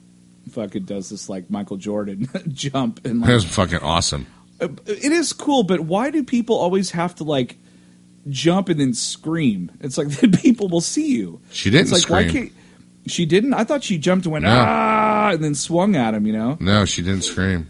fucking 0.51 0.83
does 0.83 1.09
this 1.09 1.29
like 1.29 1.49
Michael 1.49 1.77
Jordan 1.77 2.29
jump 2.49 3.05
and 3.05 3.21
That 3.21 3.27
like 3.27 3.33
was 3.35 3.45
fucking 3.45 3.79
awesome. 3.79 4.27
it 4.59 5.11
is 5.11 5.33
cool, 5.33 5.63
but 5.63 5.81
why 5.81 6.11
do 6.11 6.23
people 6.23 6.55
always 6.57 6.91
have 6.91 7.15
to 7.15 7.23
like 7.23 7.57
jump 8.29 8.69
and 8.69 8.79
then 8.79 8.93
scream? 8.93 9.71
It's 9.81 9.97
like 9.97 10.07
then 10.19 10.31
people 10.31 10.67
will 10.67 10.81
see 10.81 11.15
you. 11.15 11.39
She 11.51 11.69
didn't 11.69 11.91
It's 11.93 12.03
like 12.03 12.09
why 12.09 12.27
scream. 12.27 12.47
can't 12.49 12.57
she 13.07 13.25
didn't? 13.25 13.53
I 13.53 13.63
thought 13.63 13.83
she 13.83 13.97
jumped 13.99 14.25
and 14.25 14.33
went 14.33 14.45
No. 14.45 14.51
ah 14.65 15.29
and 15.31 15.43
then 15.43 15.53
swung 15.55 15.95
at 15.95 16.13
him. 16.13 16.25
You 16.25 16.33
know? 16.33 16.57
No, 16.59 16.85
she 16.85 17.01
didn't 17.01 17.23
scream. 17.23 17.67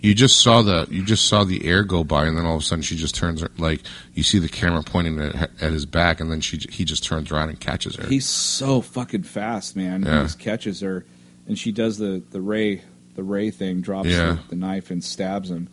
You 0.00 0.14
just 0.14 0.40
saw 0.42 0.60
the 0.60 0.86
you 0.90 1.02
just 1.02 1.28
saw 1.28 1.44
the 1.44 1.64
air 1.64 1.82
go 1.82 2.04
by, 2.04 2.26
and 2.26 2.36
then 2.36 2.44
all 2.44 2.56
of 2.56 2.60
a 2.60 2.64
sudden 2.64 2.82
she 2.82 2.94
just 2.94 3.14
turns 3.14 3.42
like 3.58 3.80
you 4.12 4.22
see 4.22 4.38
the 4.38 4.50
camera 4.50 4.82
pointing 4.82 5.18
at, 5.18 5.50
at 5.62 5.72
his 5.72 5.86
back, 5.86 6.20
and 6.20 6.30
then 6.30 6.42
she 6.42 6.58
he 6.70 6.84
just 6.84 7.04
turns 7.04 7.30
around 7.32 7.48
and 7.48 7.58
catches 7.58 7.96
her. 7.96 8.06
He's 8.06 8.28
so 8.28 8.82
fucking 8.82 9.22
fast, 9.22 9.76
man. 9.76 10.02
He 10.02 10.08
Yeah. 10.08 10.24
just 10.24 10.38
catches 10.38 10.80
her, 10.80 11.06
and 11.46 11.58
she 11.58 11.72
does 11.72 11.98
the 11.98 12.22
the 12.30 12.40
Rey 12.40 12.82
the 13.14 13.22
Rey 13.22 13.50
thing, 13.50 13.80
drops 13.80 14.08
Yeah. 14.08 14.38
the, 14.48 14.50
the 14.50 14.56
knife 14.56 14.90
and 14.90 15.02
stabs 15.02 15.50
him. 15.50 15.68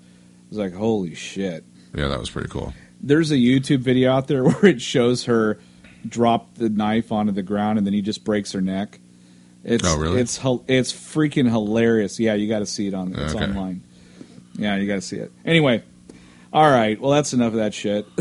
It's 0.50 0.58
like 0.58 0.74
holy 0.74 1.16
shit. 1.16 1.64
yeah, 1.96 2.08
that 2.08 2.20
was 2.20 2.30
pretty 2.30 2.50
cool. 2.50 2.74
There's 3.02 3.32
a 3.32 3.36
YouTube 3.36 3.80
video 3.80 4.12
out 4.12 4.28
there 4.28 4.44
where 4.48 4.66
it 4.66 4.82
shows 4.82 5.26
her 5.26 5.60
drop 6.08 6.56
the 6.56 6.70
knife 6.70 7.12
onto 7.12 7.32
the 7.32 7.44
ground 7.44 7.78
and 7.78 7.86
then 7.86 7.94
he 7.94 8.02
just 8.02 8.24
breaks 8.24 8.52
her 8.52 8.62
neck. 8.62 9.00
It's 9.64 9.84
Oh, 9.88 9.98
really? 9.98 10.20
it's 10.22 10.38
it's 10.68 10.92
freaking 10.92 11.48
hilarious. 11.50 12.20
Yeah, 12.20 12.34
you 12.34 12.48
got 12.50 12.60
to 12.60 12.66
see 12.66 12.88
it 12.88 12.94
on 12.94 13.14
it's 13.16 13.36
Okay. 13.36 13.44
online. 13.46 13.82
Yeah, 14.56 14.76
you 14.78 14.88
got 14.88 14.96
to 14.96 15.02
see 15.02 15.18
it. 15.18 15.32
Anyway, 15.46 15.84
all 16.52 16.70
right. 16.70 17.00
Well, 17.00 17.12
that's 17.12 17.34
enough 17.34 17.54
of 17.54 17.60
that 17.60 17.74
shit. 17.74 18.06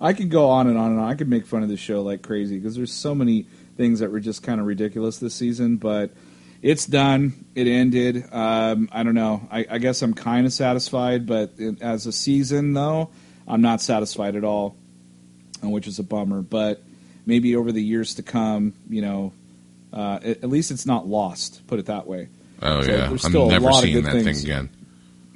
I 0.00 0.12
could 0.12 0.30
go 0.30 0.48
on 0.50 0.66
and 0.68 0.78
on 0.78 0.92
and 0.92 1.00
on. 1.00 1.08
I 1.10 1.14
could 1.14 1.28
make 1.28 1.46
fun 1.46 1.62
of 1.62 1.68
this 1.68 1.80
show 1.80 2.02
like 2.02 2.22
crazy 2.22 2.56
because 2.56 2.76
there's 2.76 2.92
so 2.92 3.14
many 3.14 3.46
things 3.78 4.00
that 4.00 4.12
were 4.12 4.20
just 4.20 4.42
kind 4.42 4.60
of 4.60 4.66
ridiculous 4.66 5.18
this 5.18 5.34
season. 5.34 5.76
But 5.78 6.10
it's 6.60 6.84
done. 6.84 7.46
It 7.54 7.66
ended. 7.66 8.24
Um, 8.30 8.90
I 8.92 9.02
don't 9.04 9.14
know. 9.14 9.48
I, 9.50 9.64
I 9.70 9.78
guess 9.78 10.02
I'm 10.02 10.12
kind 10.12 10.44
of 10.44 10.52
satisfied, 10.52 11.26
but 11.26 11.52
it, 11.56 11.80
as 11.80 12.04
a 12.06 12.12
season, 12.12 12.74
though, 12.74 13.08
I'm 13.46 13.62
not 13.62 13.80
satisfied 13.80 14.36
at 14.36 14.44
all, 14.44 14.76
uh, 15.64 15.70
which 15.70 15.86
is 15.86 15.98
a 15.98 16.02
bummer. 16.02 16.42
But 16.42 16.82
maybe 17.24 17.56
over 17.56 17.72
the 17.72 17.82
years 17.82 18.16
to 18.16 18.22
come, 18.22 18.74
you 18.90 19.00
know, 19.00 19.32
uh, 19.92 20.18
at, 20.22 20.42
at 20.42 20.48
least 20.50 20.70
it's 20.70 20.84
not 20.84 21.06
lost. 21.06 21.66
Put 21.66 21.78
it 21.78 21.86
that 21.86 22.06
way. 22.06 22.28
Oh 22.60 22.82
So 22.82 22.90
yeah, 22.90 22.96
there's 23.08 23.24
I'm 23.24 23.30
still 23.30 23.46
a 23.46 23.52
never 23.52 23.64
lot 23.66 23.74
of 23.76 23.80
seeing 23.84 23.94
good 23.94 24.04
that 24.04 24.12
things. 24.24 24.42
thing 24.42 24.50
again. 24.50 24.68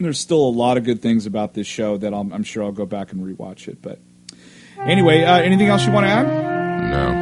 There's 0.01 0.19
still 0.19 0.41
a 0.45 0.51
lot 0.51 0.77
of 0.77 0.83
good 0.83 1.01
things 1.01 1.27
about 1.27 1.55
this 1.55 1.69
show 1.69 1.97
that 1.99 2.13
I'm, 2.13 2.33
I'm 2.33 2.43
sure 2.43 2.65
I'll 2.65 2.73
go 2.73 2.87
back 2.87 3.13
and 3.13 3.25
rewatch 3.25 3.69
it. 3.69 3.81
But 3.81 4.01
anyway, 4.81 5.23
uh, 5.23 5.39
anything 5.39 5.69
else 5.69 5.87
you 5.87 5.93
want 5.93 6.07
to 6.07 6.11
add? 6.11 6.27
No, 6.91 7.13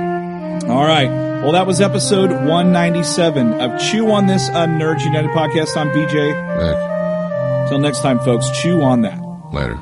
All 0.71 0.85
right. 0.87 1.09
Well, 1.43 1.53
that 1.53 1.67
was 1.67 1.81
episode 1.81 2.31
197 2.31 3.61
of 3.61 3.81
Chew 3.81 4.11
on 4.11 4.27
This, 4.27 4.49
a 4.49 4.67
Nerds 4.67 5.05
United 5.05 5.31
podcast. 5.31 5.77
I'm 5.77 5.89
BJ. 5.91 6.33
Eh, 6.33 7.69
Till 7.69 7.79
next 7.79 8.01
time, 8.03 8.19
folks, 8.21 8.49
chew 8.61 8.81
on 8.83 9.03
that. 9.03 9.21
later. 9.53 9.79